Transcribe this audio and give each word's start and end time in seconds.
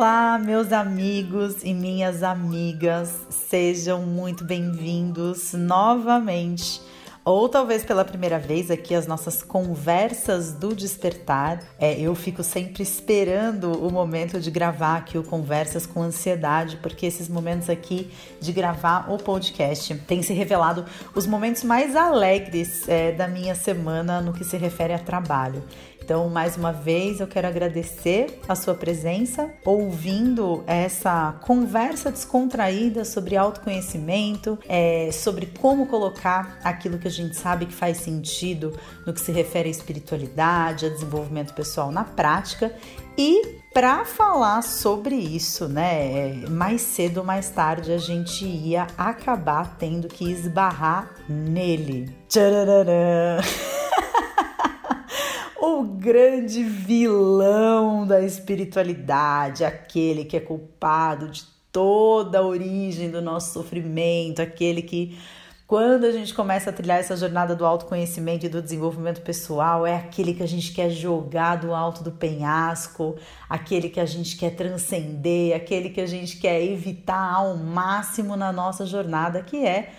Olá, 0.00 0.38
meus 0.38 0.72
amigos 0.72 1.62
e 1.62 1.74
minhas 1.74 2.22
amigas, 2.22 3.26
sejam 3.28 4.00
muito 4.00 4.46
bem-vindos 4.46 5.52
novamente 5.52 6.80
ou 7.22 7.50
talvez 7.50 7.84
pela 7.84 8.02
primeira 8.02 8.38
vez 8.38 8.70
aqui 8.70 8.94
as 8.94 9.06
nossas 9.06 9.42
conversas 9.42 10.52
do 10.52 10.74
despertar. 10.74 11.62
É, 11.78 12.00
eu 12.00 12.14
fico 12.14 12.42
sempre 12.42 12.82
esperando 12.82 13.72
o 13.72 13.92
momento 13.92 14.40
de 14.40 14.50
gravar 14.50 14.96
aqui 14.96 15.18
o 15.18 15.22
Conversas 15.22 15.84
com 15.84 16.02
Ansiedade, 16.02 16.78
porque 16.78 17.04
esses 17.04 17.28
momentos 17.28 17.68
aqui 17.68 18.10
de 18.40 18.52
gravar 18.52 19.12
o 19.12 19.18
podcast 19.18 19.94
têm 20.06 20.22
se 20.22 20.32
revelado 20.32 20.84
os 21.14 21.26
momentos 21.26 21.62
mais 21.62 21.94
alegres 21.94 22.88
é, 22.88 23.12
da 23.12 23.28
minha 23.28 23.54
semana 23.54 24.22
no 24.22 24.32
que 24.32 24.44
se 24.44 24.56
refere 24.56 24.94
a 24.94 24.98
trabalho. 24.98 25.62
Então, 26.02 26.28
mais 26.28 26.56
uma 26.56 26.72
vez, 26.72 27.20
eu 27.20 27.26
quero 27.26 27.46
agradecer 27.46 28.40
a 28.48 28.54
sua 28.54 28.74
presença, 28.74 29.50
ouvindo 29.64 30.64
essa 30.66 31.38
conversa 31.42 32.10
descontraída 32.10 33.04
sobre 33.04 33.36
autoconhecimento, 33.36 34.58
é, 34.68 35.10
sobre 35.12 35.46
como 35.46 35.86
colocar 35.86 36.58
aquilo 36.64 36.98
que 36.98 37.06
a 37.06 37.10
gente 37.10 37.36
sabe 37.36 37.66
que 37.66 37.74
faz 37.74 37.98
sentido 37.98 38.76
no 39.06 39.12
que 39.12 39.20
se 39.20 39.30
refere 39.30 39.68
à 39.68 39.70
espiritualidade, 39.70 40.86
a 40.86 40.88
desenvolvimento 40.88 41.54
pessoal 41.54 41.92
na 41.92 42.04
prática 42.04 42.74
e 43.16 43.60
para 43.72 44.04
falar 44.04 44.62
sobre 44.62 45.14
isso, 45.14 45.68
né, 45.68 46.32
mais 46.48 46.80
cedo 46.80 47.18
ou 47.18 47.24
mais 47.24 47.50
tarde 47.50 47.92
a 47.92 47.98
gente 47.98 48.44
ia 48.44 48.86
acabar 48.98 49.76
tendo 49.78 50.08
que 50.08 50.30
esbarrar 50.30 51.14
nele. 51.28 52.12
Tchararã! 52.28 53.40
o 55.60 55.82
grande 55.82 56.62
vilão 56.62 58.06
da 58.06 58.22
espiritualidade, 58.22 59.64
aquele 59.64 60.24
que 60.24 60.36
é 60.36 60.40
culpado 60.40 61.28
de 61.28 61.44
toda 61.70 62.38
a 62.38 62.42
origem 62.42 63.10
do 63.10 63.20
nosso 63.20 63.52
sofrimento, 63.52 64.40
aquele 64.40 64.82
que 64.82 65.18
quando 65.66 66.04
a 66.04 66.10
gente 66.10 66.34
começa 66.34 66.70
a 66.70 66.72
trilhar 66.72 66.98
essa 66.98 67.16
jornada 67.16 67.54
do 67.54 67.64
autoconhecimento 67.64 68.44
e 68.44 68.48
do 68.48 68.60
desenvolvimento 68.60 69.20
pessoal, 69.20 69.86
é 69.86 69.94
aquele 69.94 70.34
que 70.34 70.42
a 70.42 70.48
gente 70.48 70.72
quer 70.72 70.90
jogar 70.90 71.56
do 71.56 71.72
alto 71.72 72.02
do 72.02 72.10
penhasco, 72.10 73.14
aquele 73.48 73.88
que 73.88 74.00
a 74.00 74.04
gente 74.04 74.36
quer 74.36 74.56
transcender, 74.56 75.54
aquele 75.54 75.90
que 75.90 76.00
a 76.00 76.06
gente 76.06 76.38
quer 76.38 76.60
evitar 76.60 77.34
ao 77.34 77.56
máximo 77.56 78.34
na 78.34 78.50
nossa 78.50 78.84
jornada, 78.84 79.42
que 79.42 79.64
é 79.64 79.92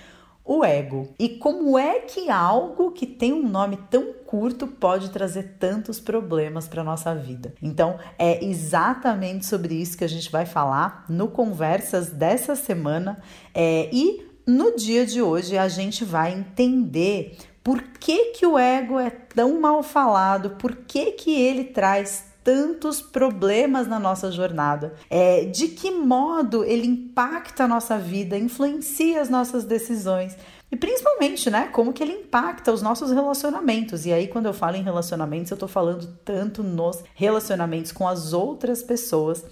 o 0.43 0.65
ego. 0.65 1.13
E 1.19 1.29
como 1.29 1.77
é 1.77 1.99
que 1.99 2.29
algo 2.29 2.91
que 2.91 3.05
tem 3.05 3.31
um 3.31 3.47
nome 3.47 3.77
tão 3.89 4.13
curto 4.25 4.67
pode 4.67 5.09
trazer 5.09 5.55
tantos 5.59 5.99
problemas 5.99 6.67
para 6.67 6.83
nossa 6.83 7.13
vida? 7.15 7.53
Então, 7.61 7.99
é 8.17 8.43
exatamente 8.43 9.45
sobre 9.45 9.75
isso 9.75 9.97
que 9.97 10.03
a 10.03 10.09
gente 10.09 10.31
vai 10.31 10.45
falar 10.45 11.05
no 11.07 11.27
conversas 11.27 12.09
dessa 12.09 12.55
semana 12.55 13.21
é, 13.53 13.89
e 13.93 14.25
no 14.45 14.75
dia 14.75 15.05
de 15.05 15.21
hoje 15.21 15.57
a 15.57 15.67
gente 15.67 16.03
vai 16.03 16.33
entender 16.33 17.37
por 17.63 17.81
que, 17.81 18.31
que 18.31 18.45
o 18.45 18.57
ego 18.57 18.99
é 18.99 19.09
tão 19.09 19.61
mal 19.61 19.83
falado, 19.83 20.51
por 20.51 20.75
que, 20.75 21.11
que 21.11 21.39
ele 21.39 21.65
traz 21.65 22.30
tantos 22.43 23.01
problemas 23.01 23.87
na 23.87 23.99
nossa 23.99 24.31
jornada. 24.31 24.93
É, 25.09 25.45
de 25.45 25.67
que 25.69 25.91
modo 25.91 26.63
ele 26.63 26.87
impacta 26.87 27.63
a 27.63 27.67
nossa 27.67 27.97
vida, 27.97 28.37
influencia 28.37 29.21
as 29.21 29.29
nossas 29.29 29.63
decisões. 29.63 30.35
E 30.71 30.75
principalmente, 30.75 31.49
né, 31.49 31.67
como 31.67 31.91
que 31.91 32.01
ele 32.01 32.13
impacta 32.13 32.71
os 32.71 32.81
nossos 32.81 33.11
relacionamentos. 33.11 34.05
E 34.05 34.13
aí, 34.13 34.27
quando 34.27 34.45
eu 34.45 34.53
falo 34.53 34.77
em 34.77 34.83
relacionamentos, 34.83 35.51
eu 35.51 35.57
tô 35.57 35.67
falando 35.67 36.07
tanto 36.23 36.63
nos 36.63 37.03
relacionamentos 37.13 37.91
com 37.91 38.07
as 38.07 38.31
outras 38.31 38.81
pessoas, 38.81 39.43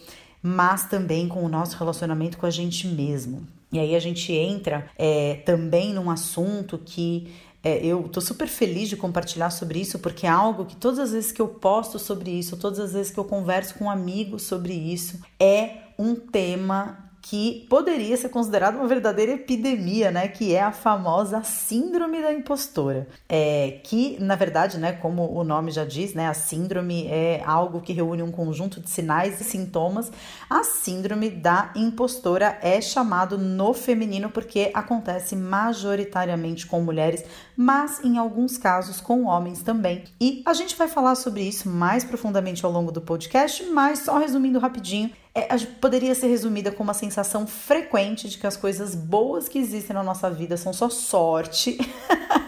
mas 0.41 0.85
também 0.87 1.27
com 1.27 1.43
o 1.43 1.49
nosso 1.49 1.77
relacionamento 1.77 2.37
com 2.37 2.45
a 2.45 2.49
gente 2.49 2.87
mesmo. 2.87 3.45
E 3.71 3.77
aí 3.77 3.95
a 3.95 3.99
gente 3.99 4.33
entra 4.33 4.89
é, 4.97 5.35
também 5.45 5.93
num 5.93 6.09
assunto 6.09 6.77
que 6.77 7.31
é, 7.63 7.85
eu 7.85 8.03
tô 8.03 8.21
super 8.21 8.47
feliz 8.47 8.87
de 8.87 8.95
compartilhar 8.95 9.49
sobre 9.49 9.79
isso, 9.79 9.99
porque 9.99 10.25
é 10.25 10.29
algo 10.29 10.65
que 10.65 10.75
todas 10.75 10.99
as 10.99 11.11
vezes 11.11 11.31
que 11.31 11.41
eu 11.41 11.47
posto 11.47 11.99
sobre 11.99 12.31
isso, 12.31 12.55
todas 12.55 12.79
as 12.79 12.93
vezes 12.93 13.11
que 13.11 13.19
eu 13.19 13.25
converso 13.25 13.75
com 13.75 13.89
amigos 13.89 14.43
sobre 14.43 14.73
isso, 14.73 15.19
é 15.39 15.77
um 15.97 16.15
tema 16.15 17.08
que 17.21 17.65
poderia 17.69 18.15
ser 18.17 18.29
considerada 18.29 18.77
uma 18.77 18.87
verdadeira 18.87 19.33
epidemia, 19.33 20.11
né? 20.11 20.27
Que 20.27 20.55
é 20.55 20.61
a 20.61 20.71
famosa 20.71 21.43
síndrome 21.43 22.21
da 22.21 22.33
impostora. 22.33 23.07
É, 23.27 23.79
que, 23.83 24.17
na 24.19 24.35
verdade, 24.35 24.77
né, 24.77 24.93
como 24.93 25.31
o 25.31 25.43
nome 25.43 25.71
já 25.71 25.85
diz, 25.85 26.13
né, 26.13 26.27
a 26.27 26.33
síndrome 26.33 27.07
é 27.07 27.43
algo 27.45 27.81
que 27.81 27.93
reúne 27.93 28.23
um 28.23 28.31
conjunto 28.31 28.79
de 28.79 28.89
sinais 28.89 29.39
e 29.41 29.43
sintomas. 29.43 30.11
A 30.49 30.63
síndrome 30.63 31.29
da 31.29 31.71
impostora 31.75 32.57
é 32.61 32.81
chamado 32.81 33.37
no 33.37 33.73
feminino 33.73 34.29
porque 34.29 34.71
acontece 34.73 35.35
majoritariamente 35.35 36.65
com 36.65 36.81
mulheres, 36.81 37.23
mas 37.55 38.03
em 38.03 38.17
alguns 38.17 38.57
casos 38.57 39.01
com 39.01 39.25
homens 39.25 39.61
também. 39.61 40.05
E 40.19 40.41
a 40.45 40.53
gente 40.53 40.75
vai 40.75 40.87
falar 40.87 41.15
sobre 41.15 41.41
isso 41.41 41.69
mais 41.69 42.03
profundamente 42.03 42.65
ao 42.65 42.71
longo 42.71 42.91
do 42.91 43.01
podcast, 43.01 43.65
mas 43.65 43.99
só 43.99 44.17
resumindo 44.17 44.59
rapidinho, 44.59 45.11
é, 45.41 45.57
poderia 45.79 46.15
ser 46.15 46.27
resumida 46.27 46.71
como 46.71 46.87
uma 46.89 46.93
sensação 46.93 47.45
frequente 47.45 48.29
de 48.29 48.37
que 48.37 48.47
as 48.47 48.57
coisas 48.57 48.95
boas 48.95 49.47
que 49.47 49.59
existem 49.59 49.93
na 49.93 50.03
nossa 50.03 50.29
vida 50.29 50.57
são 50.57 50.73
só 50.73 50.89
sorte. 50.89 51.77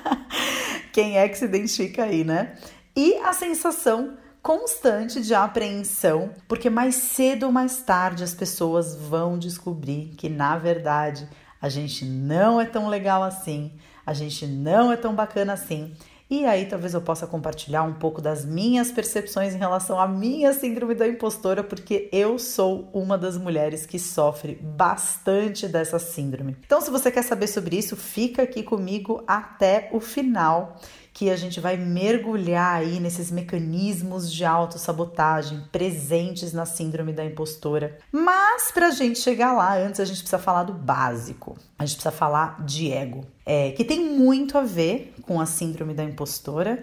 Quem 0.91 1.17
é 1.17 1.27
que 1.29 1.37
se 1.37 1.45
identifica 1.45 2.03
aí, 2.03 2.23
né? 2.23 2.57
E 2.95 3.15
a 3.23 3.33
sensação 3.33 4.17
constante 4.41 5.21
de 5.21 5.33
apreensão, 5.33 6.31
porque 6.47 6.69
mais 6.69 6.95
cedo 6.95 7.45
ou 7.45 7.51
mais 7.51 7.81
tarde 7.83 8.23
as 8.23 8.33
pessoas 8.33 8.95
vão 8.95 9.37
descobrir 9.37 10.13
que 10.17 10.27
na 10.27 10.57
verdade 10.57 11.29
a 11.61 11.69
gente 11.69 12.03
não 12.03 12.59
é 12.59 12.65
tão 12.65 12.87
legal 12.87 13.21
assim, 13.21 13.71
a 14.05 14.13
gente 14.13 14.47
não 14.47 14.91
é 14.91 14.97
tão 14.97 15.13
bacana 15.13 15.53
assim 15.53 15.93
e 16.31 16.45
aí 16.45 16.65
talvez 16.65 16.93
eu 16.93 17.01
possa 17.01 17.27
compartilhar 17.27 17.83
um 17.83 17.91
pouco 17.91 18.21
das 18.21 18.45
minhas 18.45 18.89
percepções 18.89 19.53
em 19.53 19.57
relação 19.57 19.99
à 19.99 20.07
minha 20.07 20.53
síndrome 20.53 20.95
da 20.95 21.05
impostora, 21.05 21.61
porque 21.61 22.07
eu 22.09 22.39
sou 22.39 22.89
uma 22.93 23.17
das 23.17 23.37
mulheres 23.37 23.85
que 23.85 23.99
sofre 23.99 24.55
bastante 24.55 25.67
dessa 25.67 25.99
síndrome. 25.99 26.55
Então, 26.65 26.79
se 26.79 26.89
você 26.89 27.11
quer 27.11 27.23
saber 27.23 27.47
sobre 27.47 27.77
isso, 27.77 27.97
fica 27.97 28.43
aqui 28.43 28.63
comigo 28.63 29.21
até 29.27 29.89
o 29.91 29.99
final 29.99 30.79
que 31.13 31.29
a 31.29 31.35
gente 31.35 31.59
vai 31.59 31.75
mergulhar 31.75 32.75
aí 32.75 32.99
nesses 32.99 33.29
mecanismos 33.29 34.31
de 34.31 34.45
autossabotagem 34.45 35.63
presentes 35.71 36.53
na 36.53 36.65
síndrome 36.65 37.11
da 37.11 37.25
impostora. 37.25 37.97
Mas 38.11 38.71
para 38.71 38.87
a 38.87 38.91
gente 38.91 39.19
chegar 39.19 39.53
lá, 39.53 39.77
antes 39.77 39.99
a 39.99 40.05
gente 40.05 40.19
precisa 40.19 40.39
falar 40.39 40.63
do 40.63 40.73
básico. 40.73 41.57
A 41.77 41.85
gente 41.85 41.97
precisa 41.97 42.11
falar 42.11 42.63
de 42.65 42.91
ego, 42.91 43.25
é, 43.45 43.71
que 43.71 43.83
tem 43.83 44.17
muito 44.17 44.57
a 44.57 44.61
ver 44.61 45.13
com 45.23 45.41
a 45.41 45.45
síndrome 45.45 45.93
da 45.93 46.03
impostora, 46.03 46.81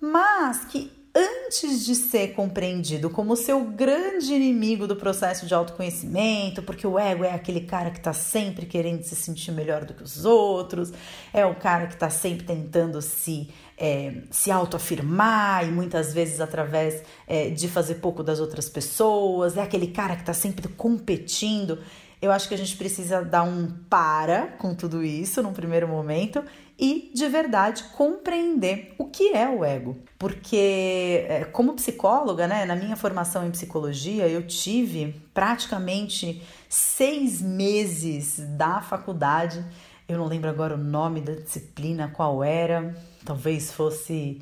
mas 0.00 0.64
que 0.64 0.97
antes 1.18 1.84
de 1.84 1.96
ser 1.96 2.28
compreendido 2.28 3.10
como 3.10 3.34
seu 3.34 3.64
grande 3.64 4.32
inimigo 4.32 4.86
do 4.86 4.94
processo 4.94 5.46
de 5.46 5.52
autoconhecimento, 5.52 6.62
porque 6.62 6.86
o 6.86 6.98
ego 6.98 7.24
é 7.24 7.32
aquele 7.32 7.62
cara 7.62 7.90
que 7.90 7.98
está 7.98 8.12
sempre 8.12 8.66
querendo 8.66 9.02
se 9.02 9.16
sentir 9.16 9.50
melhor 9.50 9.84
do 9.84 9.94
que 9.94 10.02
os 10.02 10.24
outros, 10.24 10.92
é 11.32 11.44
o 11.44 11.56
cara 11.56 11.88
que 11.88 11.94
está 11.94 12.08
sempre 12.08 12.46
tentando 12.46 13.02
se, 13.02 13.48
é, 13.76 14.22
se 14.30 14.50
autoafirmar 14.50 15.66
e 15.66 15.72
muitas 15.72 16.14
vezes 16.14 16.40
através 16.40 17.02
é, 17.26 17.50
de 17.50 17.66
fazer 17.66 17.96
pouco 17.96 18.22
das 18.22 18.38
outras 18.38 18.68
pessoas, 18.68 19.56
é 19.56 19.62
aquele 19.62 19.88
cara 19.88 20.14
que 20.14 20.22
está 20.22 20.34
sempre 20.34 20.68
competindo. 20.68 21.78
Eu 22.20 22.32
acho 22.32 22.48
que 22.48 22.54
a 22.54 22.58
gente 22.58 22.76
precisa 22.76 23.22
dar 23.22 23.42
um 23.42 23.72
para 23.88 24.48
com 24.58 24.74
tudo 24.74 25.04
isso 25.04 25.42
num 25.42 25.52
primeiro 25.52 25.88
momento 25.88 26.42
e 26.78 27.10
de 27.12 27.28
verdade 27.28 27.82
compreender 27.96 28.94
o 28.96 29.06
que 29.06 29.34
é 29.34 29.48
o 29.48 29.64
ego. 29.64 29.96
Porque, 30.16 31.24
é, 31.28 31.44
como 31.44 31.74
psicóloga, 31.74 32.46
né, 32.46 32.64
na 32.64 32.76
minha 32.76 32.96
formação 32.96 33.46
em 33.46 33.50
psicologia, 33.50 34.28
eu 34.28 34.46
tive 34.46 35.20
praticamente 35.34 36.42
seis 36.68 37.42
meses 37.42 38.38
da 38.56 38.80
faculdade. 38.80 39.64
Eu 40.08 40.18
não 40.18 40.26
lembro 40.26 40.48
agora 40.48 40.74
o 40.74 40.78
nome 40.78 41.20
da 41.20 41.32
disciplina, 41.32 42.12
qual 42.14 42.44
era, 42.44 42.94
talvez 43.24 43.72
fosse. 43.72 44.40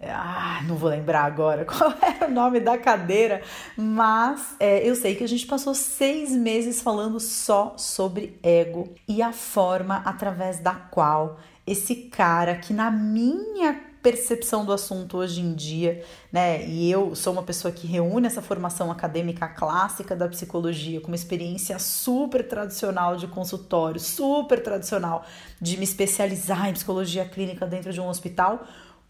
Ah, 0.00 0.62
não 0.68 0.76
vou 0.76 0.90
lembrar 0.90 1.24
agora 1.24 1.64
qual 1.66 1.92
era 2.00 2.28
o 2.28 2.30
nome 2.30 2.60
da 2.60 2.78
cadeira, 2.78 3.42
mas 3.76 4.54
é, 4.60 4.88
eu 4.88 4.94
sei 4.94 5.16
que 5.16 5.24
a 5.24 5.28
gente 5.28 5.44
passou 5.44 5.74
seis 5.74 6.30
meses 6.30 6.80
falando 6.80 7.18
só 7.18 7.74
sobre 7.76 8.38
ego 8.40 8.94
e 9.08 9.20
a 9.20 9.32
forma 9.32 9.96
através 10.04 10.60
da 10.60 10.72
qual 10.72 11.40
esse 11.70 11.94
cara 11.94 12.56
que 12.56 12.72
na 12.72 12.90
minha 12.90 13.88
percepção 14.02 14.64
do 14.64 14.72
assunto 14.72 15.18
hoje 15.18 15.40
em 15.40 15.54
dia, 15.54 16.02
né? 16.32 16.64
E 16.66 16.90
eu 16.90 17.14
sou 17.14 17.32
uma 17.32 17.42
pessoa 17.42 17.70
que 17.70 17.86
reúne 17.86 18.26
essa 18.26 18.40
formação 18.40 18.90
acadêmica 18.90 19.46
clássica 19.48 20.14
da 20.14 20.28
psicologia 20.28 21.00
com 21.00 21.08
uma 21.08 21.16
experiência 21.16 21.78
super 21.78 22.46
tradicional 22.46 23.16
de 23.16 23.26
consultório, 23.26 24.00
super 24.00 24.62
tradicional 24.62 25.24
de 25.60 25.76
me 25.76 25.84
especializar 25.84 26.68
em 26.68 26.72
psicologia 26.72 27.24
clínica 27.24 27.66
dentro 27.66 27.92
de 27.92 28.00
um 28.00 28.08
hospital, 28.08 28.66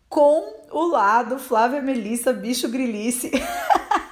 com 0.09 0.55
o 0.73 0.89
lado 0.89 1.39
Flávia 1.39 1.83
Melissa 1.83 2.33
Bicho 2.33 2.69
Grilice 2.69 3.31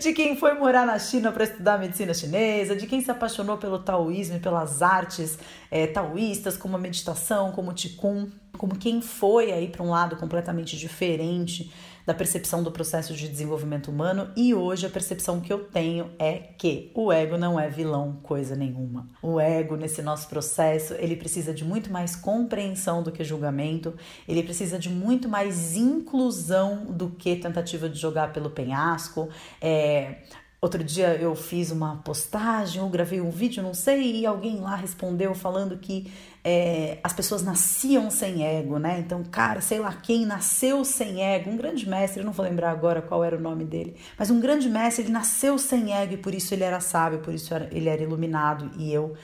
de 0.00 0.12
quem 0.12 0.36
foi 0.36 0.54
morar 0.54 0.86
na 0.86 0.98
China 0.98 1.30
para 1.30 1.44
estudar 1.44 1.78
medicina 1.78 2.14
chinesa, 2.14 2.74
de 2.74 2.86
quem 2.86 3.00
se 3.00 3.10
apaixonou 3.10 3.58
pelo 3.58 3.78
taoísmo 3.78 4.36
e 4.36 4.40
pelas 4.40 4.82
artes 4.82 5.38
é, 5.70 5.86
taoístas, 5.86 6.56
como 6.56 6.76
a 6.76 6.78
meditação, 6.78 7.52
como 7.52 7.70
o 7.70 7.74
Qigong, 7.74 8.32
como 8.56 8.76
quem 8.76 9.02
foi 9.02 9.52
aí 9.52 9.68
para 9.68 9.82
um 9.82 9.90
lado 9.90 10.16
completamente 10.16 10.76
diferente 10.76 11.70
da 12.06 12.14
percepção 12.14 12.62
do 12.62 12.70
processo 12.70 13.14
de 13.14 13.28
desenvolvimento 13.28 13.90
humano 13.90 14.30
e 14.36 14.54
hoje 14.54 14.86
a 14.86 14.90
percepção 14.90 15.40
que 15.40 15.52
eu 15.52 15.64
tenho 15.64 16.10
é 16.18 16.34
que 16.34 16.90
o 16.94 17.12
ego 17.12 17.36
não 17.36 17.58
é 17.58 17.68
vilão 17.68 18.18
coisa 18.22 18.56
nenhuma. 18.56 19.08
O 19.22 19.38
ego 19.38 19.76
nesse 19.76 20.02
nosso 20.02 20.28
processo, 20.28 20.94
ele 20.94 21.16
precisa 21.16 21.52
de 21.52 21.64
muito 21.64 21.92
mais 21.92 22.16
compreensão 22.16 23.02
do 23.02 23.12
que 23.12 23.22
julgamento, 23.24 23.94
ele 24.26 24.42
precisa 24.42 24.78
de 24.78 24.88
muito 24.88 25.28
mais 25.28 25.76
inclusão 25.76 26.86
do 26.86 27.10
que 27.10 27.36
tentativa 27.36 27.88
de 27.88 27.98
jogar 27.98 28.32
pelo 28.32 28.50
penhasco. 28.50 29.28
É, 29.60 30.16
Outro 30.62 30.84
dia 30.84 31.14
eu 31.14 31.34
fiz 31.34 31.70
uma 31.70 31.96
postagem 32.04 32.82
ou 32.82 32.90
gravei 32.90 33.18
um 33.18 33.30
vídeo, 33.30 33.62
não 33.62 33.72
sei, 33.72 34.20
e 34.20 34.26
alguém 34.26 34.60
lá 34.60 34.76
respondeu 34.76 35.34
falando 35.34 35.78
que 35.78 36.12
é, 36.44 36.98
as 37.02 37.14
pessoas 37.14 37.42
nasciam 37.42 38.10
sem 38.10 38.44
ego, 38.44 38.78
né? 38.78 38.98
Então, 38.98 39.24
cara, 39.24 39.62
sei 39.62 39.78
lá 39.78 39.90
quem 39.94 40.26
nasceu 40.26 40.84
sem 40.84 41.22
ego, 41.22 41.48
um 41.48 41.56
grande 41.56 41.88
mestre, 41.88 42.20
eu 42.20 42.26
não 42.26 42.32
vou 42.32 42.44
lembrar 42.44 42.72
agora 42.72 43.00
qual 43.00 43.24
era 43.24 43.38
o 43.38 43.40
nome 43.40 43.64
dele, 43.64 43.96
mas 44.18 44.30
um 44.30 44.38
grande 44.38 44.68
mestre, 44.68 45.04
ele 45.04 45.12
nasceu 45.12 45.56
sem 45.56 45.94
ego 45.94 46.12
e 46.12 46.18
por 46.18 46.34
isso 46.34 46.52
ele 46.52 46.62
era 46.64 46.78
sábio, 46.78 47.20
por 47.20 47.32
isso 47.32 47.54
ele 47.70 47.88
era 47.88 48.02
iluminado, 48.02 48.70
e 48.76 48.92
eu 48.92 49.14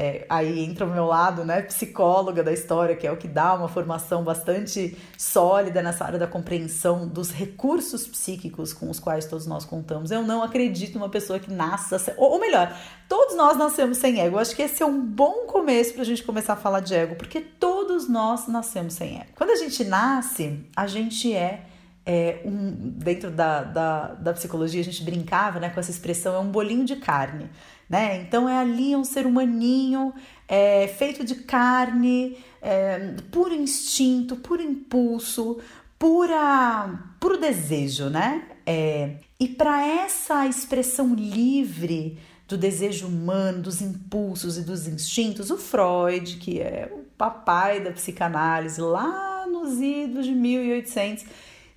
é, 0.00 0.24
aí 0.28 0.64
entra 0.64 0.86
o 0.86 0.88
meu 0.88 1.06
lado, 1.06 1.44
né, 1.44 1.60
psicóloga 1.62 2.44
da 2.44 2.52
história, 2.52 2.94
que 2.94 3.04
é 3.04 3.10
o 3.10 3.16
que 3.16 3.26
dá 3.26 3.52
uma 3.54 3.66
formação 3.66 4.22
bastante 4.22 4.96
sólida 5.18 5.82
nessa 5.82 6.04
área 6.04 6.20
da 6.20 6.26
compreensão 6.28 7.08
dos 7.08 7.32
recursos 7.32 8.06
psíquicos 8.06 8.72
com 8.72 8.88
os 8.88 9.00
quais 9.00 9.26
todos 9.26 9.44
nós 9.44 9.64
contamos. 9.64 10.12
Eu 10.12 10.22
não 10.22 10.40
acredito 10.40 10.96
numa 10.96 11.08
pessoa 11.08 11.40
que 11.40 11.52
nasça, 11.52 12.14
ou, 12.16 12.30
ou 12.34 12.40
melhor, 12.40 12.72
todos 13.08 13.36
nós 13.36 13.56
nascemos 13.56 13.98
sem 13.98 14.20
ego. 14.20 14.36
Eu 14.36 14.40
acho 14.40 14.54
que 14.54 14.62
esse 14.62 14.80
é 14.80 14.86
um 14.86 15.04
bom 15.04 15.46
começo 15.48 15.94
para 15.94 16.02
a 16.02 16.06
gente 16.06 16.22
começar 16.22 16.52
a 16.52 16.56
falar 16.56 16.78
de 16.78 16.94
ego, 16.94 17.16
porque 17.16 17.40
todos 17.40 18.08
nós 18.08 18.46
nascemos 18.46 18.94
sem 18.94 19.16
ego. 19.16 19.32
Quando 19.34 19.50
a 19.50 19.56
gente 19.56 19.82
nasce, 19.82 20.64
a 20.76 20.86
gente 20.86 21.34
é 21.34 21.64
é, 22.08 22.40
um, 22.44 22.72
dentro 22.96 23.30
da, 23.30 23.62
da, 23.62 24.14
da, 24.14 24.32
psicologia 24.32 24.80
a 24.80 24.84
gente 24.84 25.04
brincava 25.04 25.60
né, 25.60 25.68
com 25.68 25.78
essa 25.78 25.90
expressão, 25.90 26.34
é 26.34 26.38
um 26.38 26.50
bolinho 26.50 26.84
de 26.84 26.96
carne 26.96 27.50
né? 27.88 28.20
Então 28.20 28.48
é 28.48 28.58
ali 28.58 28.94
um 28.94 29.04
ser 29.04 29.26
humaninho 29.26 30.12
é, 30.46 30.86
feito 30.86 31.24
de 31.24 31.36
carne, 31.36 32.36
é, 32.60 33.14
puro 33.30 33.54
instinto, 33.54 34.36
puro 34.36 34.62
impulso, 34.62 35.58
pura, 35.98 37.14
puro 37.18 37.38
desejo, 37.38 38.10
né? 38.10 38.44
É, 38.66 39.16
e 39.40 39.48
para 39.48 39.86
essa 39.86 40.46
expressão 40.46 41.14
livre 41.14 42.18
do 42.46 42.56
desejo 42.56 43.06
humano, 43.06 43.62
dos 43.62 43.80
impulsos 43.80 44.58
e 44.58 44.62
dos 44.62 44.86
instintos, 44.86 45.50
o 45.50 45.56
Freud, 45.56 46.36
que 46.36 46.60
é 46.60 46.90
o 46.92 47.04
papai 47.16 47.80
da 47.80 47.92
psicanálise 47.92 48.80
lá 48.80 49.46
nos 49.46 49.80
idos 49.80 50.26
de 50.26 50.32
1800, 50.32 51.24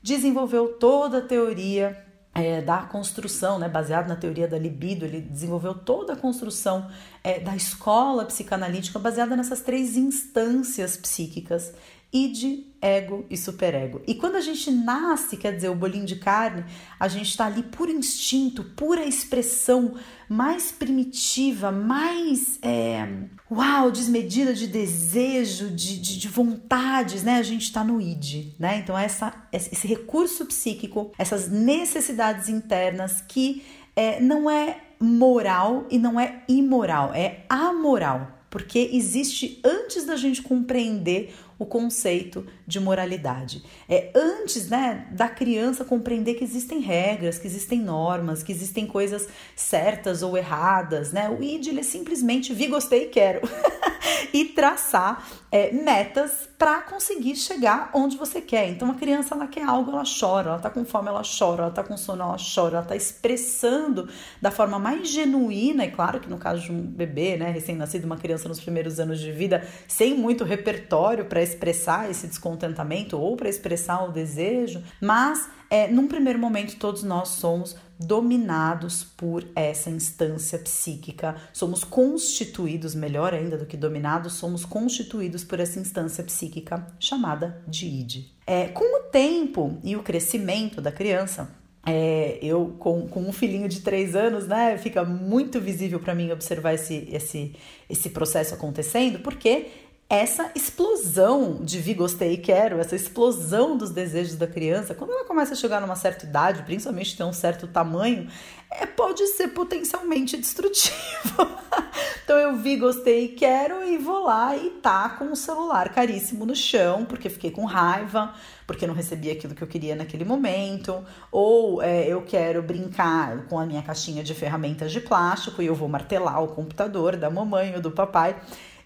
desenvolveu 0.02 0.74
toda 0.80 1.20
a 1.20 1.22
teoria 1.22 2.06
é, 2.34 2.62
da 2.62 2.84
construção, 2.84 3.60
né, 3.60 3.68
baseado 3.68 4.08
na 4.08 4.16
teoria 4.16 4.48
da 4.48 4.58
libido, 4.58 5.06
ele 5.06 5.22
desenvolveu 5.22 5.74
toda 5.74 6.14
a 6.14 6.16
construção 6.16 6.90
é, 7.24 7.40
da 7.40 7.56
escola 7.56 8.26
psicanalítica 8.26 8.98
baseada 8.98 9.36
nessas 9.36 9.62
três 9.62 9.98
instâncias 9.98 10.96
psíquicas 10.96 11.74
id, 12.12 12.66
ego 12.82 13.26
e 13.30 13.38
superego. 13.38 14.02
E 14.08 14.16
quando 14.16 14.36
a 14.36 14.42
gente 14.42 14.72
nasce, 14.72 15.38
quer 15.38 15.56
dizer, 15.56 15.70
o 15.70 15.76
bolinho 15.76 16.06
de 16.06 16.16
carne, 16.16 16.66
a 17.00 17.08
gente 17.08 17.30
está 17.30 17.46
ali 17.46 17.62
por 17.62 17.90
instinto, 17.90 18.64
pura 18.64 19.06
expressão 19.06 19.94
mais 20.28 20.72
primitiva, 20.72 21.72
mais 21.72 22.58
é, 22.62 23.08
uau, 23.50 23.92
desmedida 23.92 24.54
de 24.54 24.66
desejo, 24.66 25.70
de, 25.70 26.00
de, 26.00 26.18
de 26.18 26.28
vontades, 26.28 27.22
né? 27.22 27.36
A 27.36 27.44
gente 27.44 27.64
está 27.64 27.84
no 27.84 28.02
id, 28.02 28.56
né? 28.58 28.78
Então, 28.78 28.98
essa, 28.98 29.34
esse 29.52 29.86
recurso 29.86 30.46
psíquico, 30.46 31.12
essas 31.18 31.50
necessidades 31.50 32.50
internas 32.50 33.22
que 33.28 33.64
é, 33.96 34.20
não 34.20 34.50
é 34.50 34.78
moral 35.00 35.86
e 35.92 36.00
não 36.00 36.20
é 36.20 36.44
imoral, 36.48 37.14
é 37.14 37.46
amoral 37.50 38.42
porque 38.52 38.90
existe 38.92 39.62
antes 39.64 40.06
da 40.06 40.18
gente 40.18 40.42
compreender 40.44 41.34
o 41.58 41.66
conceito 41.66 42.46
de 42.72 42.80
moralidade. 42.80 43.64
É 43.88 44.12
antes, 44.16 44.70
né, 44.70 45.08
da 45.12 45.28
criança 45.28 45.84
compreender 45.84 46.36
que 46.36 46.44
existem 46.44 46.80
regras, 46.80 47.38
que 47.38 47.46
existem 47.46 47.80
normas, 47.80 48.42
que 48.42 48.52
existem 48.52 48.88
coisas 48.88 49.28
certas 49.56 50.24
ou 50.24 50.38
erradas, 50.38 51.12
né? 51.12 51.30
O 51.30 51.44
id 51.44 51.78
é 51.78 51.84
simplesmente 51.84 52.54
vi, 52.54 52.68
gostei 52.68 53.04
e 53.04 53.10
quero 53.10 53.42
e 54.34 54.46
traçar 54.46 55.28
é, 55.52 55.72
metas 55.72 56.50
para 56.58 56.82
conseguir 56.82 57.36
chegar 57.36 57.90
onde 57.94 58.16
você 58.16 58.40
quer. 58.40 58.70
Então 58.70 58.90
a 58.90 58.94
criança 58.94 59.36
ela 59.36 59.48
quer 59.48 59.64
algo, 59.64 59.92
ela 59.92 60.04
chora, 60.04 60.52
ela 60.52 60.60
tá 60.60 60.70
com 60.70 60.86
fome, 60.86 61.10
ela 61.10 61.24
chora, 61.24 61.64
ela 61.64 61.72
tá 61.72 61.84
com 61.84 61.98
sono, 61.98 62.22
ela 62.22 62.38
chora, 62.38 62.78
ela 62.78 62.86
tá 62.86 62.96
expressando 62.96 64.08
da 64.42 64.52
forma 64.52 64.80
mais 64.80 65.10
genuína, 65.10 65.86
e 65.86 65.92
claro 65.92 66.20
que 66.20 66.30
no 66.30 66.38
caso 66.38 66.62
de 66.62 66.72
um 66.72 66.82
bebê, 66.82 67.36
né, 67.36 67.50
recém-nascido, 67.50 68.06
uma 68.06 68.18
criança 68.18 68.48
nos 68.48 68.60
primeiros 68.60 69.00
anos 69.00 69.20
de 69.20 69.32
vida, 69.32 69.68
sem 69.88 70.16
muito 70.16 70.44
repertório 70.44 71.26
para 71.26 71.42
expressar 71.42 72.10
esse 72.10 72.26
descontentamento 72.62 73.18
ou 73.18 73.36
para 73.36 73.50
expressar 73.50 74.04
o 74.04 74.12
desejo, 74.12 74.84
mas 75.02 75.50
é, 75.70 75.88
num 75.88 76.08
primeiro 76.08 76.38
momento 76.38 76.78
todos 76.78 77.04
nós 77.04 77.30
somos 77.30 77.76
dominados 78.00 79.04
por 79.04 79.48
essa 79.56 79.90
instância 79.90 80.58
psíquica, 80.58 81.36
somos 81.54 81.84
constituídos, 81.84 82.96
melhor 82.96 83.34
ainda 83.34 83.58
do 83.58 83.66
que 83.66 83.78
dominados, 83.78 84.34
somos 84.34 84.66
constituídos 84.66 85.44
por 85.44 85.60
essa 85.60 85.80
instância 85.80 86.24
psíquica 86.24 86.88
chamada 87.00 87.62
de 87.68 87.86
id. 87.86 88.26
É, 88.46 88.68
com 88.68 89.00
o 89.00 89.04
tempo 89.12 89.78
e 89.84 89.96
o 89.96 90.04
crescimento 90.04 90.82
da 90.82 90.92
criança, 90.92 91.56
é, 91.86 92.38
eu 92.42 92.76
com, 92.80 93.08
com 93.08 93.22
um 93.22 93.34
filhinho 93.34 93.68
de 93.68 93.82
três 93.82 94.16
anos, 94.16 94.48
né, 94.48 94.78
fica 94.78 95.04
muito 95.04 95.60
visível 95.60 96.00
para 96.00 96.14
mim 96.14 96.32
observar 96.32 96.74
esse, 96.74 97.08
esse, 97.12 97.56
esse 97.90 98.10
processo 98.10 98.54
acontecendo, 98.54 99.20
porque 99.20 99.68
essa 100.12 100.52
explosão 100.54 101.60
de 101.62 101.80
vi, 101.80 101.94
gostei 101.94 102.34
e 102.34 102.38
quero, 102.38 102.82
essa 102.82 102.98
explosão 102.98 103.78
dos 103.78 103.92
desejos 103.92 104.36
da 104.36 104.46
criança, 104.46 104.94
quando 104.94 105.12
ela 105.12 105.24
começa 105.24 105.54
a 105.54 105.56
chegar 105.56 105.80
numa 105.80 105.96
certa 105.96 106.26
idade, 106.26 106.64
principalmente 106.64 107.16
ter 107.16 107.24
um 107.24 107.32
certo 107.32 107.66
tamanho, 107.66 108.28
é, 108.70 108.86
pode 108.86 109.26
ser 109.28 109.48
potencialmente 109.48 110.36
destrutivo. 110.36 111.48
então 112.26 112.36
eu 112.38 112.58
vi, 112.58 112.76
gostei 112.76 113.24
e 113.24 113.28
quero 113.30 113.88
e 113.88 113.98
vou 113.98 114.26
lá 114.26 114.54
e 114.58 114.72
tá 114.82 115.08
com 115.12 115.32
o 115.32 115.36
celular 115.36 115.88
caríssimo 115.94 116.46
no 116.46 116.58
chão, 116.58 117.06
porque 117.06 117.30
fiquei 117.30 117.50
com 117.50 117.64
raiva, 117.64 118.34
porque 118.68 118.86
não 118.86 118.94
recebi 118.94 119.32
aquilo 119.32 119.56
que 119.56 119.62
eu 119.62 119.68
queria 119.68 119.96
naquele 119.96 120.26
momento, 120.26 121.06
ou 121.32 121.82
é, 121.82 122.06
eu 122.06 122.22
quero 122.24 122.62
brincar 122.62 123.46
com 123.46 123.58
a 123.58 123.66
minha 123.66 123.82
caixinha 123.82 124.26
de 124.26 124.36
ferramentas 124.36 124.92
de 124.92 125.00
plástico 125.00 125.62
e 125.62 125.68
eu 125.68 125.76
vou 125.76 125.88
martelar 125.88 126.44
o 126.44 126.50
computador 126.50 127.16
da 127.16 127.30
mamãe 127.30 127.74
ou 127.76 127.82
do 127.82 127.92
papai. 127.92 128.36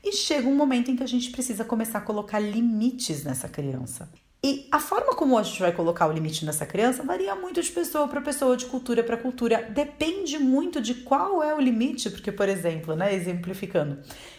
E 0.06 0.12
chega 0.12 0.48
um 0.48 0.56
momento 0.56 0.92
em 0.92 0.96
que 0.96 1.02
a 1.02 1.08
gente 1.08 1.32
precisa 1.32 1.66
começar 1.66 1.98
a 1.98 2.02
colocar 2.02 2.40
limites 2.40 3.24
nessa 3.24 3.50
criança. 3.50 4.08
E 4.44 4.68
a 4.72 4.80
forma 4.80 5.16
como 5.16 5.36
a 5.36 5.42
gente 5.42 5.60
vai 5.60 5.72
colocar 5.72 6.06
o 6.06 6.12
limite 6.12 6.46
nessa 6.46 6.68
criança 6.68 7.02
varia 7.02 7.34
muito 7.34 7.60
de 7.60 7.72
pessoa 7.72 8.08
para 8.08 8.22
pessoa, 8.22 8.56
de 8.56 8.68
cultura 8.68 9.04
para 9.04 9.18
cultura. 9.18 9.68
Depende 9.74 10.38
muito 10.38 10.80
de 10.80 10.94
qual 10.94 11.42
é 11.42 11.56
o 11.56 11.60
limite, 11.60 12.12
porque, 12.12 12.32
por 12.32 12.48
exemplo, 12.48 12.96
né, 12.96 13.16
exemplificando, 13.16 13.98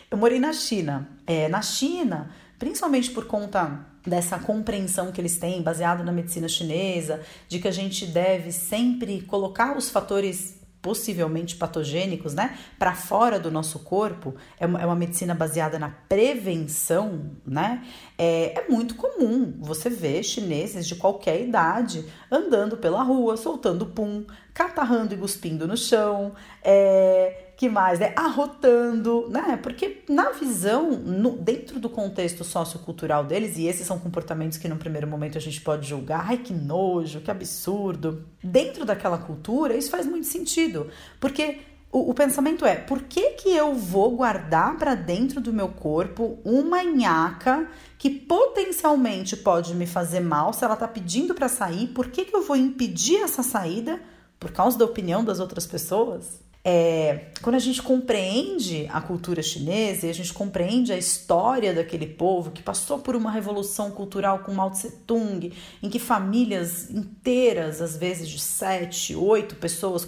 eu 0.09 0.17
morei 0.17 0.39
na 0.39 0.53
China. 0.53 1.09
É, 1.27 1.49
na 1.49 1.61
China, 1.61 2.31
principalmente 2.57 3.11
por 3.11 3.27
conta 3.27 3.85
dessa 4.07 4.39
compreensão 4.39 5.11
que 5.11 5.21
eles 5.21 5.37
têm, 5.39 5.61
baseado 5.61 6.05
na 6.05 6.13
medicina 6.13 6.49
chinesa, 6.49 7.23
de 7.49 7.59
que 7.59 7.67
a 7.67 7.73
gente 7.73 8.07
deve 8.07 8.53
sempre 8.53 9.23
colocar 9.23 9.77
os 9.77 9.91
fatores 9.91 10.61
possivelmente 10.87 11.57
patogênicos, 11.57 12.33
né, 12.33 12.57
para 12.79 12.95
fora 12.95 13.41
do 13.41 13.51
nosso 13.51 13.81
corpo, 13.81 14.37
é 14.57 14.65
uma, 14.65 14.81
é 14.81 14.87
uma, 14.87 14.95
medicina 14.95 15.35
baseada 15.35 15.81
na 15.81 15.91
prevenção, 16.09 17.33
né, 17.45 17.85
é, 18.17 18.61
é 18.61 18.69
muito 18.69 18.95
comum 18.95 19.53
você 19.59 19.91
ver 19.91 20.23
chineses 20.23 20.87
de 20.87 20.95
qualquer 20.95 21.41
idade 21.41 22.05
andando 22.31 22.77
pela 22.77 23.03
rua, 23.03 23.37
soltando 23.37 23.87
pum, 23.87 24.25
catarrando 24.55 25.13
e 25.13 25.19
cuspindo 25.19 25.67
no 25.67 25.77
chão, 25.77 26.35
é, 26.63 27.46
que 27.57 27.69
mais, 27.69 27.99
né? 27.99 28.13
Arrotando, 28.15 29.29
né? 29.31 29.59
Porque 29.63 30.03
na 30.09 30.31
visão, 30.33 30.91
no, 30.91 31.33
dentro 31.33 31.81
do 31.81 31.89
contexto 31.89 32.45
sociocultural 32.45 33.25
deles, 33.25 33.57
e 33.57 33.67
esses 33.67 33.87
são 33.87 33.99
comportamentos 33.99 34.59
que 34.59 34.69
no 34.69 34.77
primeiro 34.77 35.07
momento 35.07 35.39
a 35.39 35.41
gente 35.41 35.61
pode 35.63 35.89
julgar, 35.89 36.27
ai 36.29 36.37
que 36.37 36.53
nojo, 36.53 37.21
que 37.21 37.31
absurdo. 37.31 38.27
Dentro 38.43 38.85
daquela 38.85 39.17
cultura, 39.17 39.75
isso 39.75 39.91
faz 39.91 40.05
muito 40.05 40.27
sentido, 40.27 40.89
porque 41.19 41.61
o, 41.91 42.11
o 42.11 42.15
pensamento 42.15 42.67
é: 42.67 42.77
por 42.77 43.05
que, 43.05 43.31
que 43.31 43.49
eu 43.49 43.75
vou 43.75 44.15
guardar 44.15 44.77
para 44.77 44.95
dentro 44.95 45.41
do 45.41 45.53
meu 45.53 45.69
corpo 45.69 46.39
uma 46.45 46.85
nhaca 46.85 47.69
que 47.97 48.11
potencialmente 48.11 49.35
pode 49.35 49.75
me 49.75 49.87
fazer 49.87 50.21
mal 50.21 50.53
se 50.53 50.63
ela 50.63 50.77
tá 50.77 50.87
pedindo 50.87 51.35
para 51.35 51.49
sair? 51.49 51.87
Por 51.89 52.09
que, 52.09 52.27
que 52.27 52.37
eu 52.37 52.43
vou 52.43 52.57
impedir 52.57 53.23
essa 53.23 53.43
saída? 53.43 53.99
por 54.39 54.53
causa 54.53 54.79
da 54.79 54.85
opinião 54.85 55.25
das 55.25 55.41
outras 55.41 55.67
pessoas? 55.67 56.41
É, 56.69 57.27
quando 57.43 57.55
a 57.55 57.61
gente 57.61 57.81
compreende 57.81 58.89
a 58.93 59.01
cultura 59.01 59.41
chinesa 59.41 60.09
e 60.09 60.11
a 60.11 60.13
gente 60.13 60.35
compreende 60.35 60.93
a 60.93 60.99
história 60.99 61.73
daquele 61.73 62.09
povo 62.09 62.51
que 62.51 62.61
passou 62.61 62.99
por 62.99 63.15
uma 63.15 63.31
revolução 63.31 63.93
cultural 63.93 64.41
com 64.41 64.53
Mao 64.53 64.73
Tse 64.73 64.91
Tung, 65.07 65.53
em 65.81 65.89
que 65.89 66.01
famílias 66.01 66.91
inteiras, 66.91 67.81
às 67.81 67.97
vezes 67.97 68.29
de 68.29 68.41
sete, 68.41 69.15
oito 69.15 69.55
pessoas, 69.55 70.05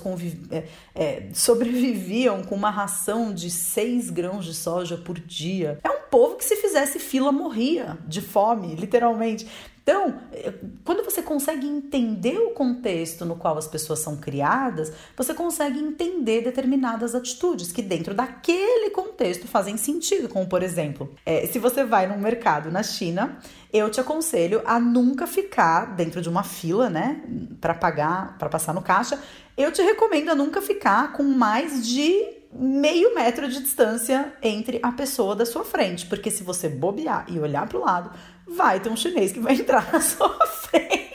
é, 0.50 0.64
é, 0.96 1.28
sobreviviam 1.32 2.42
com 2.42 2.56
uma 2.56 2.70
ração 2.70 3.32
de 3.32 3.50
seis 3.50 4.10
grãos 4.10 4.44
de 4.44 4.52
soja 4.52 4.96
por 4.96 5.16
dia. 5.16 5.78
É 5.84 5.90
um 5.90 6.08
povo 6.10 6.34
que, 6.34 6.44
se 6.44 6.56
fizesse 6.56 6.98
fila, 6.98 7.30
morria 7.30 7.96
de 8.04 8.20
fome, 8.20 8.74
literalmente. 8.74 9.46
Então, 9.88 10.20
eh, 10.34 10.52
quando 10.84 11.02
você 11.02 11.22
consegue 11.22 11.66
entender 11.66 12.38
o 12.38 12.50
contexto 12.50 13.24
no 13.24 13.36
qual 13.36 13.56
as 13.56 13.66
pessoas 13.66 14.00
são 14.00 14.18
criadas, 14.18 14.92
você 15.16 15.32
consegue 15.32 15.78
entender 15.78 16.42
determinadas 16.42 17.14
atitudes 17.14 17.72
que, 17.72 17.80
dentro 17.80 18.12
daquele 18.12 18.90
contexto, 18.90 19.48
fazem 19.48 19.78
sentido. 19.78 20.28
Como, 20.28 20.46
por 20.46 20.62
exemplo, 20.62 21.10
é, 21.24 21.46
se 21.46 21.58
você 21.58 21.84
vai 21.84 22.06
num 22.06 22.18
mercado 22.18 22.70
na 22.70 22.82
China, 22.82 23.38
eu 23.72 23.88
te 23.88 23.98
aconselho 23.98 24.60
a 24.66 24.78
nunca 24.78 25.26
ficar 25.26 25.96
dentro 25.96 26.20
de 26.20 26.28
uma 26.28 26.42
fila, 26.42 26.90
né, 26.90 27.22
para 27.58 27.72
pagar, 27.72 28.36
para 28.36 28.50
passar 28.50 28.74
no 28.74 28.82
caixa. 28.82 29.18
Eu 29.56 29.72
te 29.72 29.80
recomendo 29.80 30.28
a 30.28 30.34
nunca 30.34 30.60
ficar 30.60 31.14
com 31.14 31.22
mais 31.22 31.88
de 31.88 32.37
meio 32.52 33.14
metro 33.14 33.48
de 33.48 33.60
distância 33.60 34.32
entre 34.42 34.78
a 34.82 34.92
pessoa 34.92 35.36
da 35.36 35.44
sua 35.44 35.64
frente, 35.64 36.06
porque 36.06 36.30
se 36.30 36.42
você 36.42 36.68
bobear 36.68 37.26
e 37.28 37.38
olhar 37.38 37.68
para 37.68 37.78
o 37.78 37.84
lado, 37.84 38.10
vai 38.46 38.80
ter 38.80 38.88
um 38.88 38.96
chinês 38.96 39.32
que 39.32 39.40
vai 39.40 39.54
entrar 39.54 39.92
na 39.92 40.00
sua 40.00 40.30
frente. 40.46 41.07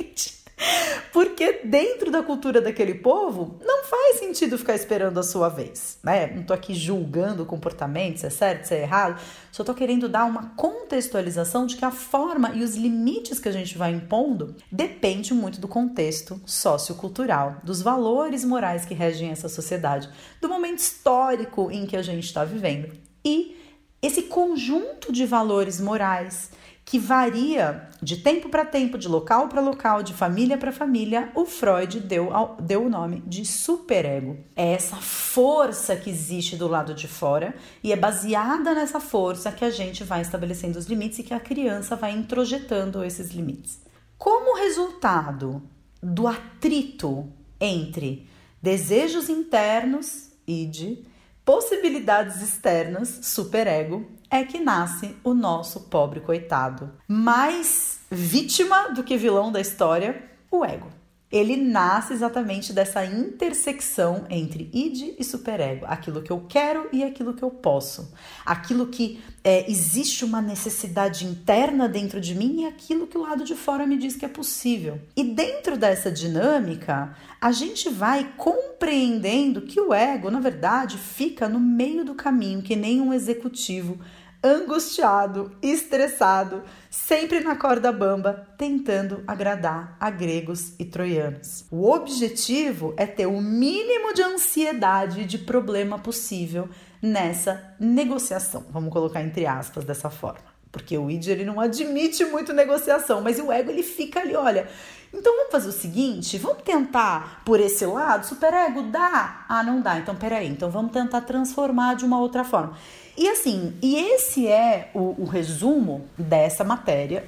Porque 1.11 1.61
dentro 1.63 2.11
da 2.11 2.23
cultura 2.23 2.61
daquele 2.61 2.95
povo, 2.95 3.59
não 3.63 3.83
faz 3.83 4.19
sentido 4.19 4.57
ficar 4.57 4.75
esperando 4.75 5.19
a 5.19 5.23
sua 5.23 5.47
vez, 5.49 5.99
né? 6.03 6.27
Não 6.27 6.43
tô 6.43 6.53
aqui 6.53 6.73
julgando 6.73 7.43
o 7.43 7.45
comportamento, 7.45 8.19
se 8.19 8.25
é 8.25 8.29
certo, 8.29 8.65
se 8.65 8.75
é 8.75 8.81
errado, 8.81 9.21
só 9.51 9.63
tô 9.63 9.73
querendo 9.73 10.09
dar 10.09 10.25
uma 10.25 10.51
contextualização 10.55 11.65
de 11.65 11.75
que 11.75 11.85
a 11.85 11.91
forma 11.91 12.51
e 12.55 12.63
os 12.63 12.75
limites 12.75 13.39
que 13.39 13.49
a 13.49 13.51
gente 13.51 13.77
vai 13.77 13.91
impondo 13.91 14.55
depende 14.71 15.33
muito 15.33 15.61
do 15.61 15.67
contexto 15.67 16.41
sociocultural, 16.45 17.57
dos 17.63 17.81
valores 17.81 18.43
morais 18.43 18.85
que 18.85 18.93
regem 18.93 19.29
essa 19.29 19.47
sociedade, 19.47 20.09
do 20.41 20.49
momento 20.49 20.79
histórico 20.79 21.69
em 21.71 21.85
que 21.85 21.95
a 21.95 22.01
gente 22.01 22.25
está 22.25 22.43
vivendo. 22.43 22.91
E 23.23 23.55
esse 24.01 24.23
conjunto 24.23 25.13
de 25.13 25.25
valores 25.25 25.79
morais, 25.79 26.49
que 26.85 26.99
varia 26.99 27.89
de 28.01 28.17
tempo 28.17 28.49
para 28.49 28.65
tempo, 28.65 28.97
de 28.97 29.07
local 29.07 29.47
para 29.47 29.61
local, 29.61 30.03
de 30.03 30.13
família 30.13 30.57
para 30.57 30.71
família, 30.71 31.31
o 31.33 31.45
Freud 31.45 32.01
deu, 32.01 32.29
deu 32.59 32.85
o 32.85 32.89
nome 32.89 33.23
de 33.25 33.45
superego. 33.45 34.37
É 34.55 34.73
essa 34.73 34.97
força 34.97 35.95
que 35.95 36.09
existe 36.09 36.57
do 36.57 36.67
lado 36.67 36.93
de 36.93 37.07
fora 37.07 37.55
e 37.81 37.93
é 37.93 37.95
baseada 37.95 38.73
nessa 38.73 38.99
força 38.99 39.51
que 39.51 39.63
a 39.63 39.69
gente 39.69 40.03
vai 40.03 40.21
estabelecendo 40.21 40.77
os 40.77 40.85
limites 40.85 41.19
e 41.19 41.23
que 41.23 41.33
a 41.33 41.39
criança 41.39 41.95
vai 41.95 42.11
introjetando 42.11 43.03
esses 43.03 43.31
limites. 43.31 43.79
Como 44.17 44.57
resultado 44.57 45.63
do 46.01 46.27
atrito 46.27 47.31
entre 47.59 48.27
desejos 48.61 49.29
internos, 49.29 50.31
id, 50.45 51.05
possibilidades 51.45 52.41
externas, 52.41 53.19
superego, 53.23 54.05
é 54.33 54.43
que 54.43 54.59
nasce 54.59 55.15
o 55.23 55.35
nosso 55.35 55.81
pobre 55.81 56.19
coitado. 56.19 56.91
Mais 57.07 57.99
vítima 58.09 58.89
do 58.89 59.03
que 59.03 59.15
vilão 59.15 59.51
da 59.51 59.61
história, 59.61 60.27
o 60.49 60.65
ego. 60.65 60.87
Ele 61.33 61.57
nasce 61.57 62.13
exatamente 62.13 62.71
dessa 62.71 63.03
intersecção 63.03 64.27
entre 64.29 64.69
id 64.71 65.15
e 65.17 65.23
superego, 65.23 65.83
aquilo 65.87 66.21
que 66.21 66.31
eu 66.31 66.45
quero 66.47 66.87
e 66.93 67.03
aquilo 67.03 67.33
que 67.33 67.41
eu 67.41 67.49
posso, 67.49 68.13
aquilo 68.45 68.85
que 68.85 69.19
é, 69.43 69.67
existe 69.67 70.23
uma 70.23 70.43
necessidade 70.43 71.25
interna 71.25 71.89
dentro 71.89 72.21
de 72.21 72.35
mim 72.35 72.61
e 72.61 72.67
aquilo 72.67 73.07
que 73.07 73.17
o 73.17 73.21
lado 73.21 73.43
de 73.43 73.55
fora 73.55 73.87
me 73.87 73.97
diz 73.97 74.15
que 74.15 74.25
é 74.25 74.27
possível. 74.29 75.01
E 75.15 75.23
dentro 75.23 75.75
dessa 75.75 76.11
dinâmica, 76.11 77.17
a 77.41 77.51
gente 77.51 77.89
vai 77.89 78.31
compreendendo 78.37 79.63
que 79.63 79.81
o 79.81 79.91
ego, 79.91 80.29
na 80.29 80.39
verdade, 80.39 80.99
fica 80.99 81.49
no 81.49 81.59
meio 81.59 82.05
do 82.05 82.13
caminho, 82.13 82.61
que 82.61 82.75
nem 82.75 83.01
um 83.01 83.11
executivo 83.11 83.97
angustiado, 84.43 85.55
estressado, 85.61 86.63
sempre 86.89 87.39
na 87.39 87.55
corda 87.55 87.91
bamba, 87.91 88.47
tentando 88.57 89.23
agradar 89.25 89.95
a 89.99 90.09
gregos 90.09 90.73
e 90.77 90.83
troianos. 90.83 91.65
O 91.71 91.89
objetivo 91.89 92.93
é 92.97 93.05
ter 93.05 93.25
o 93.25 93.41
mínimo 93.41 94.13
de 94.13 94.21
ansiedade 94.21 95.21
e 95.21 95.25
de 95.25 95.37
problema 95.37 95.97
possível 95.97 96.67
nessa 97.01 97.75
negociação. 97.79 98.65
Vamos 98.69 98.91
colocar 98.91 99.21
entre 99.21 99.45
aspas 99.45 99.85
dessa 99.85 100.09
forma. 100.09 100.53
Porque 100.71 100.97
o 100.97 101.09
id 101.09 101.27
ele 101.27 101.45
não 101.45 101.59
admite 101.59 102.25
muito 102.25 102.51
negociação, 102.51 103.21
mas 103.21 103.39
o 103.39 103.51
ego 103.51 103.69
ele 103.69 103.83
fica 103.83 104.21
ali, 104.21 104.35
olha, 104.35 104.67
então 105.13 105.35
vamos 105.35 105.51
fazer 105.51 105.69
o 105.69 105.71
seguinte, 105.71 106.39
vamos 106.39 106.63
tentar 106.63 107.43
por 107.45 107.59
esse 107.59 107.85
lado, 107.85 108.25
superego 108.25 108.81
dá? 108.83 109.45
Ah, 109.47 109.63
não 109.63 109.79
dá. 109.79 109.99
Então 109.99 110.15
peraí, 110.15 110.47
então 110.47 110.71
vamos 110.71 110.91
tentar 110.91 111.21
transformar 111.21 111.95
de 111.95 112.03
uma 112.03 112.19
outra 112.19 112.43
forma. 112.43 112.75
E 113.15 113.29
assim, 113.29 113.73
e 113.81 113.95
esse 113.95 114.47
é 114.47 114.89
o, 114.93 115.21
o 115.21 115.25
resumo 115.25 116.07
dessa 116.17 116.63
matéria 116.63 117.23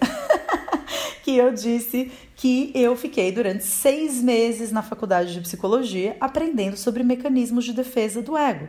que 1.23 1.37
eu 1.37 1.53
disse 1.53 2.11
que 2.35 2.71
eu 2.73 2.95
fiquei 2.95 3.31
durante 3.31 3.63
seis 3.63 4.21
meses 4.21 4.71
na 4.71 4.81
faculdade 4.81 5.33
de 5.33 5.41
psicologia 5.41 6.17
aprendendo 6.19 6.75
sobre 6.75 7.03
mecanismos 7.03 7.65
de 7.65 7.73
defesa 7.73 8.21
do 8.21 8.35
ego. 8.35 8.67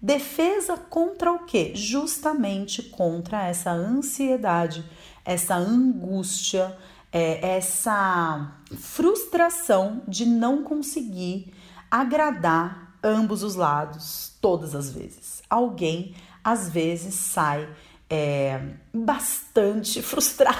Defesa 0.00 0.76
contra 0.76 1.32
o 1.32 1.40
quê? 1.40 1.72
Justamente 1.74 2.82
contra 2.82 3.46
essa 3.48 3.72
ansiedade, 3.72 4.84
essa 5.24 5.56
angústia, 5.56 6.76
é, 7.12 7.56
essa 7.56 8.52
frustração 8.76 10.02
de 10.06 10.24
não 10.24 10.62
conseguir 10.62 11.52
agradar 11.90 12.96
ambos 13.02 13.42
os 13.42 13.54
lados 13.54 14.36
todas 14.40 14.74
as 14.74 14.92
vezes. 14.92 15.42
Alguém 15.48 16.14
às 16.42 16.68
vezes 16.68 17.14
sai 17.14 17.68
é, 18.10 18.60
bastante 18.92 20.00
frustrado 20.02 20.58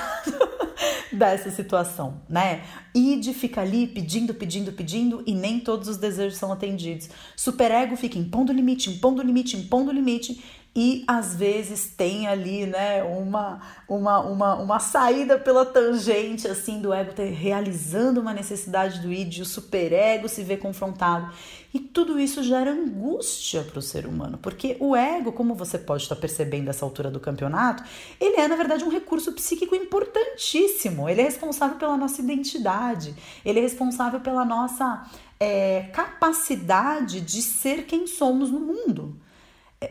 dessa 1.12 1.50
situação, 1.50 2.20
né? 2.28 2.62
Id 2.94 3.32
fica 3.32 3.60
ali 3.60 3.86
pedindo, 3.86 4.34
pedindo, 4.34 4.72
pedindo 4.72 5.22
e 5.26 5.34
nem 5.34 5.58
todos 5.58 5.88
os 5.88 5.96
desejos 5.96 6.38
são 6.38 6.52
atendidos. 6.52 7.08
Superego 7.34 7.96
fica 7.96 8.18
impondo 8.18 8.52
limite, 8.52 8.90
impondo 8.90 9.22
limite, 9.22 9.56
impondo 9.56 9.90
limite 9.90 10.42
e 10.80 11.02
às 11.08 11.34
vezes 11.34 11.88
tem 11.88 12.28
ali, 12.28 12.64
né, 12.64 13.02
uma, 13.02 13.60
uma, 13.88 14.20
uma, 14.20 14.54
uma 14.54 14.78
saída 14.78 15.36
pela 15.36 15.66
tangente, 15.66 16.46
assim, 16.46 16.80
do 16.80 16.92
ego 16.92 17.12
ter, 17.12 17.30
realizando 17.30 18.20
uma 18.20 18.32
necessidade 18.32 19.00
do 19.00 19.12
id, 19.12 19.40
o 19.40 19.44
superego 19.44 20.28
se 20.28 20.44
vê 20.44 20.56
confrontado. 20.56 21.32
E 21.74 21.80
tudo 21.80 22.16
isso 22.16 22.44
gera 22.44 22.70
angústia 22.70 23.64
para 23.64 23.80
o 23.80 23.82
ser 23.82 24.06
humano, 24.06 24.38
porque 24.40 24.76
o 24.78 24.94
ego, 24.94 25.32
como 25.32 25.52
você 25.52 25.76
pode 25.76 26.04
estar 26.04 26.14
percebendo 26.14 26.70
essa 26.70 26.84
altura 26.84 27.10
do 27.10 27.18
campeonato, 27.18 27.82
ele 28.20 28.36
é, 28.36 28.46
na 28.46 28.54
verdade, 28.54 28.84
um 28.84 28.88
recurso 28.88 29.32
psíquico 29.32 29.74
importantíssimo. 29.74 31.08
Ele 31.08 31.22
é 31.22 31.24
responsável 31.24 31.76
pela 31.76 31.96
nossa 31.96 32.22
identidade, 32.22 33.16
ele 33.44 33.58
é 33.58 33.62
responsável 33.62 34.20
pela 34.20 34.44
nossa 34.44 35.10
é, 35.40 35.90
capacidade 35.92 37.20
de 37.20 37.42
ser 37.42 37.84
quem 37.84 38.06
somos 38.06 38.48
no 38.48 38.60
mundo 38.60 39.16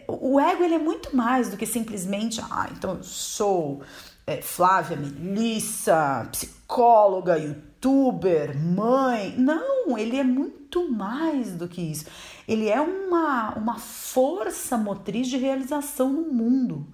o 0.07 0.39
ego 0.39 0.63
ele 0.63 0.75
é 0.75 0.79
muito 0.79 1.15
mais 1.15 1.49
do 1.49 1.57
que 1.57 1.65
simplesmente, 1.65 2.41
ah, 2.41 2.69
então 2.71 2.95
eu 2.95 3.03
sou 3.03 3.81
é, 4.25 4.41
Flávia 4.41 4.97
Melissa, 4.97 6.27
psicóloga, 6.31 7.37
youtuber, 7.37 8.57
mãe. 8.57 9.33
Não, 9.37 9.97
ele 9.97 10.17
é 10.17 10.23
muito 10.23 10.91
mais 10.91 11.53
do 11.53 11.67
que 11.67 11.81
isso. 11.81 12.05
Ele 12.45 12.67
é 12.67 12.81
uma, 12.81 13.53
uma 13.55 13.79
força 13.79 14.77
motriz 14.77 15.27
de 15.27 15.37
realização 15.37 16.11
no 16.11 16.23
mundo. 16.23 16.85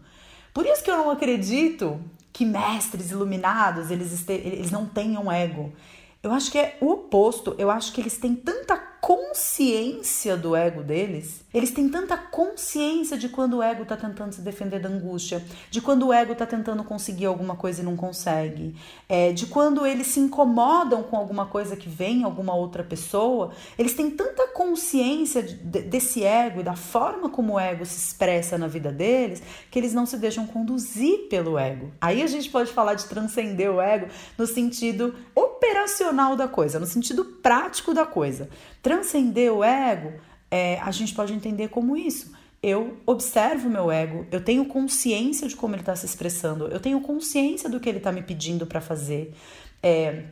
Por 0.54 0.66
isso 0.68 0.84
que 0.84 0.92
eu 0.92 0.98
não 0.98 1.10
acredito 1.10 2.00
que 2.32 2.46
mestres 2.46 3.10
iluminados 3.10 3.90
eles, 3.90 4.28
eles 4.30 4.70
não 4.70 4.86
tenham 4.86 5.32
ego. 5.32 5.74
Eu 6.22 6.32
acho 6.32 6.52
que 6.52 6.60
é 6.60 6.78
o 6.80 6.92
oposto. 6.92 7.56
Eu 7.58 7.72
acho 7.72 7.92
que 7.92 8.00
eles 8.00 8.18
têm 8.18 8.36
tanta 8.36 8.93
consciência 9.04 10.38
do 10.38 10.56
ego 10.56 10.82
deles, 10.82 11.44
eles 11.54 11.72
têm 11.72 11.90
tanta 11.90 12.16
consciência 12.16 13.18
de 13.18 13.28
quando 13.28 13.58
o 13.58 13.62
ego 13.62 13.84
está 13.84 13.98
tentando 13.98 14.32
se 14.32 14.40
defender 14.40 14.80
da 14.80 14.88
angústia, 14.88 15.44
de 15.70 15.82
quando 15.82 16.08
o 16.08 16.14
ego 16.14 16.32
está 16.32 16.46
tentando 16.46 16.82
conseguir 16.86 17.26
alguma 17.26 17.54
coisa 17.58 17.82
e 17.82 17.84
não 17.84 17.98
consegue, 17.98 18.74
é, 19.10 19.34
de 19.34 19.48
quando 19.48 19.86
eles 19.86 20.08
se 20.08 20.22
incomodam 20.22 21.04
com 21.04 21.18
alguma 21.18 21.46
coisa 21.46 21.76
que 21.76 21.90
vem 21.90 22.24
alguma 22.24 22.56
outra 22.56 22.82
pessoa, 22.82 23.52
eles 23.78 23.94
têm 23.94 24.10
tanta 24.10 24.48
consciência 24.54 25.44
de, 25.44 25.82
desse 25.82 26.24
ego 26.24 26.62
e 26.62 26.64
da 26.64 26.78
forma 26.78 27.30
como 27.30 27.56
o 27.56 27.60
ego 27.60 27.86
se 27.86 27.98
expressa 27.98 28.58
na 28.58 28.68
vida 28.68 28.90
deles 28.90 29.44
que 29.70 29.78
eles 29.78 29.94
não 29.94 30.06
se 30.06 30.16
deixam 30.16 30.48
conduzir 30.48 31.28
pelo 31.28 31.60
ego. 31.60 31.92
Aí 32.00 32.24
a 32.24 32.28
gente 32.28 32.50
pode 32.50 32.72
falar 32.72 32.94
de 32.94 33.04
transcender 33.04 33.70
o 33.70 33.82
ego 33.82 34.08
no 34.38 34.48
sentido 34.48 35.14
operacional 35.36 36.38
da 36.38 36.48
coisa, 36.48 36.80
no 36.80 36.86
sentido 36.86 37.26
prático 37.26 37.94
da 37.94 38.06
coisa. 38.06 38.48
Transcender 38.84 39.52
o 39.52 39.64
ego, 39.64 40.20
é, 40.52 40.78
a 40.82 40.92
gente 40.92 41.16
pode 41.16 41.34
entender 41.34 41.70
como 41.70 41.98
isso. 41.98 42.32
Eu 42.62 42.98
observo 43.06 43.70
meu 43.70 43.90
ego, 43.90 44.28
eu 44.32 44.44
tenho 44.44 44.66
consciência 44.66 45.48
de 45.48 45.56
como 45.56 45.74
ele 45.74 45.82
está 45.82 45.96
se 45.96 46.06
expressando, 46.06 46.68
eu 46.68 46.80
tenho 46.80 47.02
consciência 47.02 47.70
do 47.70 47.80
que 47.80 47.90
ele 47.90 47.98
está 47.98 48.12
me 48.12 48.22
pedindo 48.22 48.68
para 48.68 48.80
fazer. 48.80 49.34
É, 49.82 50.26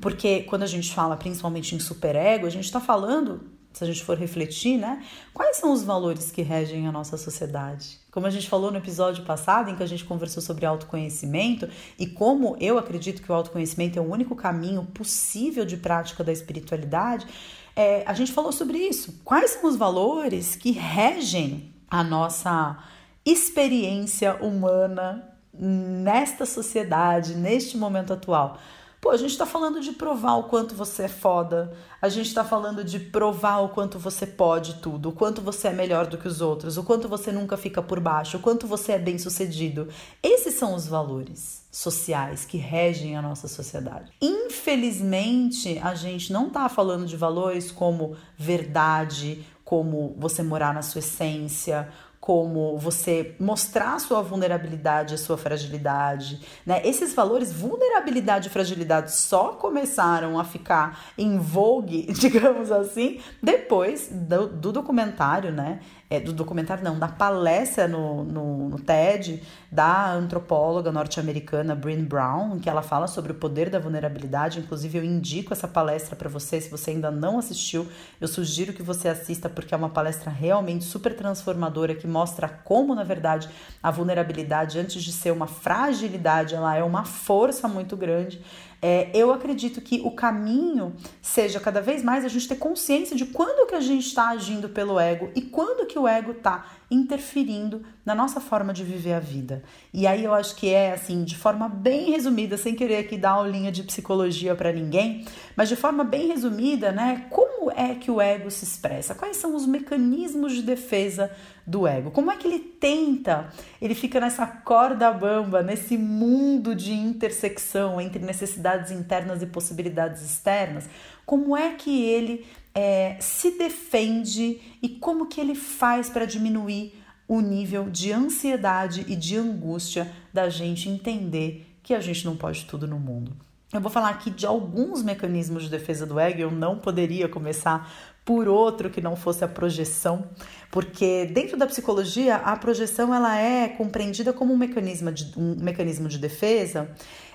porque 0.00 0.42
quando 0.42 0.64
a 0.64 0.66
gente 0.66 0.92
fala 0.92 1.16
principalmente 1.16 1.74
em 1.74 1.78
superego, 1.78 2.44
a 2.44 2.50
gente 2.50 2.64
está 2.64 2.80
falando 2.80 3.50
se 3.72 3.82
a 3.84 3.86
gente 3.86 4.04
for 4.04 4.18
refletir, 4.18 4.78
né? 4.78 5.02
Quais 5.32 5.56
são 5.56 5.72
os 5.72 5.82
valores 5.82 6.30
que 6.30 6.42
regem 6.42 6.86
a 6.86 6.92
nossa 6.92 7.16
sociedade? 7.16 8.01
Como 8.12 8.26
a 8.26 8.30
gente 8.30 8.46
falou 8.46 8.70
no 8.70 8.76
episódio 8.76 9.24
passado, 9.24 9.70
em 9.70 9.74
que 9.74 9.82
a 9.82 9.86
gente 9.86 10.04
conversou 10.04 10.42
sobre 10.42 10.66
autoconhecimento 10.66 11.66
e 11.98 12.06
como 12.06 12.58
eu 12.60 12.76
acredito 12.76 13.22
que 13.22 13.32
o 13.32 13.34
autoconhecimento 13.34 13.98
é 13.98 14.02
o 14.02 14.04
único 14.04 14.36
caminho 14.36 14.84
possível 14.84 15.64
de 15.64 15.78
prática 15.78 16.22
da 16.22 16.30
espiritualidade, 16.30 17.26
é, 17.74 18.04
a 18.06 18.12
gente 18.12 18.30
falou 18.30 18.52
sobre 18.52 18.76
isso. 18.76 19.18
Quais 19.24 19.52
são 19.52 19.64
os 19.64 19.76
valores 19.76 20.54
que 20.54 20.72
regem 20.72 21.72
a 21.90 22.04
nossa 22.04 22.84
experiência 23.24 24.34
humana 24.42 25.26
nesta 25.50 26.44
sociedade, 26.44 27.34
neste 27.34 27.78
momento 27.78 28.12
atual? 28.12 28.58
Pô, 29.02 29.10
a 29.10 29.16
gente 29.16 29.36
tá 29.36 29.44
falando 29.44 29.80
de 29.80 29.90
provar 29.90 30.36
o 30.36 30.44
quanto 30.44 30.76
você 30.76 31.02
é 31.02 31.08
foda, 31.08 31.72
a 32.00 32.08
gente 32.08 32.32
tá 32.32 32.44
falando 32.44 32.84
de 32.84 33.00
provar 33.00 33.58
o 33.58 33.70
quanto 33.70 33.98
você 33.98 34.24
pode 34.24 34.74
tudo, 34.74 35.08
o 35.08 35.12
quanto 35.12 35.42
você 35.42 35.66
é 35.66 35.72
melhor 35.72 36.06
do 36.06 36.16
que 36.16 36.28
os 36.28 36.40
outros, 36.40 36.76
o 36.76 36.84
quanto 36.84 37.08
você 37.08 37.32
nunca 37.32 37.56
fica 37.56 37.82
por 37.82 37.98
baixo, 37.98 38.36
o 38.36 38.40
quanto 38.40 38.64
você 38.64 38.92
é 38.92 38.98
bem 39.00 39.18
sucedido. 39.18 39.88
Esses 40.22 40.54
são 40.54 40.72
os 40.72 40.86
valores 40.86 41.64
sociais 41.68 42.44
que 42.44 42.58
regem 42.58 43.16
a 43.16 43.22
nossa 43.22 43.48
sociedade. 43.48 44.12
Infelizmente, 44.22 45.80
a 45.80 45.96
gente 45.96 46.32
não 46.32 46.48
tá 46.48 46.68
falando 46.68 47.04
de 47.04 47.16
valores 47.16 47.72
como 47.72 48.16
verdade, 48.38 49.44
como 49.64 50.14
você 50.16 50.44
morar 50.44 50.72
na 50.72 50.82
sua 50.82 51.00
essência, 51.00 51.88
como 52.22 52.78
você 52.78 53.34
mostrar 53.40 53.94
a 53.94 53.98
sua 53.98 54.22
vulnerabilidade, 54.22 55.12
a 55.12 55.18
sua 55.18 55.36
fragilidade, 55.36 56.40
né? 56.64 56.80
Esses 56.84 57.12
valores, 57.12 57.52
vulnerabilidade 57.52 58.46
e 58.46 58.50
fragilidade, 58.50 59.10
só 59.10 59.54
começaram 59.54 60.38
a 60.38 60.44
ficar 60.44 61.00
em 61.18 61.36
vogue, 61.36 62.06
digamos 62.14 62.70
assim, 62.70 63.18
depois 63.42 64.08
do, 64.08 64.46
do 64.46 64.70
documentário, 64.70 65.50
né? 65.50 65.80
É, 66.12 66.20
do 66.20 66.30
documentário, 66.30 66.84
não, 66.84 66.98
da 66.98 67.08
palestra 67.08 67.88
no, 67.88 68.22
no, 68.22 68.68
no 68.68 68.78
TED 68.78 69.42
da 69.70 70.12
antropóloga 70.12 70.92
norte-americana 70.92 71.74
Brene 71.74 72.02
Brown, 72.02 72.58
que 72.60 72.68
ela 72.68 72.82
fala 72.82 73.06
sobre 73.06 73.32
o 73.32 73.34
poder 73.34 73.70
da 73.70 73.78
vulnerabilidade. 73.78 74.58
Inclusive, 74.58 74.98
eu 74.98 75.04
indico 75.04 75.54
essa 75.54 75.66
palestra 75.66 76.14
para 76.14 76.28
você. 76.28 76.60
Se 76.60 76.68
você 76.68 76.90
ainda 76.90 77.10
não 77.10 77.38
assistiu, 77.38 77.88
eu 78.20 78.28
sugiro 78.28 78.74
que 78.74 78.82
você 78.82 79.08
assista, 79.08 79.48
porque 79.48 79.72
é 79.72 79.76
uma 79.76 79.88
palestra 79.88 80.30
realmente 80.30 80.84
super 80.84 81.16
transformadora 81.16 81.94
que 81.94 82.06
mostra 82.06 82.46
como, 82.46 82.94
na 82.94 83.04
verdade, 83.04 83.48
a 83.82 83.90
vulnerabilidade, 83.90 84.78
antes 84.78 85.02
de 85.02 85.12
ser 85.12 85.30
uma 85.30 85.46
fragilidade, 85.46 86.54
ela 86.54 86.76
é 86.76 86.84
uma 86.84 87.06
força 87.06 87.66
muito 87.66 87.96
grande. 87.96 88.44
É, 88.84 89.08
eu 89.14 89.32
acredito 89.32 89.80
que 89.80 90.00
o 90.04 90.10
caminho 90.10 90.96
seja 91.20 91.60
cada 91.60 91.80
vez 91.80 92.02
mais 92.02 92.24
a 92.24 92.28
gente 92.28 92.48
ter 92.48 92.56
consciência 92.56 93.14
de 93.14 93.24
quando 93.26 93.68
que 93.68 93.76
a 93.76 93.80
gente 93.80 94.04
está 94.04 94.30
agindo 94.30 94.68
pelo 94.68 94.98
ego 94.98 95.30
e 95.36 95.40
quando 95.40 95.86
que 95.86 95.96
o 95.96 96.08
ego 96.08 96.32
está 96.32 96.66
interferindo 96.92 97.82
na 98.04 98.14
nossa 98.14 98.40
forma 98.40 98.72
de 98.72 98.84
viver 98.84 99.14
a 99.14 99.20
vida. 99.20 99.62
E 99.92 100.06
aí 100.06 100.24
eu 100.24 100.34
acho 100.34 100.54
que 100.56 100.68
é 100.68 100.92
assim, 100.92 101.24
de 101.24 101.36
forma 101.36 101.68
bem 101.68 102.10
resumida, 102.10 102.56
sem 102.56 102.74
querer 102.74 102.98
aqui 102.98 103.16
dar 103.16 103.30
aulinha 103.30 103.72
de 103.72 103.82
psicologia 103.82 104.54
para 104.54 104.72
ninguém, 104.72 105.24
mas 105.56 105.68
de 105.68 105.76
forma 105.76 106.04
bem 106.04 106.28
resumida, 106.28 106.92
né? 106.92 107.26
Como 107.30 107.70
é 107.70 107.94
que 107.94 108.10
o 108.10 108.20
ego 108.20 108.50
se 108.50 108.64
expressa? 108.64 109.14
Quais 109.14 109.36
são 109.36 109.54
os 109.54 109.66
mecanismos 109.66 110.52
de 110.52 110.62
defesa 110.62 111.30
do 111.66 111.86
ego? 111.86 112.10
Como 112.10 112.30
é 112.30 112.36
que 112.36 112.46
ele 112.46 112.58
tenta? 112.58 113.48
Ele 113.80 113.94
fica 113.94 114.20
nessa 114.20 114.46
corda 114.46 115.10
bamba, 115.12 115.62
nesse 115.62 115.96
mundo 115.96 116.74
de 116.74 116.92
intersecção 116.92 118.00
entre 118.00 118.22
necessidades 118.22 118.90
internas 118.90 119.42
e 119.42 119.46
possibilidades 119.46 120.22
externas. 120.22 120.88
Como 121.24 121.56
é 121.56 121.70
que 121.74 122.04
ele 122.04 122.44
é, 122.74 123.16
se 123.20 123.58
defende 123.58 124.60
e 124.82 124.88
como 124.88 125.26
que 125.26 125.40
ele 125.40 125.54
faz 125.54 126.08
para 126.08 126.24
diminuir 126.24 126.94
o 127.28 127.40
nível 127.40 127.88
de 127.88 128.12
ansiedade 128.12 129.04
e 129.08 129.16
de 129.16 129.36
angústia 129.36 130.10
da 130.32 130.48
gente 130.48 130.88
entender 130.88 131.66
que 131.82 131.94
a 131.94 132.00
gente 132.00 132.24
não 132.24 132.36
pode 132.36 132.64
tudo 132.64 132.86
no 132.86 132.98
mundo. 132.98 133.36
Eu 133.72 133.80
vou 133.80 133.90
falar 133.90 134.10
aqui 134.10 134.30
de 134.30 134.44
alguns 134.44 135.02
mecanismos 135.02 135.62
de 135.62 135.70
defesa 135.70 136.04
do 136.04 136.20
ego, 136.20 136.40
eu 136.40 136.50
não 136.50 136.78
poderia 136.78 137.26
começar 137.26 137.90
por 138.24 138.46
outro 138.46 138.90
que 138.90 139.00
não 139.00 139.16
fosse 139.16 139.42
a 139.44 139.48
projeção, 139.48 140.26
porque 140.70 141.24
dentro 141.26 141.56
da 141.56 141.66
psicologia 141.66 142.36
a 142.36 142.54
projeção 142.54 143.14
ela 143.14 143.36
é 143.38 143.68
compreendida 143.68 144.32
como 144.32 144.52
um 144.52 144.58
mecanismo 144.58 145.10
de, 145.10 145.32
um 145.38 145.56
mecanismo 145.58 146.06
de 146.06 146.18
defesa 146.18 146.90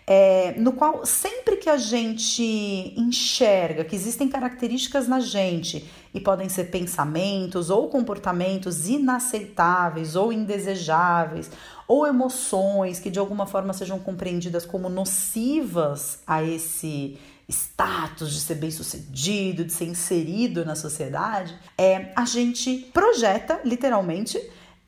é, 0.10 0.54
no 0.58 0.72
qual 0.72 1.06
sempre 1.06 1.58
que 1.58 1.70
a 1.70 1.76
gente 1.76 2.94
enxerga 2.96 3.84
que 3.84 3.94
existem 3.94 4.30
características 4.30 5.06
na 5.06 5.20
gente 5.20 5.86
e 6.14 6.22
podem 6.22 6.48
ser 6.48 6.72
pensamentos 6.72 7.70
ou 7.70 7.90
comportamentos 7.90 8.88
inaceitáveis 8.88 10.16
ou 10.16 10.32
indesejáveis 10.32 11.52
ou 11.86 12.08
emoções 12.08 13.02
que 13.02 13.10
de 13.10 13.20
alguma 13.20 13.46
forma 13.46 13.74
sejam 13.74 14.00
compreendidas 14.00 14.66
como 14.66 14.88
nocivas 14.88 16.20
a 16.26 16.42
esse 16.42 17.18
status 17.50 18.34
de 18.34 18.40
ser 18.40 18.56
bem 18.56 18.72
sucedido, 18.72 19.66
de 19.66 19.74
ser 19.74 19.86
inserido 19.86 20.66
na 20.66 20.76
sociedade, 20.76 21.58
é 21.78 22.12
a 22.16 22.26
gente 22.26 22.90
projeta 22.94 23.60
literalmente 23.64 24.38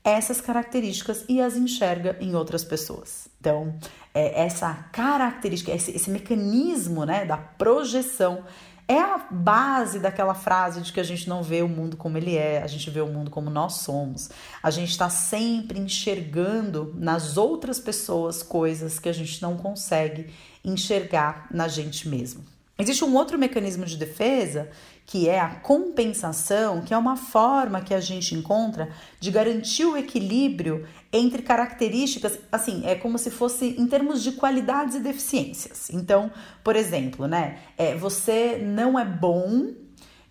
essas 0.04 0.40
características 0.42 1.26
e 1.28 1.42
as 1.42 1.56
enxerga 1.56 2.18
em 2.20 2.36
outras 2.36 2.64
pessoas. 2.64 3.28
Então, 3.40 3.78
é, 4.14 4.44
essa 4.44 4.74
característica, 4.92 5.72
esse, 5.72 5.92
esse 5.92 6.10
mecanismo 6.10 7.06
né, 7.06 7.26
da 7.26 7.38
projeção 7.38 8.44
é 8.88 9.00
a 9.00 9.20
base 9.30 10.00
daquela 10.00 10.34
frase 10.34 10.82
de 10.82 10.92
que 10.92 11.00
a 11.00 11.04
gente 11.04 11.30
não 11.30 11.44
vê 11.44 11.62
o 11.62 11.68
mundo 11.68 11.96
como 11.96 12.18
ele 12.18 12.36
é, 12.36 12.64
a 12.64 12.66
gente 12.66 12.90
vê 12.90 13.00
o 13.02 13.08
mundo 13.08 13.30
como 13.30 13.48
nós 13.48 13.74
somos. 13.74 14.32
A 14.64 14.72
gente 14.72 14.90
está 14.90 15.12
sempre 15.12 15.80
enxergando 15.80 16.92
nas 16.98 17.38
outras 17.38 17.80
pessoas 17.80 18.42
coisas 18.42 18.98
que 18.98 19.08
a 19.08 19.14
gente 19.14 19.40
não 19.44 19.56
consegue 19.58 20.34
enxergar 20.66 21.48
na 21.52 21.68
gente 21.68 22.10
mesmo. 22.10 22.44
Existe 22.80 23.04
um 23.04 23.14
outro 23.14 23.38
mecanismo 23.38 23.86
de 23.86 23.96
defesa 23.96 24.72
que 25.10 25.28
é 25.28 25.40
a 25.40 25.56
compensação, 25.56 26.84
que 26.84 26.94
é 26.94 26.98
uma 26.98 27.16
forma 27.16 27.82
que 27.82 27.96
a 27.96 28.00
gente 28.00 28.36
encontra 28.36 28.92
de 29.20 29.32
garantir 29.32 29.84
o 29.84 29.98
equilíbrio 29.98 30.88
entre 31.12 31.42
características, 31.42 32.38
assim, 32.52 32.86
é 32.86 32.94
como 32.94 33.18
se 33.18 33.32
fosse 33.32 33.70
em 33.80 33.88
termos 33.88 34.22
de 34.22 34.34
qualidades 34.34 34.94
e 34.94 35.00
deficiências. 35.00 35.90
Então, 35.90 36.32
por 36.64 36.76
exemplo, 36.76 37.26
né, 37.26 37.58
é, 37.76 37.96
você 37.96 38.60
não 38.64 39.00
é 39.00 39.04
bom 39.04 39.74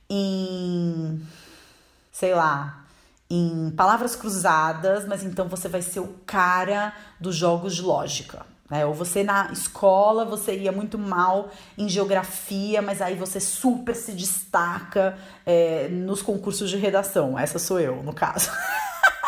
em, 0.08 1.26
sei 2.12 2.32
lá, 2.32 2.86
em 3.28 3.72
palavras 3.76 4.14
cruzadas, 4.14 5.04
mas 5.08 5.24
então 5.24 5.48
você 5.48 5.68
vai 5.68 5.82
ser 5.82 5.98
o 5.98 6.14
cara 6.24 6.94
dos 7.18 7.34
jogos 7.34 7.74
de 7.74 7.82
lógica. 7.82 8.46
Né? 8.70 8.84
Ou 8.84 8.92
você 8.92 9.22
na 9.22 9.50
escola, 9.52 10.24
você 10.24 10.56
ia 10.56 10.72
muito 10.72 10.98
mal 10.98 11.50
em 11.76 11.88
geografia, 11.88 12.82
mas 12.82 13.00
aí 13.00 13.14
você 13.14 13.40
super 13.40 13.94
se 13.94 14.12
destaca 14.12 15.16
é, 15.46 15.88
nos 15.88 16.22
concursos 16.22 16.68
de 16.68 16.76
redação. 16.76 17.38
Essa 17.38 17.58
sou 17.58 17.80
eu, 17.80 18.02
no 18.02 18.12
caso. 18.12 18.50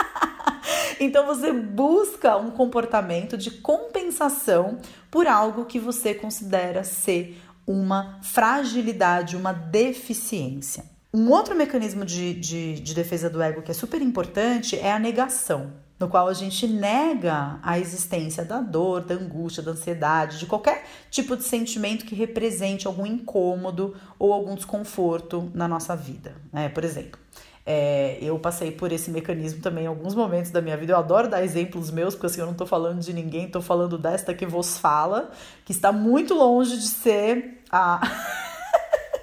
então 1.01 1.25
você 1.27 1.53
busca 1.53 2.37
um 2.37 2.51
comportamento 2.51 3.37
de 3.37 3.51
compensação 3.51 4.79
por 5.11 5.27
algo 5.27 5.65
que 5.65 5.79
você 5.79 6.13
considera 6.13 6.85
ser 6.85 7.41
uma 7.67 8.19
fragilidade, 8.23 9.37
uma 9.37 9.53
deficiência. 9.53 10.85
Um 11.13 11.31
outro 11.31 11.57
mecanismo 11.57 12.05
de, 12.05 12.35
de, 12.35 12.75
de 12.75 12.95
defesa 12.95 13.29
do 13.29 13.43
ego 13.43 13.63
que 13.63 13.71
é 13.71 13.75
super 13.75 14.01
importante 14.01 14.79
é 14.79 14.93
a 14.93 14.99
negação 14.99 15.73
no 16.01 16.09
qual 16.09 16.29
a 16.29 16.33
gente 16.33 16.67
nega 16.67 17.59
a 17.63 17.79
existência 17.79 18.43
da 18.43 18.63
dor, 18.63 19.03
da 19.03 19.15
angústia, 19.15 19.63
da 19.63 19.73
ansiedade, 19.73 20.39
de 20.39 20.47
qualquer 20.47 20.87
tipo 21.11 21.37
de 21.37 21.45
sentimento 21.45 22.07
que 22.07 22.15
represente 22.15 22.87
algum 22.87 23.05
incômodo 23.05 23.95
ou 24.19 24.33
algum 24.33 24.55
desconforto 24.55 25.53
na 25.53 25.69
nossa 25.69 25.95
vida. 25.95 26.35
Né? 26.51 26.71
Por 26.71 26.85
exemplo, 26.85 27.21
é, 27.67 28.19
eu 28.23 28.39
passei 28.39 28.73
por 28.73 28.91
esse 28.91 29.11
mecanismo 29.11 29.61
também 29.61 29.85
em 29.85 29.89
alguns 29.89 30.15
momentos 30.15 30.51
da 30.51 30.63
minha 30.63 30.77
vida. 30.77 30.95
Eu 30.95 30.97
adoro 30.97 31.29
dar 31.29 31.45
exemplos 31.45 31.91
meus, 31.91 32.15
porque 32.15 32.29
assim, 32.29 32.41
eu 32.41 32.47
não 32.47 32.53
estou 32.53 32.67
falando 32.67 33.01
de 33.01 33.13
ninguém, 33.13 33.45
estou 33.45 33.61
falando 33.61 33.99
desta 33.99 34.33
que 34.33 34.47
vos 34.47 34.79
fala, 34.79 35.31
que 35.67 35.73
está 35.73 35.93
muito 35.93 36.33
longe 36.33 36.79
de 36.79 36.89
ser 36.89 37.63
a. 37.71 38.01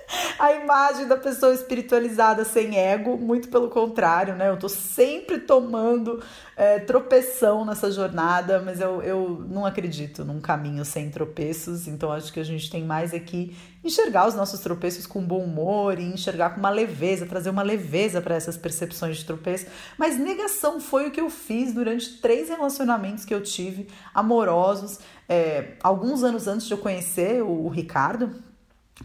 a 0.40 0.54
imagem 0.54 1.08
da 1.08 1.18
pessoa 1.18 1.54
espiritualizada 1.54 2.44
sem 2.46 2.78
ego, 2.78 3.18
muito 3.18 3.50
pelo 3.50 3.70
contrário, 3.70 4.36
né? 4.36 4.50
Eu 4.50 4.58
tô 4.58 4.70
sempre 4.70 5.40
tomando 5.40 6.24
é, 6.56 6.80
tropeção 6.80 7.66
nessa 7.66 7.92
jornada, 7.92 8.62
mas 8.62 8.80
eu, 8.80 9.02
eu 9.02 9.46
não 9.50 9.66
acredito 9.66 10.24
num 10.24 10.40
caminho 10.40 10.84
sem 10.86 11.10
tropeços, 11.10 11.88
então 11.88 12.12
acho 12.12 12.32
que 12.32 12.40
a 12.40 12.44
gente 12.44 12.70
tem 12.70 12.84
mais 12.84 13.14
aqui 13.14 13.56
enxergar 13.84 14.28
os 14.28 14.36
nossos 14.36 14.60
tropeços 14.60 15.06
com 15.06 15.22
bom 15.22 15.44
humor 15.44 16.00
e 16.00 16.04
enxergar 16.04 16.52
com 16.52 16.60
uma 16.60 16.70
leveza, 16.70 17.26
trazer 17.26 17.50
uma 17.50 17.62
leveza 17.62 18.22
para 18.22 18.36
essas 18.36 18.58
percepções 18.58 19.18
de 19.18 19.26
tropeço. 19.26 19.68
Mas 19.98 20.18
negação 20.18 20.80
foi 20.80 21.08
o 21.08 21.12
que 21.12 21.22
eu 21.22 21.30
fiz 21.30 21.74
durante 21.74 22.18
três 22.20 22.50
relacionamentos 22.50 23.24
que 23.24 23.34
eu 23.34 23.42
tive 23.42 23.88
amorosos, 24.14 25.00
é, 25.30 25.74
alguns 25.84 26.24
anos 26.24 26.48
antes 26.48 26.68
de 26.68 26.74
eu 26.74 26.78
conhecer 26.78 27.44
o, 27.44 27.66
o 27.66 27.70
Ricardo, 27.70 28.47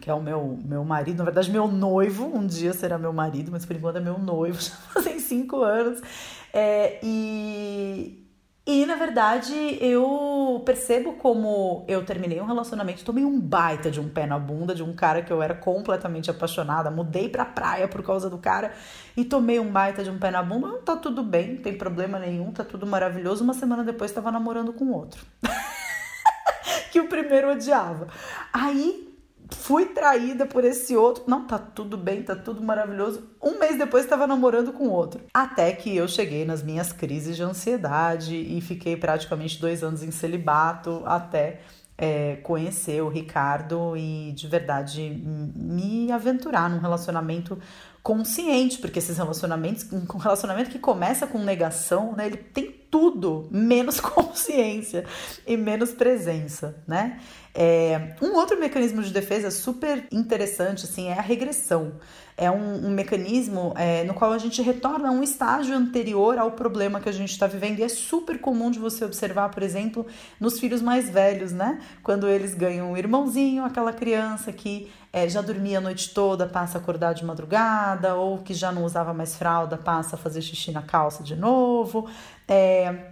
que 0.01 0.09
é 0.09 0.13
o 0.13 0.21
meu, 0.21 0.57
meu 0.63 0.83
marido, 0.83 1.17
na 1.17 1.23
verdade, 1.23 1.51
meu 1.51 1.67
noivo, 1.67 2.25
um 2.25 2.45
dia 2.45 2.73
será 2.73 2.97
meu 2.97 3.13
marido, 3.13 3.51
mas 3.51 3.65
por 3.65 3.75
enquanto 3.75 3.97
é 3.97 3.99
meu 3.99 4.17
noivo, 4.17 4.59
já 4.61 4.71
fazem 4.71 5.19
cinco 5.19 5.61
anos. 5.61 6.01
É, 6.51 6.99
e, 7.03 8.27
e 8.65 8.85
na 8.85 8.95
verdade 8.95 9.53
eu 9.81 10.61
percebo 10.65 11.13
como 11.13 11.83
eu 11.87 12.05
terminei 12.05 12.39
um 12.39 12.45
relacionamento, 12.45 13.03
tomei 13.03 13.25
um 13.25 13.39
baita 13.39 13.89
de 13.89 13.99
um 13.99 14.07
pé 14.07 14.25
na 14.25 14.37
bunda 14.37 14.75
de 14.75 14.83
um 14.83 14.93
cara 14.93 15.21
que 15.21 15.33
eu 15.33 15.41
era 15.41 15.55
completamente 15.55 16.29
apaixonada, 16.29 16.91
mudei 16.91 17.27
pra 17.29 17.43
praia 17.45 17.87
por 17.87 18.03
causa 18.03 18.29
do 18.29 18.37
cara 18.37 18.71
e 19.15 19.23
tomei 19.23 19.59
um 19.59 19.71
baita 19.71 20.03
de 20.03 20.09
um 20.09 20.17
pé 20.17 20.31
na 20.31 20.41
bunda. 20.41 20.67
Não 20.67 20.81
tá 20.81 20.95
tudo 20.95 21.23
bem, 21.23 21.53
não 21.53 21.61
tem 21.61 21.77
problema 21.77 22.17
nenhum, 22.17 22.51
tá 22.51 22.63
tudo 22.63 22.85
maravilhoso. 22.87 23.43
Uma 23.43 23.53
semana 23.53 23.83
depois 23.83 24.11
estava 24.11 24.31
namorando 24.31 24.73
com 24.73 24.91
outro. 24.91 25.23
que 26.91 26.99
o 26.99 27.07
primeiro 27.07 27.51
odiava. 27.51 28.07
Aí 28.51 29.12
fui 29.53 29.85
traída 29.87 30.45
por 30.45 30.63
esse 30.63 30.95
outro. 30.95 31.23
Não, 31.27 31.45
tá 31.45 31.57
tudo 31.57 31.97
bem, 31.97 32.23
tá 32.23 32.35
tudo 32.35 32.61
maravilhoso. 32.61 33.23
Um 33.41 33.59
mês 33.59 33.77
depois 33.77 34.03
estava 34.03 34.27
namorando 34.27 34.73
com 34.73 34.89
outro. 34.89 35.21
Até 35.33 35.71
que 35.71 35.95
eu 35.95 36.07
cheguei 36.07 36.45
nas 36.45 36.61
minhas 36.63 36.91
crises 36.91 37.35
de 37.35 37.43
ansiedade 37.43 38.35
e 38.35 38.59
fiquei 38.61 38.95
praticamente 38.95 39.59
dois 39.59 39.83
anos 39.83 40.03
em 40.03 40.11
celibato 40.11 41.01
até 41.05 41.61
é, 41.97 42.37
conhecer 42.43 43.01
o 43.01 43.09
Ricardo 43.09 43.95
e 43.95 44.31
de 44.33 44.47
verdade 44.47 45.01
me 45.55 46.11
aventurar 46.11 46.69
num 46.69 46.79
relacionamento 46.79 47.57
consciente, 48.01 48.77
porque 48.79 48.99
esses 48.99 49.17
relacionamentos, 49.17 49.87
um 49.91 50.17
relacionamento 50.17 50.69
que 50.69 50.79
começa 50.79 51.25
com 51.25 51.39
negação, 51.39 52.13
né, 52.13 52.25
ele 52.25 52.37
tem 52.37 52.82
tudo 52.93 53.47
menos 53.49 53.97
consciência 53.99 55.03
e 55.47 55.57
menos 55.57 55.93
presença, 55.93 56.75
né? 56.87 57.19
É, 57.51 58.15
um 58.21 58.35
outro 58.35 58.59
mecanismo 58.59 59.01
de 59.01 59.11
defesa 59.11 59.49
super 59.49 60.07
interessante 60.11 60.85
assim 60.85 61.07
é 61.07 61.17
a 61.17 61.21
regressão. 61.21 61.93
É 62.35 62.49
um, 62.49 62.87
um 62.87 62.89
mecanismo 62.89 63.73
é, 63.75 64.03
no 64.03 64.13
qual 64.13 64.33
a 64.33 64.37
gente 64.37 64.61
retorna 64.61 65.09
a 65.09 65.11
um 65.11 65.21
estágio 65.21 65.75
anterior 65.75 66.37
ao 66.37 66.51
problema 66.51 66.99
que 66.99 67.07
a 67.07 67.11
gente 67.11 67.31
está 67.31 67.45
vivendo. 67.47 67.79
E 67.79 67.83
é 67.83 67.89
super 67.89 68.39
comum 68.39 68.71
de 68.71 68.79
você 68.79 69.05
observar, 69.05 69.49
por 69.49 69.61
exemplo, 69.61 70.05
nos 70.39 70.59
filhos 70.59 70.81
mais 70.81 71.09
velhos, 71.09 71.51
né? 71.51 71.79
Quando 72.01 72.27
eles 72.27 72.53
ganham 72.53 72.91
um 72.91 72.97
irmãozinho, 72.97 73.63
aquela 73.63 73.93
criança 73.93 74.51
que 74.51 74.91
é, 75.11 75.29
já 75.29 75.41
dormia 75.41 75.77
a 75.77 75.81
noite 75.81 76.13
toda, 76.13 76.47
passa 76.47 76.77
a 76.77 76.81
acordar 76.81 77.13
de 77.13 77.23
madrugada, 77.23 78.15
ou 78.15 78.39
que 78.39 78.53
já 78.53 78.71
não 78.71 78.83
usava 78.83 79.13
mais 79.13 79.35
fralda, 79.35 79.77
passa 79.77 80.15
a 80.15 80.19
fazer 80.19 80.41
xixi 80.41 80.71
na 80.71 80.81
calça 80.81 81.23
de 81.23 81.35
novo. 81.35 82.09
É, 82.47 83.11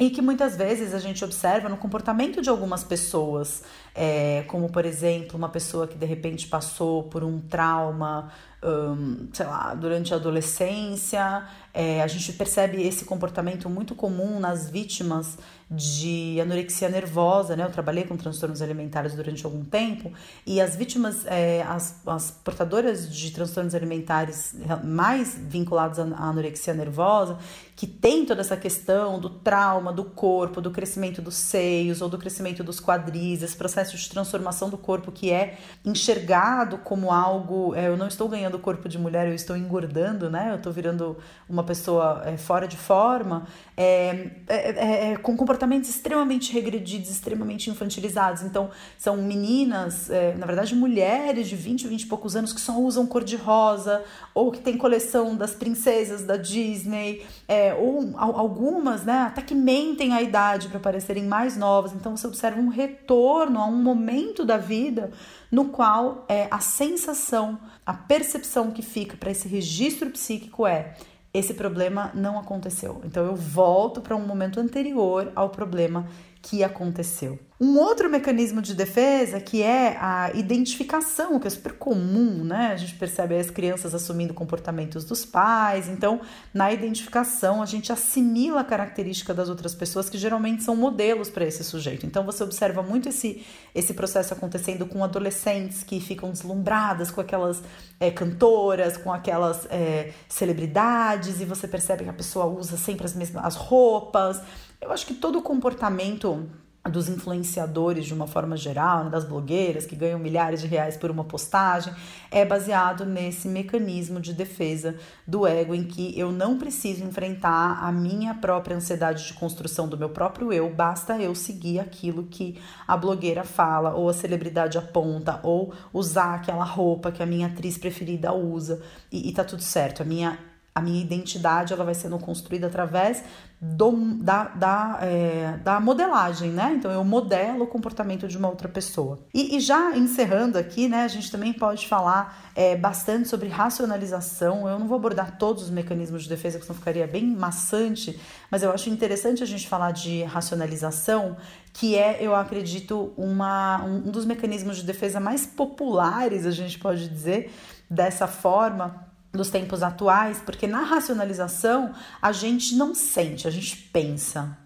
e 0.00 0.08
que 0.08 0.22
muitas 0.22 0.56
vezes 0.56 0.94
a 0.94 0.98
gente 0.98 1.22
observa 1.22 1.68
no 1.68 1.76
comportamento 1.76 2.40
de 2.40 2.48
algumas 2.48 2.82
pessoas, 2.82 3.62
é, 3.94 4.44
como 4.48 4.70
por 4.70 4.86
exemplo, 4.86 5.36
uma 5.36 5.50
pessoa 5.50 5.86
que 5.86 5.98
de 5.98 6.06
repente 6.06 6.46
passou 6.46 7.02
por 7.02 7.22
um 7.22 7.38
trauma, 7.38 8.32
um, 8.62 9.28
sei 9.32 9.46
lá, 9.46 9.74
durante 9.74 10.12
a 10.12 10.16
adolescência, 10.16 11.44
é, 11.72 12.02
a 12.02 12.06
gente 12.06 12.32
percebe 12.32 12.82
esse 12.82 13.04
comportamento 13.04 13.68
muito 13.70 13.94
comum 13.94 14.38
nas 14.40 14.68
vítimas 14.68 15.38
de 15.70 16.40
anorexia 16.40 16.88
nervosa, 16.88 17.54
né? 17.54 17.64
Eu 17.64 17.70
trabalhei 17.70 18.02
com 18.02 18.16
transtornos 18.16 18.60
alimentares 18.60 19.14
durante 19.14 19.44
algum 19.46 19.64
tempo 19.64 20.12
e 20.44 20.60
as 20.60 20.74
vítimas, 20.74 21.24
é, 21.26 21.62
as, 21.62 22.02
as 22.04 22.32
portadoras 22.32 23.08
de 23.14 23.30
transtornos 23.30 23.72
alimentares 23.72 24.56
mais 24.82 25.38
vinculados 25.38 26.00
à 26.00 26.02
anorexia 26.02 26.74
nervosa, 26.74 27.38
que 27.76 27.86
tem 27.86 28.26
toda 28.26 28.40
essa 28.40 28.56
questão 28.56 29.20
do 29.20 29.30
trauma 29.30 29.92
do 29.92 30.04
corpo, 30.04 30.60
do 30.60 30.72
crescimento 30.72 31.22
dos 31.22 31.36
seios 31.36 32.02
ou 32.02 32.08
do 32.08 32.18
crescimento 32.18 32.64
dos 32.64 32.80
quadris, 32.80 33.40
esse 33.42 33.56
processo 33.56 33.96
de 33.96 34.10
transformação 34.10 34.68
do 34.68 34.76
corpo 34.76 35.12
que 35.12 35.30
é 35.30 35.56
enxergado 35.84 36.78
como 36.78 37.12
algo, 37.12 37.76
é, 37.76 37.86
eu 37.86 37.96
não 37.96 38.08
estou 38.08 38.28
ganhando 38.28 38.49
corpo 38.58 38.88
de 38.88 38.98
mulher, 38.98 39.28
eu 39.28 39.34
estou 39.34 39.56
engordando, 39.56 40.28
né? 40.28 40.50
Eu 40.50 40.56
estou 40.56 40.72
virando 40.72 41.16
uma 41.48 41.62
pessoa 41.62 42.22
é, 42.24 42.36
fora 42.36 42.66
de 42.66 42.76
forma, 42.76 43.46
é, 43.76 44.30
é, 44.46 44.70
é, 44.70 45.12
é 45.12 45.16
com 45.16 45.36
comportamentos 45.36 45.88
extremamente 45.88 46.52
regredidos, 46.52 47.10
extremamente 47.10 47.70
infantilizados. 47.70 48.42
Então, 48.42 48.70
são 48.98 49.16
meninas, 49.16 50.10
é, 50.10 50.34
na 50.34 50.46
verdade, 50.46 50.74
mulheres 50.74 51.48
de 51.48 51.56
20, 51.56 51.86
20 51.88 52.02
e 52.02 52.06
poucos 52.06 52.36
anos 52.36 52.52
que 52.52 52.60
só 52.60 52.78
usam 52.78 53.06
cor 53.06 53.24
de 53.24 53.36
rosa, 53.36 54.02
ou 54.34 54.50
que 54.50 54.60
tem 54.60 54.76
coleção 54.76 55.36
das 55.36 55.54
princesas 55.54 56.24
da 56.24 56.36
Disney, 56.36 57.24
é, 57.46 57.74
ou 57.74 58.12
algumas, 58.16 59.04
né, 59.04 59.24
até 59.26 59.42
que 59.42 59.54
mentem 59.54 60.12
a 60.12 60.22
idade 60.22 60.68
para 60.68 60.80
parecerem 60.80 61.24
mais 61.24 61.56
novas. 61.56 61.92
Então, 61.92 62.16
você 62.16 62.26
observa 62.26 62.60
um 62.60 62.68
retorno 62.68 63.60
a 63.60 63.66
um 63.66 63.82
momento 63.82 64.44
da 64.44 64.56
vida 64.56 65.10
no 65.50 65.66
qual 65.66 66.24
é, 66.28 66.46
a 66.50 66.60
sensação, 66.60 67.58
a 67.84 67.92
percepção 67.92 68.70
que 68.70 68.82
fica 68.82 69.16
para 69.16 69.30
esse 69.30 69.48
registro 69.48 70.10
psíquico 70.10 70.66
é 70.66 70.94
esse 71.32 71.54
problema 71.54 72.10
não 72.14 72.38
aconteceu. 72.38 73.00
Então 73.04 73.24
eu 73.24 73.36
volto 73.36 74.00
para 74.00 74.16
um 74.16 74.26
momento 74.26 74.60
anterior 74.60 75.32
ao 75.34 75.50
problema 75.50 76.06
que 76.42 76.64
aconteceu. 76.64 77.38
Um 77.62 77.76
outro 77.76 78.08
mecanismo 78.08 78.62
de 78.62 78.74
defesa 78.74 79.38
que 79.38 79.62
é 79.62 79.94
a 80.00 80.30
identificação, 80.32 81.38
que 81.38 81.46
é 81.46 81.50
super 81.50 81.74
comum, 81.74 82.42
né? 82.42 82.68
A 82.72 82.76
gente 82.78 82.94
percebe 82.94 83.36
as 83.36 83.50
crianças 83.50 83.94
assumindo 83.94 84.32
comportamentos 84.32 85.04
dos 85.04 85.26
pais. 85.26 85.86
Então, 85.86 86.22
na 86.54 86.72
identificação, 86.72 87.62
a 87.62 87.66
gente 87.66 87.92
assimila 87.92 88.62
a 88.62 88.64
característica 88.64 89.34
das 89.34 89.50
outras 89.50 89.74
pessoas 89.74 90.08
que 90.08 90.16
geralmente 90.16 90.62
são 90.62 90.74
modelos 90.74 91.28
para 91.28 91.44
esse 91.44 91.62
sujeito. 91.62 92.06
Então, 92.06 92.24
você 92.24 92.42
observa 92.42 92.82
muito 92.82 93.10
esse, 93.10 93.44
esse 93.74 93.92
processo 93.92 94.32
acontecendo 94.32 94.86
com 94.86 95.04
adolescentes 95.04 95.82
que 95.82 96.00
ficam 96.00 96.30
deslumbradas 96.30 97.10
com 97.10 97.20
aquelas 97.20 97.62
é, 98.00 98.10
cantoras, 98.10 98.96
com 98.96 99.12
aquelas 99.12 99.66
é, 99.66 100.14
celebridades, 100.30 101.42
e 101.42 101.44
você 101.44 101.68
percebe 101.68 102.04
que 102.04 102.10
a 102.10 102.14
pessoa 102.14 102.46
usa 102.46 102.78
sempre 102.78 103.04
as 103.04 103.14
mesmas 103.14 103.44
as 103.44 103.54
roupas. 103.54 104.40
Eu 104.80 104.90
acho 104.90 105.04
que 105.04 105.12
todo 105.12 105.42
comportamento 105.42 106.48
dos 106.88 107.08
influenciadores 107.08 108.06
de 108.06 108.14
uma 108.14 108.26
forma 108.26 108.56
geral, 108.56 109.04
né, 109.04 109.10
das 109.10 109.24
blogueiras 109.24 109.84
que 109.84 109.94
ganham 109.94 110.18
milhares 110.18 110.62
de 110.62 110.66
reais 110.66 110.96
por 110.96 111.10
uma 111.10 111.24
postagem, 111.24 111.92
é 112.30 112.44
baseado 112.44 113.04
nesse 113.04 113.48
mecanismo 113.48 114.18
de 114.18 114.32
defesa 114.32 114.96
do 115.26 115.46
ego 115.46 115.74
em 115.74 115.84
que 115.84 116.18
eu 116.18 116.32
não 116.32 116.58
preciso 116.58 117.04
enfrentar 117.04 117.84
a 117.84 117.92
minha 117.92 118.32
própria 118.34 118.76
ansiedade 118.76 119.26
de 119.26 119.34
construção 119.34 119.86
do 119.88 119.98
meu 119.98 120.08
próprio 120.08 120.52
eu, 120.52 120.72
basta 120.72 121.18
eu 121.18 121.34
seguir 121.34 121.80
aquilo 121.80 122.24
que 122.24 122.58
a 122.88 122.96
blogueira 122.96 123.44
fala 123.44 123.94
ou 123.94 124.08
a 124.08 124.14
celebridade 124.14 124.78
aponta 124.78 125.38
ou 125.42 125.74
usar 125.92 126.34
aquela 126.34 126.64
roupa 126.64 127.12
que 127.12 127.22
a 127.22 127.26
minha 127.26 127.48
atriz 127.48 127.76
preferida 127.76 128.32
usa 128.32 128.80
e, 129.12 129.28
e 129.28 129.32
tá 129.32 129.44
tudo 129.44 129.62
certo. 129.62 130.02
A 130.02 130.04
minha 130.04 130.38
a 130.72 130.80
minha 130.80 131.02
identidade 131.02 131.72
ela 131.72 131.84
vai 131.84 131.94
sendo 131.94 132.18
construída 132.18 132.68
através 132.68 133.24
do, 133.62 134.14
da, 134.14 134.44
da, 134.44 134.98
é, 135.02 135.58
da 135.62 135.78
modelagem, 135.78 136.50
né? 136.50 136.72
Então 136.78 136.90
eu 136.90 137.04
modelo 137.04 137.64
o 137.64 137.66
comportamento 137.66 138.26
de 138.26 138.38
uma 138.38 138.48
outra 138.48 138.68
pessoa. 138.68 139.20
E, 139.34 139.56
e 139.56 139.60
já 139.60 139.94
encerrando 139.94 140.56
aqui, 140.56 140.88
né, 140.88 141.04
a 141.04 141.08
gente 141.08 141.30
também 141.30 141.52
pode 141.52 141.86
falar 141.86 142.50
é, 142.54 142.74
bastante 142.74 143.28
sobre 143.28 143.48
racionalização. 143.48 144.66
Eu 144.66 144.78
não 144.78 144.88
vou 144.88 144.96
abordar 144.96 145.36
todos 145.36 145.64
os 145.64 145.70
mecanismos 145.70 146.22
de 146.22 146.28
defesa, 146.30 146.56
porque 146.56 146.68
senão 146.68 146.78
ficaria 146.78 147.06
bem 147.06 147.26
maçante, 147.26 148.18
mas 148.50 148.62
eu 148.62 148.72
acho 148.72 148.88
interessante 148.88 149.42
a 149.42 149.46
gente 149.46 149.68
falar 149.68 149.90
de 149.90 150.22
racionalização, 150.22 151.36
que 151.74 151.96
é, 151.96 152.16
eu 152.18 152.34
acredito, 152.34 153.12
uma, 153.14 153.84
um, 153.84 154.10
dos 154.10 154.24
mecanismos 154.24 154.78
de 154.78 154.84
defesa 154.84 155.20
mais 155.20 155.44
populares, 155.44 156.46
a 156.46 156.50
gente 156.50 156.78
pode 156.78 157.06
dizer, 157.10 157.52
dessa 157.90 158.26
forma 158.26 159.09
dos 159.32 159.50
tempos 159.50 159.82
atuais, 159.82 160.42
porque 160.44 160.66
na 160.66 160.82
racionalização 160.82 161.94
a 162.20 162.32
gente 162.32 162.74
não 162.74 162.94
sente, 162.94 163.46
a 163.46 163.50
gente 163.50 163.76
pensa. 163.92 164.58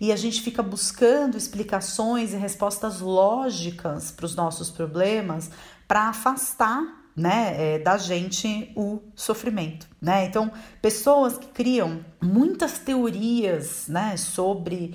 E 0.00 0.12
a 0.12 0.16
gente 0.16 0.40
fica 0.42 0.62
buscando 0.62 1.36
explicações 1.36 2.32
e 2.32 2.36
respostas 2.36 3.00
lógicas 3.00 4.10
para 4.12 4.26
os 4.26 4.34
nossos 4.34 4.70
problemas 4.70 5.50
para 5.88 6.08
afastar 6.08 6.98
né, 7.16 7.74
é, 7.74 7.78
da 7.80 7.98
gente 7.98 8.70
o 8.76 9.02
sofrimento, 9.16 9.88
né? 10.00 10.24
Então, 10.26 10.52
pessoas 10.80 11.36
que 11.36 11.48
criam 11.48 12.04
muitas 12.22 12.78
teorias, 12.78 13.88
né, 13.88 14.16
sobre 14.16 14.94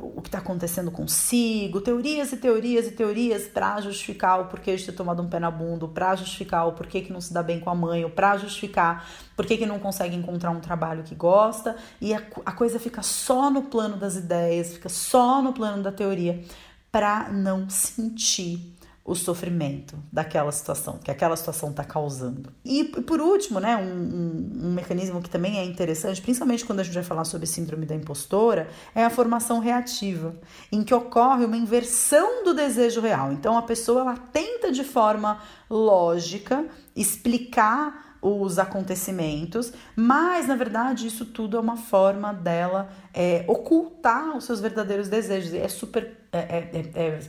o 0.00 0.20
que 0.20 0.28
está 0.28 0.38
acontecendo 0.38 0.90
consigo, 0.90 1.80
teorias 1.80 2.32
e 2.32 2.36
teorias 2.36 2.86
e 2.86 2.90
teorias 2.90 3.44
para 3.46 3.80
justificar 3.80 4.40
o 4.40 4.46
porquê 4.46 4.76
de 4.76 4.84
ter 4.84 4.92
tomado 4.92 5.22
um 5.22 5.28
pé 5.28 5.38
na 5.38 5.50
bunda, 5.50 5.86
para 5.86 6.16
justificar 6.16 6.66
o 6.66 6.72
porquê 6.72 7.00
que 7.00 7.12
não 7.12 7.20
se 7.20 7.32
dá 7.32 7.42
bem 7.42 7.60
com 7.60 7.70
a 7.70 7.74
mãe, 7.74 8.08
para 8.10 8.36
justificar 8.36 9.08
porquê 9.36 9.56
que 9.56 9.64
não 9.64 9.78
consegue 9.78 10.16
encontrar 10.16 10.50
um 10.50 10.60
trabalho 10.60 11.02
que 11.02 11.14
gosta, 11.14 11.76
e 12.00 12.12
a, 12.12 12.22
a 12.44 12.52
coisa 12.52 12.78
fica 12.78 13.02
só 13.02 13.50
no 13.50 13.62
plano 13.62 13.96
das 13.96 14.16
ideias, 14.16 14.74
fica 14.74 14.88
só 14.88 15.40
no 15.40 15.52
plano 15.52 15.82
da 15.82 15.92
teoria, 15.92 16.42
para 16.90 17.28
não 17.28 17.68
sentir 17.70 18.77
o 19.08 19.14
sofrimento 19.14 19.96
daquela 20.12 20.52
situação, 20.52 20.98
que 21.02 21.10
aquela 21.10 21.34
situação 21.34 21.70
está 21.70 21.82
causando. 21.82 22.52
E 22.62 22.84
por 22.84 23.22
último, 23.22 23.58
né, 23.58 23.74
um, 23.74 23.80
um, 23.80 24.66
um, 24.66 24.72
mecanismo 24.74 25.22
que 25.22 25.30
também 25.30 25.58
é 25.58 25.64
interessante, 25.64 26.20
principalmente 26.20 26.62
quando 26.62 26.80
a 26.80 26.82
gente 26.82 26.92
vai 26.92 27.02
falar 27.02 27.24
sobre 27.24 27.46
síndrome 27.46 27.86
da 27.86 27.94
impostora, 27.94 28.68
é 28.94 29.02
a 29.02 29.08
formação 29.08 29.60
reativa, 29.60 30.36
em 30.70 30.84
que 30.84 30.92
ocorre 30.92 31.46
uma 31.46 31.56
inversão 31.56 32.44
do 32.44 32.52
desejo 32.52 33.00
real. 33.00 33.32
Então 33.32 33.56
a 33.56 33.62
pessoa 33.62 34.02
ela 34.02 34.16
tenta 34.18 34.70
de 34.70 34.84
forma 34.84 35.40
lógica 35.70 36.66
explicar 36.94 38.07
os 38.20 38.58
acontecimentos, 38.58 39.72
mas 39.94 40.48
na 40.48 40.56
verdade 40.56 41.06
isso 41.06 41.24
tudo 41.24 41.56
é 41.56 41.60
uma 41.60 41.76
forma 41.76 42.32
dela 42.32 42.90
é, 43.14 43.44
ocultar 43.46 44.36
os 44.36 44.44
seus 44.44 44.60
verdadeiros 44.60 45.08
desejos. 45.08 45.54
É 45.54 45.68
super. 45.68 46.16
É, 46.32 46.38
é, 46.38 46.70
é, 46.94 47.08
é 47.08 47.20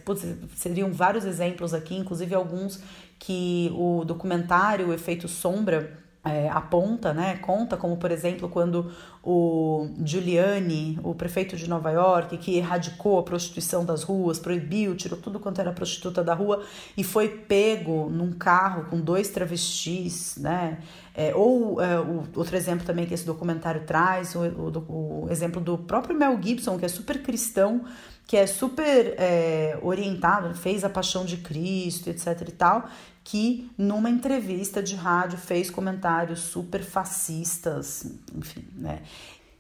seriam 0.55 0.91
vários 0.91 1.25
exemplos 1.25 1.73
aqui, 1.73 1.95
inclusive 1.95 2.33
alguns 2.35 2.81
que 3.17 3.71
o 3.75 4.03
documentário 4.03 4.93
Efeito 4.93 5.27
Sombra 5.27 5.97
é, 6.29 6.49
aponta, 6.49 7.13
né, 7.13 7.37
conta, 7.37 7.75
como 7.75 7.97
por 7.97 8.11
exemplo 8.11 8.47
quando 8.47 8.91
o 9.23 9.89
Giuliani, 10.03 10.97
o 11.03 11.13
prefeito 11.13 11.57
de 11.57 11.67
Nova 11.67 11.91
York, 11.91 12.37
que 12.37 12.57
erradicou 12.57 13.19
a 13.19 13.23
prostituição 13.23 13.83
das 13.83 14.03
ruas, 14.03 14.39
proibiu, 14.39 14.95
tirou 14.95 15.19
tudo 15.19 15.39
quanto 15.39 15.59
era 15.59 15.71
prostituta 15.71 16.23
da 16.23 16.33
rua 16.33 16.63
e 16.95 17.03
foi 17.03 17.27
pego 17.27 18.09
num 18.09 18.31
carro 18.31 18.85
com 18.85 18.99
dois 18.99 19.29
travestis, 19.29 20.37
né? 20.37 20.79
É, 21.13 21.35
ou 21.35 21.81
é, 21.81 21.99
o, 21.99 22.23
outro 22.35 22.55
exemplo 22.55 22.85
também 22.85 23.05
que 23.05 23.13
esse 23.13 23.25
documentário 23.25 23.81
traz, 23.85 24.35
o, 24.35 24.39
o, 24.39 25.25
o 25.25 25.27
exemplo 25.29 25.59
do 25.59 25.77
próprio 25.77 26.17
Mel 26.17 26.39
Gibson, 26.41 26.77
que 26.79 26.85
é 26.85 26.87
super 26.87 27.21
cristão, 27.21 27.83
que 28.25 28.37
é 28.37 28.45
super 28.45 29.15
é, 29.17 29.77
orientado, 29.81 30.53
fez 30.53 30.83
a 30.83 30.89
Paixão 30.89 31.25
de 31.25 31.37
Cristo, 31.37 32.09
etc 32.09 32.47
e 32.47 32.51
tal, 32.51 32.87
que 33.29 33.69
numa 33.77 34.09
entrevista 34.09 34.81
de 34.81 34.95
rádio 34.95 35.37
fez 35.37 35.69
comentários 35.69 36.39
super 36.39 36.83
fascistas, 36.83 38.03
enfim, 38.35 38.65
né? 38.73 39.03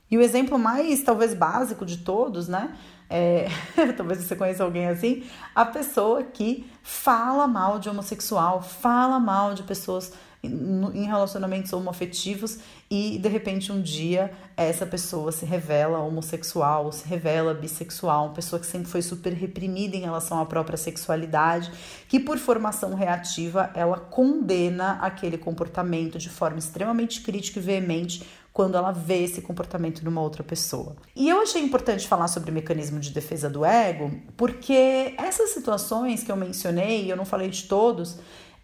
E 0.09 0.17
o 0.17 0.21
exemplo 0.21 0.57
mais, 0.57 1.03
talvez, 1.03 1.35
básico 1.35 1.85
de 1.85 1.97
todos, 1.97 2.47
né? 2.47 2.75
É, 3.07 3.47
talvez 3.95 4.23
você 4.23 4.35
conheça 4.35 4.63
alguém 4.63 4.87
assim, 4.87 5.23
a 5.53 5.63
pessoa 5.65 6.23
que 6.23 6.67
fala 6.81 7.47
mal 7.47 7.77
de 7.77 7.87
homossexual, 7.87 8.59
fala 8.59 9.19
mal 9.19 9.53
de 9.53 9.61
pessoas 9.61 10.13
em 10.41 11.05
relacionamentos 11.05 11.73
homoafetivos 11.73 12.59
e 12.89 13.17
de 13.17 13.27
repente 13.27 13.71
um 13.71 13.81
dia 13.81 14.31
essa 14.55 14.85
pessoa 14.85 15.31
se 15.31 15.45
revela 15.45 15.99
homossexual, 15.99 16.91
se 16.91 17.05
revela 17.07 17.53
bissexual, 17.53 18.27
uma 18.27 18.33
pessoa 18.33 18.59
que 18.59 18.65
sempre 18.65 18.89
foi 18.89 19.01
super 19.01 19.33
reprimida 19.33 19.97
em 19.97 20.01
relação 20.01 20.39
à 20.39 20.45
própria 20.45 20.77
sexualidade, 20.77 21.71
que 22.07 22.19
por 22.19 22.37
formação 22.37 22.93
reativa 22.93 23.69
ela 23.73 23.97
condena 23.97 24.93
aquele 25.01 25.37
comportamento 25.37 26.17
de 26.17 26.29
forma 26.29 26.57
extremamente 26.59 27.21
crítica 27.21 27.59
e 27.59 27.61
veemente 27.61 28.25
quando 28.51 28.75
ela 28.75 28.91
vê 28.91 29.23
esse 29.23 29.41
comportamento 29.41 30.03
numa 30.03 30.21
outra 30.21 30.43
pessoa. 30.43 30.95
E 31.15 31.29
eu 31.29 31.41
achei 31.41 31.61
importante 31.61 32.07
falar 32.07 32.27
sobre 32.27 32.49
o 32.49 32.53
mecanismo 32.53 32.99
de 32.99 33.11
defesa 33.11 33.49
do 33.49 33.63
ego, 33.63 34.11
porque 34.35 35.13
essas 35.17 35.51
situações 35.51 36.23
que 36.23 36.31
eu 36.31 36.35
mencionei, 36.35 37.09
eu 37.09 37.15
não 37.15 37.25
falei 37.25 37.49
de 37.49 37.63
todos, 37.63 38.17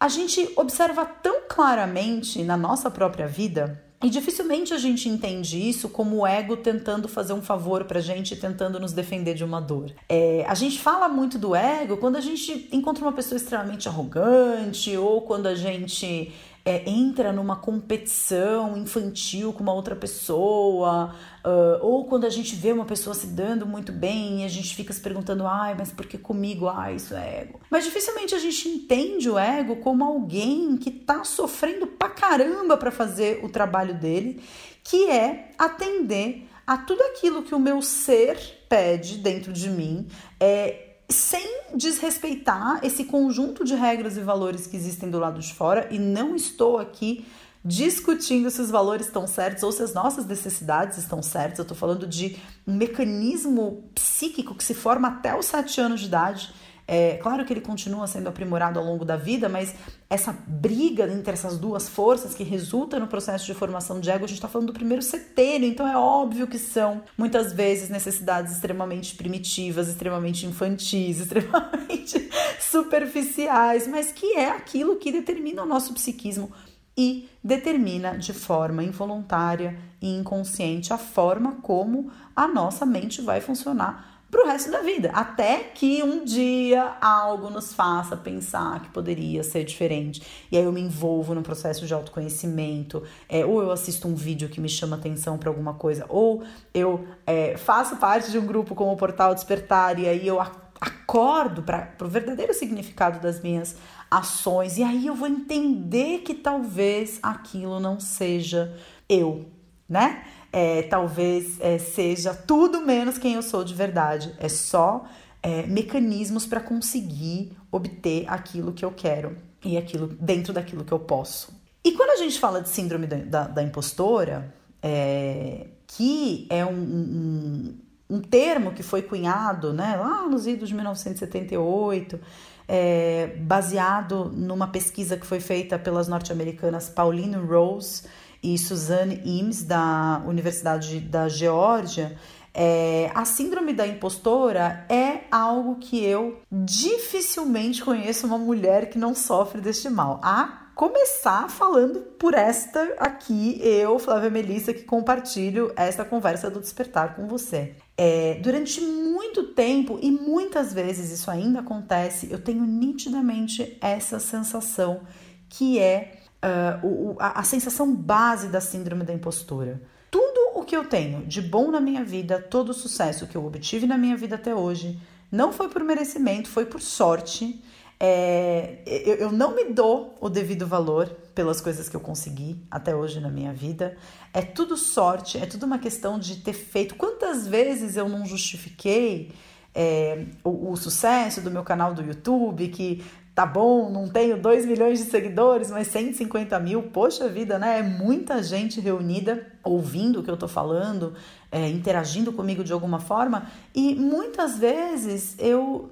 a 0.05 0.07
gente 0.07 0.47
observa 0.55 1.03
tão 1.03 1.47
claramente 1.49 2.43
na 2.43 2.55
nossa 2.55 2.91
própria 2.91 3.27
vida 3.27 3.83
e 4.03 4.07
dificilmente 4.07 4.71
a 4.71 4.77
gente 4.77 5.09
entende 5.09 5.57
isso 5.57 5.89
como 5.89 6.17
o 6.17 6.27
ego 6.27 6.55
tentando 6.55 7.07
fazer 7.07 7.33
um 7.33 7.41
favor 7.41 7.85
pra 7.85 7.99
gente, 7.99 8.35
tentando 8.35 8.79
nos 8.79 8.93
defender 8.93 9.33
de 9.33 9.43
uma 9.43 9.59
dor. 9.59 9.91
É, 10.07 10.45
a 10.47 10.53
gente 10.53 10.77
fala 10.77 11.09
muito 11.09 11.39
do 11.39 11.55
ego 11.55 11.97
quando 11.97 12.17
a 12.17 12.21
gente 12.21 12.69
encontra 12.71 13.03
uma 13.03 13.13
pessoa 13.13 13.37
extremamente 13.37 13.89
arrogante 13.89 14.95
ou 14.95 15.21
quando 15.21 15.47
a 15.47 15.55
gente 15.55 16.31
é, 16.65 16.89
entra 16.89 17.31
numa 17.31 17.55
competição 17.55 18.75
infantil 18.75 19.53
com 19.53 19.61
uma 19.61 19.71
outra 19.71 19.95
pessoa, 19.95 21.13
uh, 21.45 21.85
ou 21.85 22.05
quando 22.05 22.25
a 22.25 22.29
gente 22.29 22.55
vê 22.55 22.71
uma 22.71 22.85
pessoa 22.85 23.13
se 23.13 23.27
dando 23.27 23.67
muito 23.67 23.91
bem 23.91 24.41
e 24.41 24.45
a 24.45 24.47
gente 24.47 24.75
fica 24.75 24.91
se 24.91 24.99
perguntando, 24.99 25.45
ai, 25.45 25.75
mas 25.77 25.91
por 25.91 26.07
que 26.07 26.17
comigo? 26.17 26.67
Ai, 26.67 26.95
isso 26.95 27.13
é 27.13 27.41
ego. 27.41 27.59
Mas 27.69 27.83
dificilmente 27.83 28.33
a 28.33 28.39
gente 28.39 28.67
entende 28.67 29.29
o 29.29 29.37
ego 29.37 29.75
como 29.75 30.03
alguém 30.03 30.75
que 30.75 30.89
tá 30.89 31.23
sofrendo 31.23 31.85
pra 31.85 32.09
caramba 32.09 32.75
para 32.75 32.89
fazer 32.89 33.45
o 33.45 33.49
trabalho 33.49 33.93
dele, 33.93 34.41
que 34.83 35.07
é 35.07 35.51
atender 35.59 36.47
a 36.65 36.77
tudo 36.77 37.03
aquilo 37.03 37.43
que 37.43 37.53
o 37.53 37.59
meu 37.59 37.79
ser 37.79 38.65
pede 38.67 39.19
dentro 39.19 39.53
de 39.53 39.69
mim, 39.69 40.07
é 40.39 40.84
sem 41.09 41.61
desrespeitar 41.75 42.79
esse 42.83 43.03
conjunto 43.05 43.63
de 43.63 43.75
regras 43.75 44.17
e 44.17 44.21
valores 44.21 44.67
que 44.67 44.75
existem 44.75 45.09
do 45.09 45.19
lado 45.19 45.39
de 45.39 45.53
fora, 45.53 45.87
e 45.91 45.99
não 45.99 46.35
estou 46.35 46.77
aqui 46.77 47.25
discutindo 47.63 48.51
se 48.51 48.61
os 48.61 48.69
valores 48.69 49.07
estão 49.07 49.25
certos 49.25 49.63
ou 49.63 49.71
se 49.71 49.81
as 49.81 49.93
nossas 49.93 50.25
necessidades 50.25 50.99
estão 50.99 51.23
certas. 51.23 51.57
Eu 51.57 51.63
estou 51.63 51.75
falando 51.75 52.05
de 52.05 52.37
um 52.67 52.75
mecanismo 52.75 53.89
psíquico 53.95 54.53
que 54.53 54.63
se 54.63 54.75
forma 54.75 55.07
até 55.07 55.37
os 55.37 55.47
sete 55.47 55.81
anos 55.81 56.01
de 56.01 56.05
idade 56.05 56.53
é, 56.87 57.17
claro 57.17 57.43
que 57.45 57.51
ele 57.51 57.61
continua 57.61 58.05
sendo 58.05 58.29
aprimorado 58.29 58.77
ao 58.77 58.85
longo 58.85 59.03
da 59.03 59.15
vida, 59.15 59.49
mas 59.49 59.73
essa 60.07 60.31
briga 60.47 61.11
entre 61.11 61.33
essas 61.33 61.57
duas 61.57 61.89
forças 61.89 62.35
que 62.35 62.43
resulta 62.43 62.99
no 62.99 63.07
processo 63.07 63.45
de 63.45 63.55
formação 63.55 63.99
de 63.99 64.09
ego, 64.09 64.25
a 64.25 64.27
gente 64.27 64.37
está 64.37 64.47
falando 64.47 64.67
do 64.67 64.73
primeiro 64.73 65.01
setênio, 65.01 65.67
então 65.67 65.87
é 65.87 65.97
óbvio 65.97 66.45
que 66.45 66.59
são 66.59 67.01
muitas 67.17 67.51
vezes 67.53 67.89
necessidades 67.89 68.53
extremamente 68.53 69.15
primitivas, 69.15 69.87
extremamente 69.87 70.45
infantis, 70.45 71.19
extremamente 71.21 72.29
superficiais, 72.59 73.87
mas 73.87 74.11
que 74.11 74.35
é 74.35 74.49
aquilo 74.49 74.97
que 74.97 75.11
determina 75.11 75.63
o 75.63 75.65
nosso 75.65 75.93
psiquismo 75.93 76.51
e 76.97 77.27
determina 77.43 78.17
de 78.17 78.31
forma 78.31 78.83
involuntária 78.83 79.77
e 80.01 80.07
inconsciente 80.07 80.93
a 80.93 80.97
forma 80.97 81.53
como 81.61 82.11
a 82.35 82.47
nossa 82.47 82.85
mente 82.85 83.21
vai 83.21 83.41
funcionar 83.41 84.14
para 84.29 84.43
o 84.43 84.47
resto 84.47 84.71
da 84.71 84.81
vida, 84.81 85.11
até 85.13 85.59
que 85.59 86.03
um 86.03 86.25
dia 86.25 86.97
algo 86.99 87.49
nos 87.49 87.73
faça 87.73 88.17
pensar 88.17 88.81
que 88.81 88.89
poderia 88.89 89.43
ser 89.43 89.63
diferente. 89.63 90.21
E 90.51 90.57
aí 90.57 90.63
eu 90.63 90.71
me 90.71 90.81
envolvo 90.81 91.33
no 91.33 91.41
processo 91.41 91.85
de 91.85 91.93
autoconhecimento, 91.93 93.03
é, 93.29 93.45
ou 93.45 93.61
eu 93.61 93.71
assisto 93.71 94.07
um 94.07 94.15
vídeo 94.15 94.49
que 94.49 94.59
me 94.59 94.67
chama 94.67 94.95
atenção 94.95 95.37
para 95.37 95.49
alguma 95.49 95.75
coisa, 95.75 96.05
ou 96.09 96.43
eu 96.73 97.07
é, 97.25 97.55
faço 97.55 97.97
parte 97.97 98.31
de 98.31 98.37
um 98.37 98.45
grupo 98.45 98.75
como 98.75 98.91
o 98.91 98.97
Portal 98.97 99.33
Despertar 99.33 99.99
e 99.99 100.07
aí 100.07 100.27
eu 100.27 100.39
acordo 100.39 101.63
para 101.63 101.95
o 102.01 102.07
verdadeiro 102.07 102.53
significado 102.53 103.19
das 103.19 103.41
minhas 103.41 103.77
ações, 104.09 104.77
e 104.77 104.83
aí 104.83 105.07
eu 105.07 105.15
vou 105.15 105.27
entender 105.27 106.19
que 106.19 106.33
talvez 106.33 107.19
aquilo 107.23 107.79
não 107.79 107.99
seja 107.99 108.75
eu, 109.07 109.45
né? 109.87 110.23
É, 110.55 110.83
talvez 110.83 111.59
é, 111.59 111.77
seja 111.77 112.33
tudo 112.33 112.79
menos 112.79 113.17
quem 113.17 113.33
eu 113.33 113.41
sou 113.41 113.61
de 113.61 113.73
verdade. 113.73 114.33
É 114.39 114.47
só 114.47 115.03
é, 115.43 115.63
mecanismos 115.67 116.45
para 116.47 116.61
conseguir 116.61 117.51
obter 117.69 118.23
aquilo 118.29 118.71
que 118.71 118.85
eu 118.85 118.91
quero 118.91 119.35
e 119.61 119.75
aquilo 119.75 120.07
dentro 120.07 120.53
daquilo 120.53 120.85
que 120.85 120.93
eu 120.93 120.99
posso. 120.99 121.53
E 121.83 121.91
quando 121.91 122.11
a 122.11 122.15
gente 122.15 122.39
fala 122.39 122.61
de 122.61 122.69
síndrome 122.69 123.05
da, 123.05 123.17
da, 123.17 123.47
da 123.49 123.63
impostora, 123.63 124.55
é, 124.81 125.67
que 125.85 126.47
é 126.49 126.65
um, 126.65 126.71
um, 126.71 127.75
um, 128.11 128.21
termo 128.21 128.71
que 128.71 128.81
foi 128.81 129.01
cunhado 129.01 129.73
né, 129.73 129.97
lá 129.97 130.25
nos 130.25 130.47
idos 130.47 130.69
de 130.69 130.75
1978, 130.75 132.17
é, 132.65 133.35
baseado 133.41 134.31
numa 134.33 134.67
pesquisa 134.67 135.17
que 135.17 135.25
foi 135.25 135.41
feita 135.41 135.77
pelas 135.77 136.07
norte-americanas 136.07 136.87
Pauline 136.87 137.35
Rose 137.35 138.03
e 138.45 138.57
Suzanne 138.59 139.19
Imes, 139.25 139.63
da 139.63 140.21
Universidade 140.27 140.99
da 140.99 141.27
Geórgia, 141.27 142.15
é, 142.53 143.11
a 143.15 143.25
síndrome 143.25 143.73
da 143.73 143.87
impostora 143.87 144.85
é 144.87 145.21
algo 145.31 145.77
que 145.77 146.03
eu 146.05 146.39
dificilmente 146.51 147.83
conheço 147.83 148.27
uma 148.27 148.37
mulher 148.37 148.89
que 148.89 148.99
não 148.99 149.15
sofre 149.15 149.59
deste 149.59 149.89
mal. 149.89 150.21
A 150.23 150.69
começar 150.75 151.49
falando 151.49 152.01
por 152.19 152.35
esta 152.35 152.95
aqui, 152.99 153.59
eu, 153.61 153.97
Flávia 153.97 154.29
Melissa, 154.29 154.73
que 154.73 154.83
compartilho 154.83 155.73
esta 155.75 156.05
conversa 156.05 156.49
do 156.49 156.59
despertar 156.59 157.15
com 157.15 157.27
você. 157.27 157.75
É, 157.97 158.39
durante 158.43 158.79
muito 158.79 159.53
tempo, 159.53 159.97
e 160.01 160.11
muitas 160.11 160.71
vezes 160.71 161.11
isso 161.11 161.31
ainda 161.31 161.61
acontece, 161.61 162.31
eu 162.31 162.39
tenho 162.39 162.63
nitidamente 162.63 163.75
essa 163.81 164.19
sensação 164.19 165.01
que 165.49 165.79
é 165.79 166.24
uh, 166.45 167.15
a, 167.19 167.39
a 167.39 167.43
sensação 167.43 167.93
base 167.93 168.47
da 168.47 168.61
síndrome 168.61 169.03
da 169.03 169.13
impostura. 169.13 169.81
Tudo 170.11 170.59
o 170.59 170.63
que 170.63 170.75
eu 170.75 170.85
tenho 170.85 171.25
de 171.25 171.41
bom 171.41 171.71
na 171.71 171.81
minha 171.81 172.03
vida, 172.03 172.39
todo 172.39 172.69
o 172.69 172.73
sucesso 172.73 173.27
que 173.27 173.35
eu 173.35 173.45
obtive 173.45 173.87
na 173.87 173.97
minha 173.97 174.15
vida 174.15 174.35
até 174.35 174.53
hoje, 174.53 174.99
não 175.31 175.51
foi 175.51 175.67
por 175.67 175.83
merecimento, 175.83 176.47
foi 176.47 176.65
por 176.65 176.81
sorte. 176.81 177.61
É, 177.99 178.79
eu, 178.85 179.15
eu 179.15 179.31
não 179.31 179.55
me 179.55 179.65
dou 179.65 180.15
o 180.21 180.29
devido 180.29 180.67
valor 180.67 181.07
pelas 181.33 181.59
coisas 181.59 181.89
que 181.89 181.95
eu 181.95 181.99
consegui 181.99 182.57
até 182.69 182.95
hoje 182.95 183.19
na 183.19 183.29
minha 183.29 183.53
vida. 183.53 183.97
É 184.33 184.41
tudo 184.41 184.77
sorte, 184.77 185.37
é 185.37 185.45
tudo 185.45 185.65
uma 185.65 185.79
questão 185.79 186.19
de 186.19 186.37
ter 186.37 186.53
feito. 186.53 186.95
Quantas 186.95 187.47
vezes 187.47 187.97
eu 187.97 188.07
não 188.07 188.25
justifiquei 188.25 189.31
é, 189.73 190.25
o, 190.43 190.71
o, 190.71 190.77
sucesso 190.77 191.41
do 191.41 191.51
meu 191.51 191.63
canal 191.63 191.93
do 191.93 192.01
YouTube, 192.01 192.69
que 192.69 193.03
tá 193.35 193.45
bom, 193.45 193.91
não 193.91 194.07
tenho 194.07 194.41
2 194.41 194.65
milhões 194.65 194.97
de 194.97 195.11
seguidores, 195.11 195.69
mas 195.69 195.87
150 195.89 196.57
mil, 196.61 196.83
poxa 196.83 197.27
vida, 197.27 197.59
né? 197.59 197.79
É 197.79 197.83
muita 197.83 198.41
gente 198.41 198.79
reunida 198.79 199.45
ouvindo 199.61 200.21
o 200.21 200.23
que 200.23 200.31
eu 200.31 200.37
tô 200.37 200.47
falando, 200.47 201.13
é, 201.51 201.67
interagindo 201.67 202.31
comigo 202.31 202.63
de 202.63 202.71
alguma 202.71 202.97
forma, 202.97 203.51
e 203.75 203.93
muitas 203.93 204.57
vezes 204.57 205.35
eu 205.37 205.91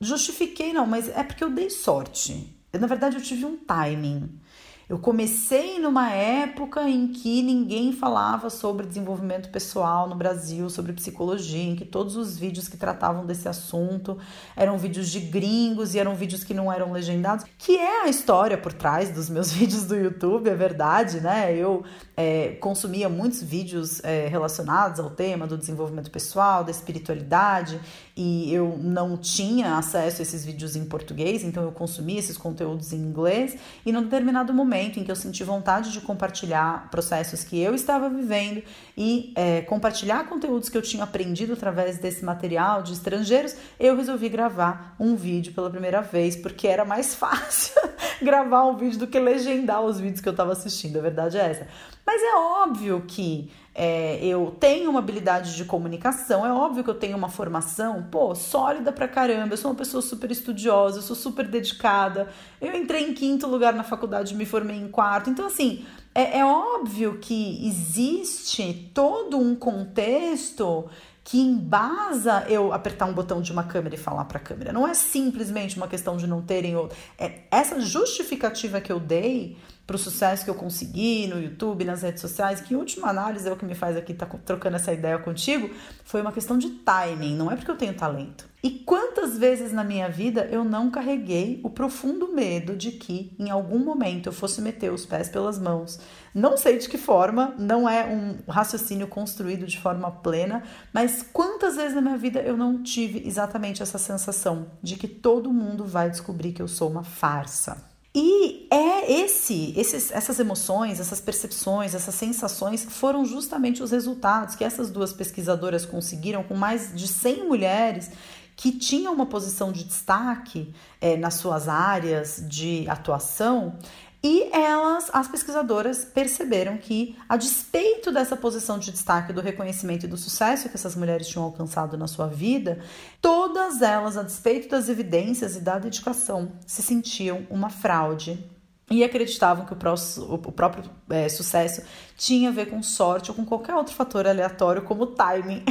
justifiquei, 0.00 0.72
não, 0.72 0.86
mas 0.86 1.10
é 1.10 1.22
porque 1.22 1.44
eu 1.44 1.50
dei 1.50 1.68
sorte. 1.68 2.56
Eu, 2.72 2.80
na 2.80 2.86
verdade, 2.86 3.16
eu 3.16 3.22
tive 3.22 3.44
um 3.44 3.56
timing. 3.58 4.40
Eu 4.88 4.98
comecei 4.98 5.78
numa 5.78 6.10
época 6.10 6.88
em 6.88 7.08
que 7.08 7.42
ninguém 7.42 7.92
falava 7.92 8.48
sobre 8.48 8.86
desenvolvimento 8.86 9.50
pessoal 9.50 10.08
no 10.08 10.14
Brasil, 10.14 10.70
sobre 10.70 10.94
psicologia, 10.94 11.62
em 11.62 11.76
que 11.76 11.84
todos 11.84 12.16
os 12.16 12.38
vídeos 12.38 12.68
que 12.68 12.76
tratavam 12.78 13.26
desse 13.26 13.46
assunto 13.46 14.16
eram 14.56 14.78
vídeos 14.78 15.10
de 15.10 15.20
gringos 15.20 15.94
e 15.94 15.98
eram 15.98 16.14
vídeos 16.14 16.42
que 16.42 16.54
não 16.54 16.72
eram 16.72 16.90
legendados, 16.90 17.44
que 17.58 17.76
é 17.76 18.04
a 18.04 18.08
história 18.08 18.56
por 18.56 18.72
trás 18.72 19.10
dos 19.10 19.28
meus 19.28 19.52
vídeos 19.52 19.84
do 19.84 19.94
YouTube, 19.94 20.48
é 20.48 20.54
verdade, 20.54 21.20
né? 21.20 21.54
Eu 21.54 21.84
é, 22.16 22.56
consumia 22.58 23.10
muitos 23.10 23.42
vídeos 23.42 24.02
é, 24.02 24.26
relacionados 24.26 25.00
ao 25.00 25.10
tema 25.10 25.46
do 25.46 25.58
desenvolvimento 25.58 26.10
pessoal, 26.10 26.64
da 26.64 26.70
espiritualidade, 26.70 27.78
e 28.20 28.52
eu 28.52 28.76
não 28.82 29.16
tinha 29.16 29.76
acesso 29.76 30.20
a 30.20 30.22
esses 30.22 30.44
vídeos 30.44 30.74
em 30.74 30.84
português, 30.84 31.44
então 31.44 31.62
eu 31.62 31.70
consumia 31.70 32.18
esses 32.18 32.36
conteúdos 32.36 32.92
em 32.92 32.96
inglês, 32.96 33.56
e 33.86 33.92
num 33.92 34.02
determinado 34.02 34.52
momento 34.52 34.98
em 34.98 35.04
que 35.04 35.10
eu 35.10 35.14
senti 35.14 35.44
vontade 35.44 35.92
de 35.92 36.00
compartilhar 36.00 36.90
processos 36.90 37.44
que 37.44 37.60
eu 37.60 37.76
estava 37.76 38.10
vivendo 38.10 38.60
e 38.96 39.32
é, 39.36 39.60
compartilhar 39.60 40.28
conteúdos 40.28 40.68
que 40.68 40.76
eu 40.76 40.82
tinha 40.82 41.04
aprendido 41.04 41.52
através 41.52 41.98
desse 41.98 42.24
material 42.24 42.82
de 42.82 42.92
estrangeiros, 42.92 43.54
eu 43.78 43.96
resolvi 43.96 44.28
gravar 44.28 44.96
um 44.98 45.14
vídeo 45.14 45.52
pela 45.52 45.70
primeira 45.70 46.00
vez, 46.00 46.34
porque 46.34 46.66
era 46.66 46.84
mais 46.84 47.14
fácil 47.16 47.80
gravar 48.20 48.64
um 48.64 48.76
vídeo 48.76 48.98
do 48.98 49.06
que 49.06 49.20
legendar 49.20 49.80
os 49.80 50.00
vídeos 50.00 50.20
que 50.20 50.28
eu 50.28 50.32
estava 50.32 50.50
assistindo, 50.50 50.98
a 50.98 51.02
verdade 51.02 51.38
é 51.38 51.50
essa. 51.50 51.68
Mas 52.04 52.20
é 52.20 52.34
óbvio 52.34 53.04
que 53.06 53.48
é, 53.80 54.18
eu 54.24 54.56
tenho 54.58 54.90
uma 54.90 54.98
habilidade 54.98 55.54
de 55.54 55.64
comunicação, 55.64 56.44
é 56.44 56.52
óbvio 56.52 56.82
que 56.82 56.90
eu 56.90 56.96
tenho 56.96 57.16
uma 57.16 57.28
formação, 57.28 58.02
pô, 58.10 58.34
sólida 58.34 58.90
pra 58.90 59.06
caramba, 59.06 59.52
eu 59.52 59.56
sou 59.56 59.70
uma 59.70 59.76
pessoa 59.76 60.02
super 60.02 60.32
estudiosa, 60.32 60.98
eu 60.98 61.02
sou 61.02 61.14
super 61.14 61.46
dedicada, 61.46 62.28
eu 62.60 62.74
entrei 62.74 63.08
em 63.08 63.14
quinto 63.14 63.46
lugar 63.46 63.72
na 63.72 63.84
faculdade, 63.84 64.34
me 64.34 64.44
formei 64.44 64.76
em 64.76 64.88
quarto, 64.88 65.30
então 65.30 65.46
assim, 65.46 65.86
é, 66.12 66.40
é 66.40 66.44
óbvio 66.44 67.20
que 67.20 67.64
existe 67.64 68.90
todo 68.92 69.38
um 69.38 69.54
contexto 69.54 70.90
que 71.22 71.38
embasa 71.38 72.46
eu 72.48 72.72
apertar 72.72 73.06
um 73.06 73.12
botão 73.12 73.40
de 73.40 73.52
uma 73.52 73.62
câmera 73.62 73.94
e 73.94 73.98
falar 73.98 74.24
para 74.24 74.38
a 74.38 74.40
câmera. 74.40 74.72
Não 74.72 74.88
é 74.88 74.94
simplesmente 74.94 75.76
uma 75.76 75.86
questão 75.86 76.16
de 76.16 76.26
não 76.26 76.42
terem 76.42 76.74
outro. 76.74 76.96
É 77.16 77.42
essa 77.50 77.78
justificativa 77.80 78.80
que 78.80 78.90
eu 78.90 78.98
dei 78.98 79.56
para 79.88 79.96
o 79.96 79.98
sucesso 79.98 80.44
que 80.44 80.50
eu 80.50 80.54
consegui 80.54 81.26
no 81.28 81.40
YouTube, 81.40 81.82
nas 81.82 82.02
redes 82.02 82.20
sociais, 82.20 82.60
que 82.60 82.76
última 82.76 83.08
análise 83.08 83.48
é 83.48 83.50
o 83.50 83.56
que 83.56 83.64
me 83.64 83.74
faz 83.74 83.96
aqui 83.96 84.12
estar 84.12 84.26
tá 84.26 84.38
trocando 84.44 84.76
essa 84.76 84.92
ideia 84.92 85.18
contigo, 85.18 85.70
foi 86.04 86.20
uma 86.20 86.30
questão 86.30 86.58
de 86.58 86.68
timing, 86.68 87.34
não 87.34 87.50
é 87.50 87.56
porque 87.56 87.70
eu 87.70 87.76
tenho 87.76 87.94
talento. 87.94 88.46
E 88.62 88.68
quantas 88.68 89.38
vezes 89.38 89.72
na 89.72 89.82
minha 89.82 90.10
vida 90.10 90.46
eu 90.52 90.62
não 90.62 90.90
carreguei 90.90 91.58
o 91.64 91.70
profundo 91.70 92.30
medo 92.34 92.76
de 92.76 92.90
que 92.92 93.34
em 93.38 93.48
algum 93.48 93.78
momento 93.78 94.26
eu 94.26 94.32
fosse 94.32 94.60
meter 94.60 94.92
os 94.92 95.06
pés 95.06 95.30
pelas 95.30 95.58
mãos. 95.58 95.98
Não 96.34 96.58
sei 96.58 96.76
de 96.76 96.86
que 96.86 96.98
forma, 96.98 97.54
não 97.58 97.88
é 97.88 98.04
um 98.04 98.36
raciocínio 98.46 99.06
construído 99.06 99.64
de 99.64 99.80
forma 99.80 100.10
plena, 100.10 100.64
mas 100.92 101.24
quantas 101.32 101.76
vezes 101.76 101.94
na 101.94 102.02
minha 102.02 102.18
vida 102.18 102.40
eu 102.40 102.58
não 102.58 102.82
tive 102.82 103.26
exatamente 103.26 103.82
essa 103.82 103.96
sensação 103.96 104.66
de 104.82 104.96
que 104.96 105.08
todo 105.08 105.50
mundo 105.50 105.86
vai 105.86 106.10
descobrir 106.10 106.52
que 106.52 106.60
eu 106.60 106.68
sou 106.68 106.90
uma 106.90 107.04
farsa. 107.04 107.88
E 108.14 108.66
é 108.70 109.12
esse, 109.12 109.74
esses, 109.76 110.10
essas 110.10 110.40
emoções, 110.40 110.98
essas 110.98 111.20
percepções, 111.20 111.94
essas 111.94 112.14
sensações 112.14 112.84
foram 112.84 113.24
justamente 113.24 113.82
os 113.82 113.90
resultados 113.90 114.54
que 114.54 114.64
essas 114.64 114.90
duas 114.90 115.12
pesquisadoras 115.12 115.84
conseguiram 115.84 116.42
com 116.42 116.54
mais 116.54 116.94
de 116.94 117.06
100 117.06 117.46
mulheres 117.46 118.10
que 118.56 118.72
tinham 118.72 119.12
uma 119.12 119.26
posição 119.26 119.70
de 119.70 119.84
destaque 119.84 120.74
é, 121.00 121.16
nas 121.16 121.34
suas 121.34 121.68
áreas 121.68 122.42
de 122.48 122.88
atuação 122.88 123.78
e 124.22 124.50
elas, 124.52 125.10
as 125.12 125.28
pesquisadoras, 125.28 126.04
perceberam 126.04 126.76
que, 126.76 127.16
a 127.28 127.36
despeito 127.36 128.10
dessa 128.10 128.36
posição 128.36 128.78
de 128.78 128.90
destaque, 128.90 129.32
do 129.32 129.40
reconhecimento 129.40 130.06
e 130.06 130.08
do 130.08 130.16
sucesso 130.16 130.68
que 130.68 130.74
essas 130.74 130.96
mulheres 130.96 131.28
tinham 131.28 131.44
alcançado 131.44 131.96
na 131.96 132.08
sua 132.08 132.26
vida, 132.26 132.80
todas 133.20 133.80
elas, 133.80 134.16
a 134.16 134.22
despeito 134.22 134.68
das 134.68 134.88
evidências 134.88 135.54
e 135.54 135.60
da 135.60 135.78
dedicação, 135.78 136.52
se 136.66 136.82
sentiam 136.82 137.46
uma 137.48 137.70
fraude 137.70 138.44
e 138.90 139.04
acreditavam 139.04 139.64
que 139.66 139.72
o, 139.72 140.34
o 140.34 140.52
próprio 140.52 140.90
é, 141.10 141.28
sucesso 141.28 141.82
tinha 142.16 142.48
a 142.48 142.52
ver 142.52 142.66
com 142.66 142.82
sorte 142.82 143.30
ou 143.30 143.36
com 143.36 143.44
qualquer 143.44 143.74
outro 143.74 143.94
fator 143.94 144.26
aleatório, 144.26 144.82
como 144.82 145.06
timing, 145.06 145.64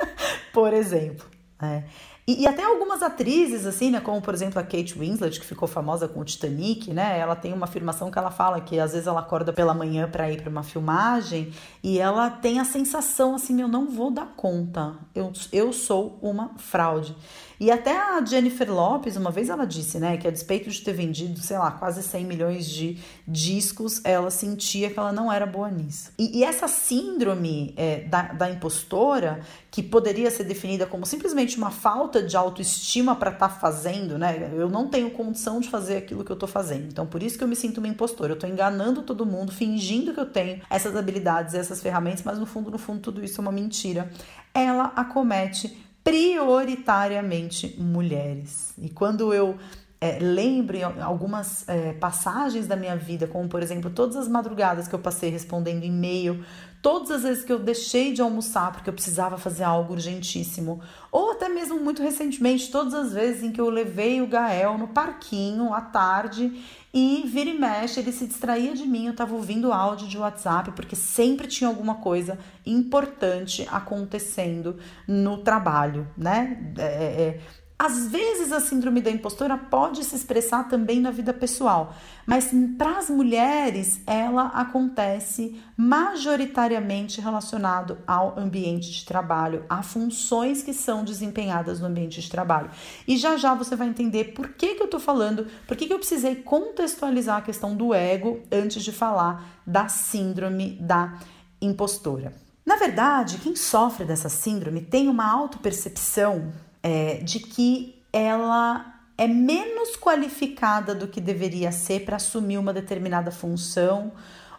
por 0.54 0.72
exemplo. 0.72 1.28
É. 1.62 1.84
E, 2.30 2.42
e, 2.42 2.46
até 2.46 2.62
algumas 2.62 3.02
atrizes, 3.02 3.66
assim, 3.66 3.90
né? 3.90 3.98
Como, 3.98 4.22
por 4.22 4.32
exemplo, 4.32 4.60
a 4.60 4.62
Kate 4.62 4.96
Winslet, 4.96 5.40
que 5.40 5.44
ficou 5.44 5.66
famosa 5.66 6.06
com 6.06 6.20
o 6.20 6.24
Titanic, 6.24 6.92
né? 6.92 7.18
Ela 7.18 7.34
tem 7.34 7.52
uma 7.52 7.64
afirmação 7.64 8.08
que 8.08 8.16
ela 8.16 8.30
fala 8.30 8.60
que 8.60 8.78
às 8.78 8.92
vezes 8.92 9.08
ela 9.08 9.18
acorda 9.18 9.52
pela 9.52 9.74
manhã 9.74 10.08
para 10.08 10.30
ir 10.30 10.40
para 10.40 10.48
uma 10.48 10.62
filmagem 10.62 11.52
e 11.82 11.98
ela 11.98 12.30
tem 12.30 12.60
a 12.60 12.64
sensação 12.64 13.34
assim: 13.34 13.60
eu 13.60 13.66
não 13.66 13.90
vou 13.90 14.12
dar 14.12 14.26
conta, 14.36 14.94
eu, 15.12 15.32
eu 15.52 15.72
sou 15.72 16.20
uma 16.22 16.52
fraude. 16.56 17.16
E 17.60 17.70
até 17.70 17.94
a 17.94 18.24
Jennifer 18.24 18.72
Lopes, 18.72 19.16
uma 19.16 19.30
vez 19.30 19.50
ela 19.50 19.66
disse, 19.66 19.98
né, 19.98 20.16
que 20.16 20.26
a 20.26 20.30
despeito 20.30 20.70
de 20.70 20.80
ter 20.80 20.94
vendido, 20.94 21.38
sei 21.40 21.58
lá, 21.58 21.70
quase 21.70 22.02
100 22.02 22.24
milhões 22.24 22.64
de 22.64 22.98
discos, 23.28 24.00
ela 24.02 24.30
sentia 24.30 24.88
que 24.88 24.98
ela 24.98 25.12
não 25.12 25.30
era 25.30 25.44
boa 25.44 25.70
nisso. 25.70 26.10
E, 26.18 26.38
e 26.38 26.42
essa 26.42 26.66
síndrome 26.66 27.74
é, 27.76 28.00
da, 28.04 28.22
da 28.32 28.50
impostora, 28.50 29.42
que 29.70 29.82
poderia 29.82 30.30
ser 30.30 30.44
definida 30.44 30.86
como 30.86 31.04
simplesmente 31.04 31.58
uma 31.58 31.70
falta 31.70 32.22
de 32.22 32.34
autoestima 32.34 33.14
para 33.14 33.30
estar 33.30 33.48
tá 33.48 33.54
fazendo, 33.54 34.18
né? 34.18 34.50
Eu 34.54 34.70
não 34.70 34.88
tenho 34.88 35.10
condição 35.10 35.60
de 35.60 35.68
fazer 35.68 35.98
aquilo 35.98 36.24
que 36.24 36.32
eu 36.32 36.34
estou 36.34 36.48
fazendo. 36.48 36.86
Então, 36.88 37.06
por 37.06 37.22
isso 37.22 37.36
que 37.36 37.44
eu 37.44 37.48
me 37.48 37.54
sinto 37.54 37.76
uma 37.76 37.88
impostora. 37.88 38.32
Eu 38.32 38.34
estou 38.34 38.48
enganando 38.48 39.02
todo 39.02 39.26
mundo, 39.26 39.52
fingindo 39.52 40.14
que 40.14 40.20
eu 40.20 40.26
tenho 40.26 40.62
essas 40.70 40.96
habilidades, 40.96 41.54
essas 41.54 41.82
ferramentas, 41.82 42.22
mas 42.24 42.38
no 42.38 42.46
fundo, 42.46 42.70
no 42.70 42.78
fundo, 42.78 43.00
tudo 43.00 43.22
isso 43.22 43.38
é 43.38 43.42
uma 43.42 43.52
mentira. 43.52 44.10
Ela 44.54 44.92
acomete 44.96 45.89
prioritariamente 46.02 47.76
mulheres. 47.78 48.72
E 48.78 48.88
quando 48.88 49.32
eu 49.32 49.56
é, 50.00 50.18
lembro 50.18 50.76
em 50.76 50.82
algumas 50.82 51.68
é, 51.68 51.92
passagens 51.92 52.66
da 52.66 52.74
minha 52.74 52.96
vida, 52.96 53.26
como 53.26 53.48
por 53.48 53.62
exemplo, 53.62 53.90
todas 53.90 54.16
as 54.16 54.28
madrugadas 54.28 54.88
que 54.88 54.94
eu 54.94 54.98
passei 54.98 55.28
respondendo 55.28 55.84
e-mail, 55.84 56.42
todas 56.80 57.10
as 57.10 57.22
vezes 57.22 57.44
que 57.44 57.52
eu 57.52 57.58
deixei 57.58 58.14
de 58.14 58.22
almoçar 58.22 58.72
porque 58.72 58.88
eu 58.88 58.94
precisava 58.94 59.36
fazer 59.36 59.64
algo 59.64 59.92
urgentíssimo, 59.92 60.80
ou 61.12 61.32
até 61.32 61.50
mesmo 61.50 61.78
muito 61.78 62.02
recentemente, 62.02 62.70
todas 62.70 62.94
as 62.94 63.12
vezes 63.12 63.42
em 63.42 63.52
que 63.52 63.60
eu 63.60 63.68
levei 63.68 64.22
o 64.22 64.26
Gael 64.26 64.78
no 64.78 64.88
parquinho 64.88 65.74
à 65.74 65.82
tarde 65.82 66.50
e 66.94 67.22
vira 67.26 67.50
e 67.50 67.58
mexe, 67.58 68.00
ele 68.00 68.10
se 68.10 68.26
distraía 68.26 68.74
de 68.74 68.86
mim, 68.86 69.04
eu 69.04 69.12
estava 69.12 69.34
ouvindo 69.34 69.70
áudio 69.70 70.08
de 70.08 70.16
WhatsApp, 70.16 70.72
porque 70.72 70.96
sempre 70.96 71.46
tinha 71.46 71.68
alguma 71.68 71.96
coisa 71.96 72.38
importante 72.64 73.68
acontecendo 73.70 74.78
no 75.06 75.38
trabalho, 75.38 76.08
né? 76.16 76.72
É, 76.78 76.84
é, 76.84 77.22
é 77.22 77.40
às 77.80 78.08
vezes 78.08 78.52
a 78.52 78.60
síndrome 78.60 79.00
da 79.00 79.10
impostora 79.10 79.56
pode 79.56 80.04
se 80.04 80.14
expressar 80.14 80.68
também 80.68 81.00
na 81.00 81.10
vida 81.10 81.32
pessoal, 81.32 81.94
mas 82.26 82.50
para 82.76 82.98
as 82.98 83.08
mulheres 83.08 84.02
ela 84.06 84.48
acontece 84.48 85.58
majoritariamente 85.78 87.22
relacionado 87.22 87.96
ao 88.06 88.38
ambiente 88.38 88.90
de 88.90 89.02
trabalho, 89.06 89.64
a 89.66 89.82
funções 89.82 90.62
que 90.62 90.74
são 90.74 91.02
desempenhadas 91.02 91.80
no 91.80 91.86
ambiente 91.86 92.20
de 92.20 92.28
trabalho. 92.28 92.70
E 93.08 93.16
já 93.16 93.38
já 93.38 93.54
você 93.54 93.74
vai 93.74 93.88
entender 93.88 94.34
por 94.34 94.50
que, 94.50 94.74
que 94.74 94.82
eu 94.82 94.84
estou 94.84 95.00
falando, 95.00 95.46
por 95.66 95.74
que, 95.74 95.86
que 95.86 95.92
eu 95.94 95.98
precisei 95.98 96.34
contextualizar 96.34 97.38
a 97.38 97.42
questão 97.42 97.74
do 97.74 97.94
ego 97.94 98.42
antes 98.52 98.84
de 98.84 98.92
falar 98.92 99.62
da 99.66 99.88
síndrome 99.88 100.76
da 100.82 101.18
impostora. 101.62 102.34
Na 102.66 102.76
verdade, 102.76 103.38
quem 103.38 103.56
sofre 103.56 104.04
dessa 104.04 104.28
síndrome 104.28 104.82
tem 104.82 105.08
uma 105.08 105.26
autopercepção 105.26 106.52
é, 106.82 107.16
de 107.16 107.40
que 107.40 108.02
ela 108.12 109.00
é 109.16 109.28
menos 109.28 109.96
qualificada 109.96 110.94
do 110.94 111.06
que 111.06 111.20
deveria 111.20 111.70
ser 111.70 112.04
para 112.04 112.16
assumir 112.16 112.58
uma 112.58 112.72
determinada 112.72 113.30
função 113.30 114.12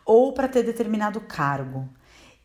ou 0.05 0.33
para 0.33 0.47
ter 0.47 0.63
determinado 0.63 1.19
cargo. 1.19 1.89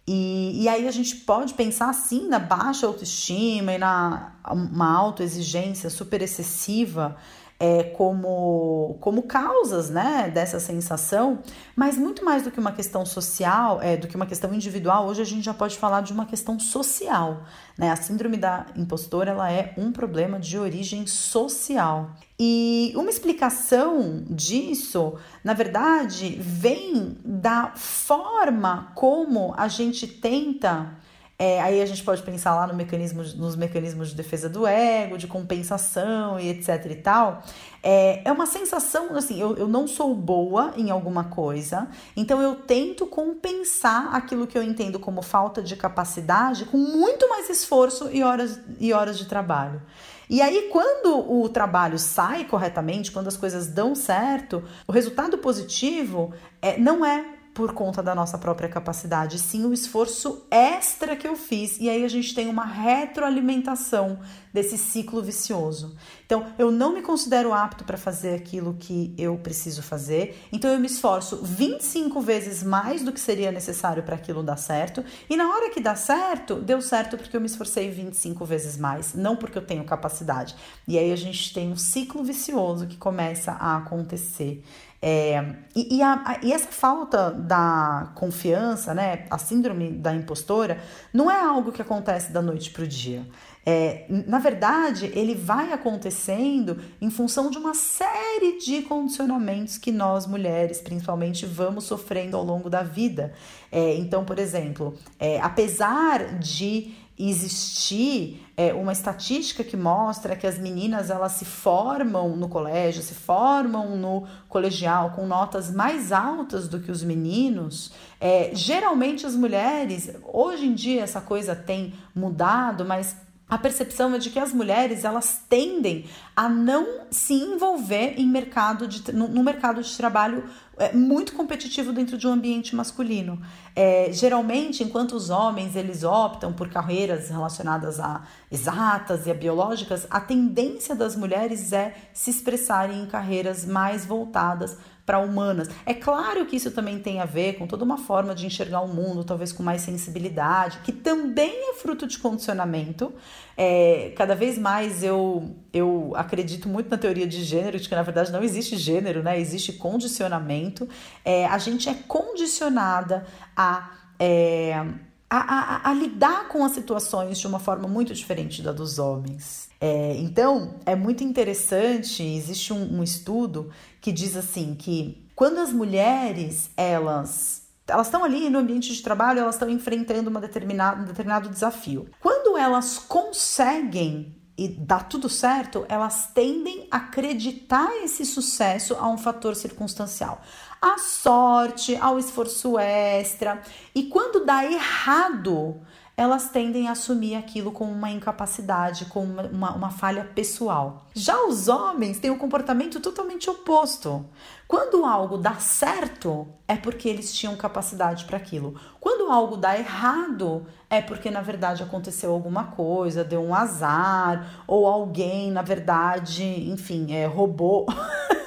E, 0.08 0.62
e 0.62 0.68
aí 0.68 0.86
a 0.86 0.90
gente 0.90 1.16
pode 1.16 1.52
pensar 1.54 1.92
sim 1.92 2.28
na 2.28 2.38
baixa 2.38 2.86
autoestima 2.86 3.72
e 3.72 3.78
na 3.78 4.32
uma 4.48 4.96
autoexigência 4.96 5.90
super 5.90 6.22
excessiva 6.22 7.16
é, 7.58 7.84
como, 7.84 8.98
como 9.00 9.22
causas 9.22 9.88
né, 9.88 10.30
dessa 10.32 10.60
sensação, 10.60 11.42
mas 11.74 11.96
muito 11.96 12.24
mais 12.24 12.42
do 12.42 12.50
que 12.50 12.60
uma 12.60 12.72
questão 12.72 13.06
social, 13.06 13.80
é, 13.80 13.96
do 13.96 14.06
que 14.06 14.16
uma 14.16 14.26
questão 14.26 14.52
individual, 14.52 15.06
hoje 15.06 15.22
a 15.22 15.24
gente 15.24 15.44
já 15.44 15.54
pode 15.54 15.78
falar 15.78 16.02
de 16.02 16.12
uma 16.12 16.26
questão 16.26 16.58
social. 16.58 17.44
Né? 17.78 17.90
A 17.90 17.96
síndrome 17.96 18.36
da 18.36 18.66
impostora 18.76 19.30
ela 19.30 19.50
é 19.50 19.72
um 19.78 19.90
problema 19.90 20.38
de 20.38 20.58
origem 20.58 21.06
social. 21.06 22.10
E 22.38 22.92
uma 22.94 23.08
explicação 23.08 24.22
disso, 24.28 25.14
na 25.42 25.54
verdade, 25.54 26.36
vem 26.38 27.16
da 27.24 27.72
forma 27.74 28.92
como 28.94 29.54
a 29.56 29.68
gente 29.68 30.06
tenta 30.06 30.94
é, 31.38 31.60
aí 31.60 31.82
a 31.82 31.86
gente 31.86 32.02
pode 32.02 32.22
pensar 32.22 32.54
lá 32.54 32.66
no 32.66 32.74
mecanismo, 32.74 33.22
nos 33.22 33.56
mecanismos 33.56 34.08
de 34.08 34.14
defesa 34.14 34.48
do 34.48 34.66
ego, 34.66 35.18
de 35.18 35.26
compensação 35.26 36.40
e 36.40 36.48
etc 36.48 36.86
e 36.90 36.94
tal. 36.94 37.42
É, 37.82 38.22
é 38.24 38.32
uma 38.32 38.46
sensação 38.46 39.14
assim, 39.14 39.38
eu, 39.38 39.54
eu 39.56 39.68
não 39.68 39.86
sou 39.86 40.14
boa 40.14 40.72
em 40.76 40.90
alguma 40.90 41.24
coisa, 41.24 41.88
então 42.16 42.40
eu 42.40 42.54
tento 42.54 43.06
compensar 43.06 44.14
aquilo 44.14 44.46
que 44.46 44.56
eu 44.56 44.62
entendo 44.62 44.98
como 44.98 45.20
falta 45.20 45.62
de 45.62 45.76
capacidade 45.76 46.64
com 46.64 46.78
muito 46.78 47.28
mais 47.28 47.50
esforço 47.50 48.08
e 48.10 48.22
horas, 48.22 48.58
e 48.80 48.92
horas 48.94 49.18
de 49.18 49.26
trabalho. 49.26 49.82
E 50.28 50.42
aí, 50.42 50.68
quando 50.72 51.30
o 51.30 51.48
trabalho 51.48 51.98
sai 51.98 52.44
corretamente, 52.44 53.12
quando 53.12 53.28
as 53.28 53.36
coisas 53.36 53.68
dão 53.68 53.94
certo, 53.94 54.64
o 54.88 54.90
resultado 54.90 55.38
positivo 55.38 56.32
é, 56.60 56.76
não 56.76 57.06
é 57.06 57.35
por 57.56 57.72
conta 57.72 58.02
da 58.02 58.14
nossa 58.14 58.36
própria 58.36 58.68
capacidade, 58.68 59.38
sim 59.38 59.64
o 59.64 59.72
esforço 59.72 60.46
extra 60.50 61.16
que 61.16 61.26
eu 61.26 61.34
fiz. 61.34 61.78
E 61.80 61.88
aí 61.88 62.04
a 62.04 62.08
gente 62.08 62.34
tem 62.34 62.48
uma 62.48 62.66
retroalimentação 62.66 64.18
desse 64.52 64.76
ciclo 64.76 65.22
vicioso. 65.22 65.96
Então, 66.26 66.46
eu 66.58 66.70
não 66.70 66.92
me 66.92 67.00
considero 67.00 67.54
apto 67.54 67.84
para 67.84 67.96
fazer 67.96 68.34
aquilo 68.34 68.74
que 68.74 69.14
eu 69.16 69.36
preciso 69.36 69.82
fazer, 69.82 70.42
então 70.50 70.70
eu 70.70 70.80
me 70.80 70.86
esforço 70.86 71.40
25 71.42 72.20
vezes 72.20 72.62
mais 72.62 73.02
do 73.02 73.12
que 73.12 73.20
seria 73.20 73.52
necessário 73.52 74.02
para 74.02 74.16
aquilo 74.16 74.42
dar 74.42 74.56
certo, 74.56 75.04
e 75.30 75.36
na 75.36 75.48
hora 75.48 75.70
que 75.70 75.78
dá 75.78 75.94
certo, 75.94 76.56
deu 76.56 76.80
certo 76.82 77.16
porque 77.16 77.36
eu 77.36 77.40
me 77.40 77.46
esforcei 77.46 77.90
25 77.90 78.44
vezes 78.44 78.76
mais, 78.76 79.14
não 79.14 79.36
porque 79.36 79.58
eu 79.58 79.64
tenho 79.64 79.84
capacidade. 79.84 80.56
E 80.88 80.98
aí 80.98 81.12
a 81.12 81.16
gente 81.16 81.52
tem 81.54 81.70
um 81.70 81.76
ciclo 81.76 82.24
vicioso 82.24 82.86
que 82.86 82.96
começa 82.96 83.52
a 83.52 83.76
acontecer. 83.76 84.64
É, 85.00 85.54
e, 85.74 85.96
e, 85.98 86.02
a, 86.02 86.40
e, 86.42 86.52
essa 86.52 86.70
falta 86.70 87.30
da 87.30 88.12
confiança, 88.14 88.94
né, 88.94 89.26
a 89.30 89.38
síndrome 89.38 89.92
da 89.92 90.14
impostora, 90.14 90.80
não 91.12 91.30
é 91.30 91.40
algo 91.40 91.70
que 91.70 91.82
acontece 91.82 92.32
da 92.32 92.40
noite 92.40 92.70
para 92.70 92.84
o 92.84 92.86
dia. 92.86 93.26
É, 93.68 94.06
na 94.08 94.38
verdade, 94.38 95.10
ele 95.12 95.34
vai 95.34 95.72
acontecendo 95.72 96.78
em 97.00 97.10
função 97.10 97.50
de 97.50 97.58
uma 97.58 97.74
série 97.74 98.58
de 98.58 98.82
condicionamentos 98.82 99.76
que 99.76 99.90
nós 99.90 100.24
mulheres, 100.24 100.80
principalmente, 100.80 101.44
vamos 101.44 101.84
sofrendo 101.84 102.36
ao 102.36 102.44
longo 102.44 102.70
da 102.70 102.84
vida. 102.84 103.32
É, 103.72 103.96
então, 103.96 104.24
por 104.24 104.38
exemplo, 104.38 104.96
é, 105.18 105.40
apesar 105.40 106.38
de 106.38 106.94
existir 107.18 108.46
é, 108.56 108.74
uma 108.74 108.92
estatística 108.92 109.64
que 109.64 109.76
mostra 109.76 110.36
que 110.36 110.46
as 110.46 110.58
meninas 110.58 111.10
elas 111.10 111.32
se 111.32 111.44
formam 111.44 112.36
no 112.36 112.48
colégio, 112.48 113.02
se 113.02 113.14
formam 113.14 113.96
no 113.96 114.26
colegial 114.48 115.10
com 115.10 115.26
notas 115.26 115.70
mais 115.70 116.12
altas 116.12 116.68
do 116.68 116.80
que 116.80 116.90
os 116.90 117.02
meninos. 117.02 117.92
É, 118.20 118.50
geralmente 118.52 119.26
as 119.26 119.34
mulheres, 119.34 120.10
hoje 120.24 120.66
em 120.66 120.74
dia 120.74 121.02
essa 121.02 121.20
coisa 121.20 121.56
tem 121.56 121.94
mudado, 122.14 122.84
mas 122.84 123.16
a 123.48 123.56
percepção 123.56 124.12
é 124.12 124.18
de 124.18 124.30
que 124.30 124.40
as 124.40 124.52
mulheres 124.52 125.04
elas 125.04 125.40
tendem 125.48 126.04
a 126.34 126.48
não 126.48 127.06
se 127.10 127.34
envolver 127.34 128.14
em 128.18 128.26
mercado 128.26 128.88
de, 128.88 129.12
no, 129.12 129.28
no 129.28 129.44
mercado 129.44 129.80
de 129.80 129.96
trabalho 129.96 130.44
é, 130.76 130.92
muito 130.92 131.32
competitivo 131.32 131.92
dentro 131.92 132.18
de 132.18 132.26
um 132.26 132.32
ambiente 132.32 132.74
masculino. 132.74 133.40
É, 133.74 134.08
geralmente, 134.10 134.82
enquanto 134.82 135.12
os 135.12 135.30
homens 135.30 135.76
eles 135.76 136.02
optam 136.02 136.52
por 136.52 136.68
carreiras 136.68 137.28
relacionadas 137.28 138.00
a 138.00 138.22
exatas 138.50 139.26
e 139.26 139.30
a 139.30 139.34
biológicas, 139.34 140.08
a 140.10 140.20
tendência 140.20 140.96
das 140.96 141.14
mulheres 141.14 141.72
é 141.72 141.94
se 142.12 142.30
expressarem 142.30 143.02
em 143.02 143.06
carreiras 143.06 143.64
mais 143.64 144.04
voltadas 144.04 144.76
para 145.06 145.20
humanas. 145.20 145.70
É 145.86 145.94
claro 145.94 146.44
que 146.46 146.56
isso 146.56 146.72
também 146.72 146.98
tem 146.98 147.20
a 147.20 147.24
ver 147.24 147.54
com 147.54 147.66
toda 147.66 147.84
uma 147.84 147.96
forma 147.96 148.34
de 148.34 148.44
enxergar 148.44 148.80
o 148.80 148.88
mundo, 148.88 149.22
talvez 149.22 149.52
com 149.52 149.62
mais 149.62 149.82
sensibilidade, 149.82 150.80
que 150.82 150.90
também 150.90 151.70
é 151.70 151.74
fruto 151.74 152.08
de 152.08 152.18
condicionamento. 152.18 153.14
É, 153.56 154.12
cada 154.16 154.34
vez 154.34 154.58
mais 154.58 155.04
eu, 155.04 155.54
eu 155.72 156.12
acredito 156.16 156.68
muito 156.68 156.90
na 156.90 156.98
teoria 156.98 157.26
de 157.26 157.44
gênero, 157.44 157.78
de 157.78 157.88
que 157.88 157.94
na 157.94 158.02
verdade 158.02 158.32
não 158.32 158.42
existe 158.42 158.76
gênero, 158.76 159.22
né? 159.22 159.38
Existe 159.38 159.72
condicionamento. 159.72 160.88
É, 161.24 161.46
a 161.46 161.56
gente 161.56 161.88
é 161.88 161.94
condicionada 161.94 163.24
a. 163.56 163.92
É, 164.18 164.84
a, 165.28 165.38
a, 165.38 165.90
a, 165.90 165.92
lidar 165.92 166.48
com 166.48 166.64
as 166.64 166.72
situações 166.72 167.38
de 167.38 167.46
uma 167.46 167.58
forma 167.58 167.88
muito 167.88 168.14
diferente 168.14 168.62
da 168.62 168.72
dos 168.72 168.98
homens. 168.98 169.68
É, 169.80 170.16
então, 170.18 170.76
é 170.86 170.94
muito 170.94 171.24
interessante, 171.24 172.22
existe 172.22 172.72
um, 172.72 172.98
um 172.98 173.02
estudo 173.02 173.70
que 174.00 174.12
diz 174.12 174.36
assim 174.36 174.74
que 174.74 175.26
quando 175.34 175.58
as 175.58 175.72
mulheres, 175.72 176.70
elas 176.76 177.66
elas 177.88 178.08
estão 178.08 178.24
ali 178.24 178.50
no 178.50 178.58
ambiente 178.58 178.92
de 178.92 179.00
trabalho, 179.00 179.38
elas 179.38 179.54
estão 179.54 179.68
enfrentando 179.68 180.28
uma 180.28 180.40
determinada, 180.40 181.00
um 181.00 181.04
determinado 181.04 181.48
desafio. 181.48 182.08
Quando 182.20 182.56
elas 182.56 182.98
conseguem 182.98 184.34
e 184.58 184.68
dá 184.68 185.00
tudo 185.00 185.28
certo, 185.28 185.84
elas 185.88 186.30
tendem 186.32 186.88
a 186.90 186.96
acreditar 186.96 187.90
esse 188.02 188.24
sucesso 188.24 188.94
a 188.94 189.08
um 189.08 189.18
fator 189.18 189.54
circunstancial, 189.54 190.40
a 190.80 190.98
sorte, 190.98 191.96
ao 191.96 192.18
esforço 192.18 192.78
extra. 192.78 193.60
E 193.94 194.04
quando 194.04 194.44
dá 194.44 194.64
errado, 194.64 195.80
elas 196.16 196.48
tendem 196.48 196.88
a 196.88 196.92
assumir 196.92 197.34
aquilo 197.34 197.70
como 197.70 197.92
uma 197.92 198.10
incapacidade, 198.10 199.04
como 199.04 199.26
uma, 199.26 199.42
uma, 199.42 199.74
uma 199.74 199.90
falha 199.90 200.24
pessoal. 200.24 201.06
Já 201.14 201.44
os 201.44 201.68
homens 201.68 202.18
têm 202.18 202.30
um 202.30 202.38
comportamento 202.38 203.00
totalmente 203.00 203.50
oposto. 203.50 204.24
Quando 204.66 205.04
algo 205.04 205.36
dá 205.36 205.56
certo, 205.56 206.48
é 206.66 206.74
porque 206.74 207.06
eles 207.06 207.34
tinham 207.34 207.54
capacidade 207.54 208.24
para 208.24 208.38
aquilo. 208.38 208.80
Quando 208.98 209.30
algo 209.30 209.58
dá 209.58 209.78
errado, 209.78 210.66
é 210.88 211.02
porque 211.02 211.30
na 211.30 211.42
verdade 211.42 211.82
aconteceu 211.82 212.32
alguma 212.32 212.64
coisa, 212.64 213.22
deu 213.22 213.42
um 213.42 213.54
azar, 213.54 214.64
ou 214.66 214.86
alguém, 214.86 215.50
na 215.50 215.62
verdade, 215.62 216.42
enfim, 216.70 217.12
é, 217.12 217.26
roubou. 217.26 217.86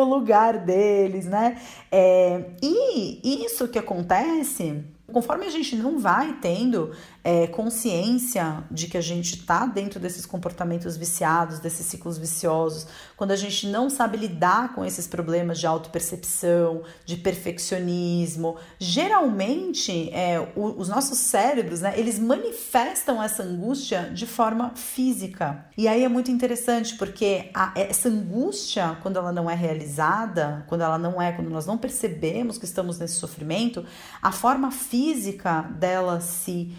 o 0.00 0.04
lugar 0.04 0.58
deles, 0.58 1.26
né? 1.26 1.58
É, 1.90 2.42
e 2.62 3.44
isso 3.44 3.68
que 3.68 3.78
acontece 3.78 4.84
conforme 5.12 5.46
a 5.46 5.50
gente 5.50 5.76
não 5.76 5.98
vai 5.98 6.32
tendo 6.40 6.90
é, 7.26 7.48
consciência 7.48 8.62
de 8.70 8.86
que 8.86 8.96
a 8.96 9.00
gente 9.00 9.34
está 9.34 9.66
dentro 9.66 9.98
desses 9.98 10.24
comportamentos 10.24 10.96
viciados, 10.96 11.58
desses 11.58 11.84
ciclos 11.84 12.16
viciosos, 12.16 12.86
quando 13.16 13.32
a 13.32 13.36
gente 13.36 13.66
não 13.66 13.90
sabe 13.90 14.16
lidar 14.16 14.76
com 14.76 14.84
esses 14.84 15.08
problemas 15.08 15.58
de 15.58 15.66
autopercepção, 15.66 16.84
de 17.04 17.16
perfeccionismo, 17.16 18.56
geralmente 18.78 20.08
é, 20.12 20.38
o, 20.54 20.78
os 20.78 20.88
nossos 20.88 21.18
cérebros, 21.18 21.80
né, 21.80 21.94
eles 21.96 22.16
manifestam 22.16 23.20
essa 23.20 23.42
angústia 23.42 24.08
de 24.14 24.24
forma 24.24 24.76
física. 24.76 25.66
E 25.76 25.88
aí 25.88 26.04
é 26.04 26.08
muito 26.08 26.30
interessante 26.30 26.94
porque 26.94 27.50
a, 27.52 27.72
essa 27.74 28.08
angústia, 28.08 28.98
quando 29.02 29.16
ela 29.16 29.32
não 29.32 29.50
é 29.50 29.54
realizada, 29.56 30.64
quando 30.68 30.82
ela 30.82 30.96
não 30.96 31.20
é, 31.20 31.32
quando 31.32 31.50
nós 31.50 31.66
não 31.66 31.76
percebemos 31.76 32.56
que 32.56 32.66
estamos 32.66 33.00
nesse 33.00 33.14
sofrimento, 33.14 33.84
a 34.22 34.30
forma 34.30 34.70
física 34.70 35.62
dela 35.62 36.20
se 36.20 36.72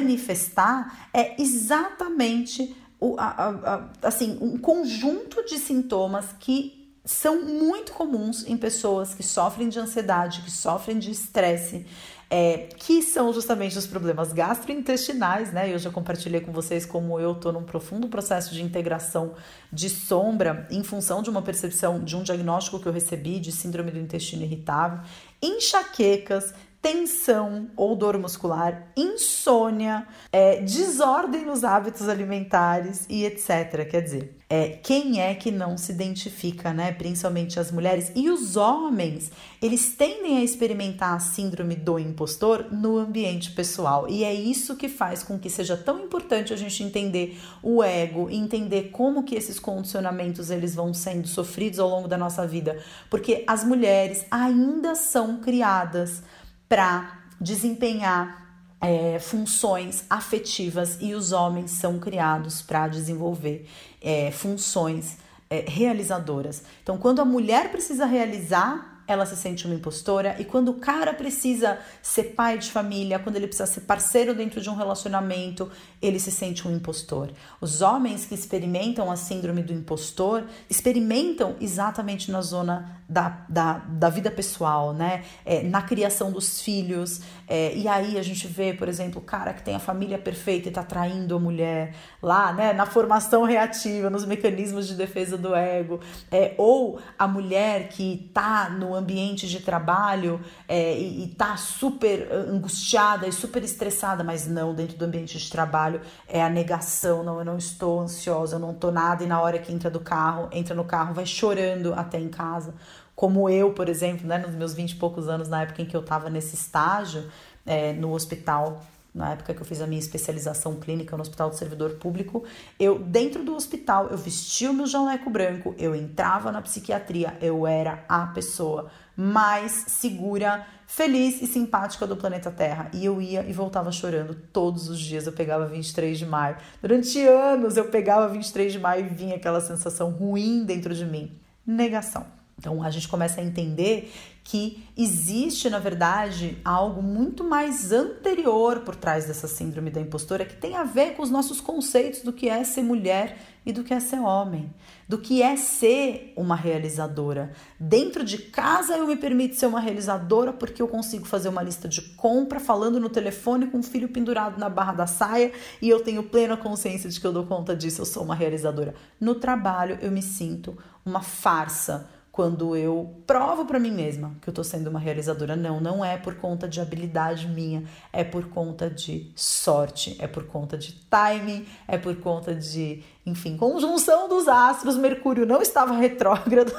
manifestar 0.00 1.08
é 1.12 1.40
exatamente 1.40 2.74
o, 3.00 3.16
a, 3.18 3.24
a, 3.24 3.74
a, 3.74 4.08
assim, 4.08 4.38
um 4.40 4.58
conjunto 4.58 5.44
de 5.44 5.58
sintomas 5.58 6.26
que 6.40 6.84
são 7.04 7.44
muito 7.44 7.92
comuns 7.92 8.46
em 8.46 8.56
pessoas 8.56 9.14
que 9.14 9.22
sofrem 9.22 9.68
de 9.68 9.78
ansiedade, 9.78 10.40
que 10.40 10.50
sofrem 10.50 10.98
de 10.98 11.10
estresse, 11.10 11.86
é, 12.30 12.68
que 12.78 13.02
são 13.02 13.32
justamente 13.32 13.76
os 13.76 13.86
problemas 13.86 14.32
gastrointestinais, 14.32 15.52
né? 15.52 15.72
Eu 15.72 15.78
já 15.78 15.90
compartilhei 15.90 16.40
com 16.40 16.50
vocês 16.50 16.86
como 16.86 17.20
eu 17.20 17.32
estou 17.32 17.52
num 17.52 17.62
profundo 17.62 18.08
processo 18.08 18.54
de 18.54 18.62
integração 18.62 19.34
de 19.70 19.90
sombra 19.90 20.66
em 20.70 20.82
função 20.82 21.22
de 21.22 21.28
uma 21.28 21.42
percepção 21.42 22.02
de 22.02 22.16
um 22.16 22.22
diagnóstico 22.22 22.80
que 22.80 22.86
eu 22.86 22.92
recebi 22.92 23.38
de 23.38 23.52
síndrome 23.52 23.90
do 23.90 23.98
intestino 23.98 24.42
irritável, 24.42 25.00
enxaquecas, 25.42 26.54
tensão 26.84 27.70
ou 27.78 27.96
dor 27.96 28.18
muscular, 28.18 28.88
insônia, 28.94 30.06
é, 30.30 30.60
desordem 30.60 31.46
nos 31.46 31.64
hábitos 31.64 32.10
alimentares 32.10 33.06
e 33.08 33.24
etc. 33.24 33.88
Quer 33.90 34.02
dizer, 34.02 34.36
é, 34.50 34.68
quem 34.68 35.18
é 35.18 35.34
que 35.34 35.50
não 35.50 35.78
se 35.78 35.90
identifica, 35.92 36.74
né? 36.74 36.92
Principalmente 36.92 37.58
as 37.58 37.72
mulheres 37.72 38.12
e 38.14 38.28
os 38.28 38.58
homens, 38.58 39.32
eles 39.62 39.94
tendem 39.96 40.36
a 40.36 40.44
experimentar 40.44 41.14
a 41.14 41.20
síndrome 41.20 41.74
do 41.74 41.98
impostor 41.98 42.66
no 42.70 42.98
ambiente 42.98 43.52
pessoal. 43.52 44.06
E 44.06 44.22
é 44.22 44.34
isso 44.34 44.76
que 44.76 44.90
faz 44.90 45.22
com 45.22 45.38
que 45.38 45.48
seja 45.48 45.78
tão 45.78 46.04
importante 46.04 46.52
a 46.52 46.56
gente 46.56 46.82
entender 46.82 47.40
o 47.62 47.82
ego, 47.82 48.28
entender 48.28 48.90
como 48.90 49.22
que 49.22 49.34
esses 49.34 49.58
condicionamentos 49.58 50.50
eles 50.50 50.74
vão 50.74 50.92
sendo 50.92 51.26
sofridos 51.26 51.78
ao 51.78 51.88
longo 51.88 52.08
da 52.08 52.18
nossa 52.18 52.46
vida, 52.46 52.78
porque 53.08 53.42
as 53.46 53.64
mulheres 53.64 54.26
ainda 54.30 54.94
são 54.94 55.38
criadas 55.38 56.22
para 56.68 57.24
desempenhar 57.40 58.44
é, 58.80 59.18
funções 59.18 60.04
afetivas 60.10 60.98
e 61.00 61.14
os 61.14 61.32
homens 61.32 61.70
são 61.72 61.98
criados 61.98 62.60
para 62.60 62.86
desenvolver 62.88 63.66
é, 64.00 64.30
funções 64.30 65.18
é, 65.48 65.64
realizadoras. 65.66 66.62
Então, 66.82 66.98
quando 66.98 67.20
a 67.20 67.24
mulher 67.24 67.70
precisa 67.70 68.04
realizar 68.04 68.94
ela 69.06 69.26
se 69.26 69.36
sente 69.36 69.66
uma 69.66 69.74
impostora. 69.74 70.36
E 70.38 70.44
quando 70.44 70.70
o 70.70 70.74
cara 70.74 71.12
precisa 71.12 71.78
ser 72.02 72.34
pai 72.34 72.58
de 72.58 72.70
família, 72.70 73.18
quando 73.18 73.36
ele 73.36 73.46
precisa 73.46 73.66
ser 73.66 73.82
parceiro 73.82 74.34
dentro 74.34 74.60
de 74.60 74.70
um 74.70 74.74
relacionamento, 74.74 75.70
ele 76.00 76.18
se 76.18 76.30
sente 76.30 76.66
um 76.66 76.74
impostor. 76.74 77.30
Os 77.60 77.82
homens 77.82 78.24
que 78.24 78.34
experimentam 78.34 79.10
a 79.10 79.16
síndrome 79.16 79.62
do 79.62 79.72
impostor 79.72 80.44
experimentam 80.68 81.56
exatamente 81.60 82.30
na 82.30 82.40
zona 82.40 83.02
da, 83.08 83.44
da, 83.48 83.82
da 83.88 84.08
vida 84.08 84.30
pessoal, 84.30 84.92
né? 84.92 85.24
É, 85.44 85.62
na 85.62 85.82
criação 85.82 86.32
dos 86.32 86.60
filhos. 86.60 87.20
É, 87.46 87.74
e 87.76 87.86
aí 87.86 88.18
a 88.18 88.22
gente 88.22 88.46
vê, 88.46 88.72
por 88.72 88.88
exemplo, 88.88 89.20
o 89.20 89.24
cara 89.24 89.52
que 89.52 89.62
tem 89.62 89.74
a 89.74 89.78
família 89.78 90.18
perfeita 90.18 90.68
e 90.68 90.72
tá 90.72 90.82
traindo 90.82 91.36
a 91.36 91.38
mulher 91.38 91.94
lá, 92.22 92.52
né? 92.52 92.72
Na 92.72 92.86
formação 92.86 93.44
reativa, 93.44 94.08
nos 94.08 94.24
mecanismos 94.24 94.86
de 94.86 94.94
defesa 94.94 95.36
do 95.36 95.54
ego. 95.54 96.00
É, 96.30 96.54
ou 96.56 96.98
a 97.18 97.28
mulher 97.28 97.88
que 97.88 98.30
tá 98.32 98.70
no 98.70 98.94
ambiente 98.94 99.48
de 99.48 99.60
trabalho 99.60 100.40
é, 100.66 100.98
e, 100.98 101.24
e 101.24 101.28
tá 101.28 101.56
super 101.56 102.30
angustiada 102.32 103.26
e 103.26 103.32
super 103.32 103.62
estressada, 103.62 104.24
mas 104.24 104.46
não 104.46 104.74
dentro 104.74 104.96
do 104.96 105.04
ambiente 105.04 105.38
de 105.38 105.50
trabalho 105.50 106.00
é 106.28 106.42
a 106.42 106.48
negação, 106.48 107.22
não, 107.22 107.38
eu 107.38 107.44
não 107.44 107.58
estou 107.58 108.00
ansiosa, 108.00 108.56
eu 108.56 108.60
não 108.60 108.74
tô 108.74 108.90
nada, 108.90 109.24
e 109.24 109.26
na 109.26 109.40
hora 109.40 109.58
que 109.58 109.72
entra 109.72 109.90
do 109.90 110.00
carro, 110.00 110.48
entra 110.52 110.74
no 110.74 110.84
carro, 110.84 111.14
vai 111.14 111.26
chorando 111.26 111.92
até 111.94 112.18
em 112.18 112.28
casa. 112.28 112.74
Como 113.14 113.48
eu, 113.48 113.72
por 113.72 113.88
exemplo, 113.88 114.26
né, 114.26 114.38
nos 114.38 114.54
meus 114.54 114.74
20 114.74 114.92
e 114.92 114.96
poucos 114.96 115.28
anos, 115.28 115.48
na 115.48 115.62
época 115.62 115.82
em 115.82 115.86
que 115.86 115.96
eu 115.96 116.00
estava 116.00 116.28
nesse 116.28 116.54
estágio, 116.54 117.30
é, 117.64 117.92
no 117.92 118.12
hospital 118.12 118.82
na 119.14 119.30
época 119.30 119.54
que 119.54 119.62
eu 119.62 119.64
fiz 119.64 119.80
a 119.80 119.86
minha 119.86 120.00
especialização 120.00 120.74
clínica 120.74 121.16
no 121.16 121.22
Hospital 121.22 121.48
do 121.48 121.54
Servidor 121.54 121.92
Público, 121.92 122.42
eu 122.80 122.98
dentro 122.98 123.44
do 123.44 123.54
hospital, 123.54 124.08
eu 124.08 124.18
vestia 124.18 124.68
o 124.70 124.74
meu 124.74 124.88
jaleco 124.88 125.30
branco, 125.30 125.72
eu 125.78 125.94
entrava 125.94 126.50
na 126.50 126.60
psiquiatria, 126.60 127.38
eu 127.40 127.64
era 127.64 128.04
a 128.08 128.26
pessoa 128.26 128.90
mais 129.16 129.84
segura, 129.86 130.66
feliz 130.88 131.40
e 131.40 131.46
simpática 131.46 132.08
do 132.08 132.16
planeta 132.16 132.50
Terra. 132.50 132.90
E 132.92 133.04
eu 133.04 133.22
ia 133.22 133.48
e 133.48 133.52
voltava 133.52 133.92
chorando 133.92 134.34
todos 134.52 134.88
os 134.88 134.98
dias. 134.98 135.28
Eu 135.28 135.32
pegava 135.32 135.66
23 135.66 136.18
de 136.18 136.26
maio. 136.26 136.56
Durante 136.82 137.24
anos 137.24 137.76
eu 137.76 137.84
pegava 137.84 138.26
23 138.28 138.72
de 138.72 138.80
maio 138.80 139.06
e 139.06 139.08
vinha 139.08 139.36
aquela 139.36 139.60
sensação 139.60 140.10
ruim 140.10 140.64
dentro 140.64 140.92
de 140.92 141.04
mim. 141.04 141.38
Negação. 141.64 142.26
Então 142.58 142.82
a 142.82 142.90
gente 142.90 143.08
começa 143.08 143.40
a 143.40 143.44
entender 143.44 144.12
que 144.44 144.84
existe, 144.94 145.70
na 145.70 145.78
verdade, 145.78 146.58
algo 146.62 147.02
muito 147.02 147.42
mais 147.42 147.90
anterior 147.90 148.80
por 148.80 148.94
trás 148.94 149.24
dessa 149.24 149.48
síndrome 149.48 149.90
da 149.90 150.02
impostora 150.02 150.44
que 150.44 150.54
tem 150.54 150.76
a 150.76 150.84
ver 150.84 151.14
com 151.14 151.22
os 151.22 151.30
nossos 151.30 151.62
conceitos 151.62 152.20
do 152.20 152.30
que 152.30 152.50
é 152.50 152.62
ser 152.62 152.82
mulher 152.82 153.38
e 153.64 153.72
do 153.72 153.82
que 153.82 153.94
é 153.94 154.00
ser 154.00 154.20
homem, 154.20 154.70
do 155.08 155.16
que 155.16 155.42
é 155.42 155.56
ser 155.56 156.34
uma 156.36 156.54
realizadora. 156.54 157.52
Dentro 157.80 158.22
de 158.22 158.36
casa 158.36 158.98
eu 158.98 159.06
me 159.06 159.16
permito 159.16 159.56
ser 159.56 159.64
uma 159.64 159.80
realizadora 159.80 160.52
porque 160.52 160.82
eu 160.82 160.88
consigo 160.88 161.24
fazer 161.24 161.48
uma 161.48 161.62
lista 161.62 161.88
de 161.88 162.02
compra 162.02 162.60
falando 162.60 163.00
no 163.00 163.08
telefone 163.08 163.68
com 163.68 163.78
o 163.78 163.82
filho 163.82 164.10
pendurado 164.10 164.58
na 164.58 164.68
barra 164.68 164.92
da 164.92 165.06
saia 165.06 165.52
e 165.80 165.88
eu 165.88 166.00
tenho 166.00 166.22
plena 166.22 166.54
consciência 166.54 167.08
de 167.08 167.18
que 167.18 167.26
eu 167.26 167.32
dou 167.32 167.46
conta 167.46 167.74
disso, 167.74 168.02
eu 168.02 168.06
sou 168.06 168.22
uma 168.22 168.34
realizadora. 168.34 168.94
No 169.18 169.34
trabalho 169.34 169.98
eu 170.02 170.10
me 170.10 170.20
sinto 170.20 170.76
uma 171.02 171.22
farsa 171.22 172.10
quando 172.34 172.76
eu 172.76 173.22
provo 173.28 173.64
para 173.64 173.78
mim 173.78 173.92
mesma 173.92 174.34
que 174.42 174.50
eu 174.50 174.52
tô 174.52 174.64
sendo 174.64 174.90
uma 174.90 174.98
realizadora. 174.98 175.54
Não, 175.54 175.80
não 175.80 176.04
é 176.04 176.16
por 176.16 176.34
conta 176.34 176.66
de 176.66 176.80
habilidade 176.80 177.46
minha, 177.46 177.84
é 178.12 178.24
por 178.24 178.48
conta 178.48 178.90
de 178.90 179.30
sorte, 179.36 180.16
é 180.18 180.26
por 180.26 180.44
conta 180.44 180.76
de 180.76 180.94
timing, 181.08 181.64
é 181.86 181.96
por 181.96 182.16
conta 182.16 182.52
de, 182.52 183.04
enfim, 183.24 183.56
conjunção 183.56 184.28
dos 184.28 184.48
astros. 184.48 184.96
Mercúrio 184.96 185.46
não 185.46 185.62
estava 185.62 185.94
retrógrado. 185.96 186.72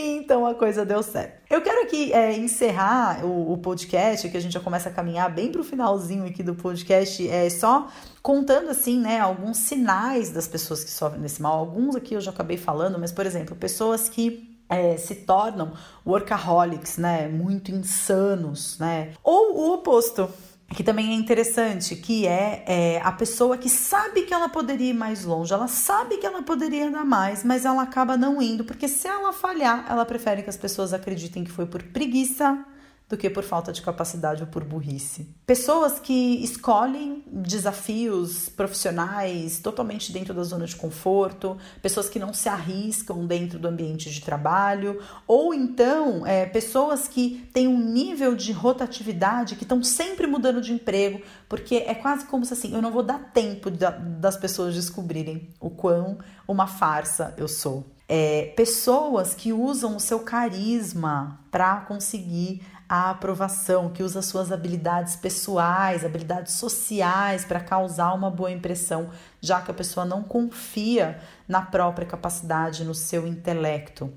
Então 0.00 0.46
a 0.46 0.54
coisa 0.54 0.84
deu 0.84 1.02
certo. 1.02 1.40
Eu 1.50 1.60
quero 1.62 1.82
aqui 1.82 2.12
é, 2.12 2.36
encerrar 2.36 3.24
o, 3.24 3.52
o, 3.52 3.58
podcast, 3.58 4.28
que 4.28 4.36
a 4.36 4.40
gente 4.40 4.52
já 4.52 4.60
começa 4.60 4.88
a 4.88 4.92
caminhar 4.92 5.32
bem 5.32 5.50
para 5.50 5.60
o 5.60 5.64
finalzinho 5.64 6.26
aqui 6.26 6.42
do 6.42 6.54
podcast, 6.54 7.28
é 7.28 7.48
só 7.50 7.88
contando 8.22 8.70
assim, 8.70 9.00
né, 9.00 9.18
alguns 9.20 9.58
sinais 9.58 10.30
das 10.30 10.46
pessoas 10.46 10.84
que 10.84 10.90
sofrem 10.90 11.22
desse 11.22 11.40
mal. 11.40 11.58
Alguns 11.58 11.96
aqui 11.96 12.14
eu 12.14 12.20
já 12.20 12.30
acabei 12.30 12.56
falando, 12.56 12.98
mas 12.98 13.12
por 13.12 13.26
exemplo, 13.26 13.56
pessoas 13.56 14.08
que 14.08 14.58
é, 14.68 14.96
se 14.96 15.14
tornam 15.14 15.72
workaholics, 16.06 16.98
né, 16.98 17.28
muito 17.28 17.70
insanos, 17.70 18.78
né, 18.78 19.12
ou 19.24 19.56
o 19.56 19.74
oposto, 19.74 20.28
que 20.74 20.84
também 20.84 21.10
é 21.10 21.14
interessante, 21.14 21.96
que 21.96 22.26
é, 22.26 22.62
é, 22.66 23.00
a 23.02 23.10
pessoa 23.10 23.56
que 23.56 23.70
sabe 23.70 24.22
que 24.22 24.34
ela 24.34 24.48
poderia 24.50 24.90
ir 24.90 24.94
mais 24.94 25.24
longe, 25.24 25.52
ela 25.52 25.66
sabe 25.66 26.18
que 26.18 26.26
ela 26.26 26.42
poderia 26.42 26.90
dar 26.90 27.04
mais, 27.04 27.42
mas 27.42 27.64
ela 27.64 27.82
acaba 27.82 28.16
não 28.16 28.40
indo, 28.42 28.64
porque 28.64 28.86
se 28.86 29.08
ela 29.08 29.32
falhar, 29.32 29.86
ela 29.88 30.04
prefere 30.04 30.42
que 30.42 30.50
as 30.50 30.58
pessoas 30.58 30.92
acreditem 30.92 31.42
que 31.42 31.50
foi 31.50 31.64
por 31.64 31.82
preguiça, 31.82 32.64
do 33.08 33.16
que 33.16 33.30
por 33.30 33.42
falta 33.42 33.72
de 33.72 33.80
capacidade 33.80 34.42
ou 34.42 34.48
por 34.48 34.62
burrice. 34.64 35.34
Pessoas 35.46 35.98
que 35.98 36.44
escolhem 36.44 37.24
desafios 37.26 38.50
profissionais 38.50 39.60
totalmente 39.60 40.12
dentro 40.12 40.34
da 40.34 40.42
zona 40.42 40.66
de 40.66 40.76
conforto, 40.76 41.56
pessoas 41.80 42.10
que 42.10 42.18
não 42.18 42.34
se 42.34 42.50
arriscam 42.50 43.24
dentro 43.24 43.58
do 43.58 43.66
ambiente 43.66 44.10
de 44.10 44.20
trabalho, 44.20 45.00
ou 45.26 45.54
então 45.54 46.26
é, 46.26 46.44
pessoas 46.44 47.08
que 47.08 47.48
têm 47.52 47.66
um 47.66 47.78
nível 47.78 48.36
de 48.36 48.52
rotatividade 48.52 49.56
que 49.56 49.62
estão 49.62 49.82
sempre 49.82 50.26
mudando 50.26 50.60
de 50.60 50.72
emprego, 50.74 51.22
porque 51.48 51.76
é 51.76 51.94
quase 51.94 52.26
como 52.26 52.44
se 52.44 52.52
assim, 52.52 52.74
eu 52.74 52.82
não 52.82 52.90
vou 52.90 53.02
dar 53.02 53.32
tempo 53.32 53.70
das 53.70 54.36
pessoas 54.36 54.74
descobrirem 54.74 55.48
o 55.58 55.70
quão 55.70 56.18
uma 56.46 56.66
farsa 56.66 57.34
eu 57.38 57.48
sou. 57.48 57.86
É, 58.10 58.54
pessoas 58.56 59.34
que 59.34 59.52
usam 59.52 59.96
o 59.96 60.00
seu 60.00 60.20
carisma 60.20 61.40
para 61.50 61.76
conseguir 61.82 62.62
a 62.88 63.10
aprovação, 63.10 63.90
que 63.90 64.02
usa 64.02 64.22
suas 64.22 64.50
habilidades 64.50 65.14
pessoais, 65.14 66.02
habilidades 66.04 66.54
sociais 66.54 67.44
para 67.44 67.60
causar 67.60 68.14
uma 68.14 68.30
boa 68.30 68.50
impressão, 68.50 69.10
já 69.40 69.60
que 69.60 69.70
a 69.70 69.74
pessoa 69.74 70.06
não 70.06 70.22
confia 70.22 71.20
na 71.46 71.60
própria 71.60 72.06
capacidade, 72.06 72.84
no 72.84 72.94
seu 72.94 73.26
intelecto. 73.26 74.10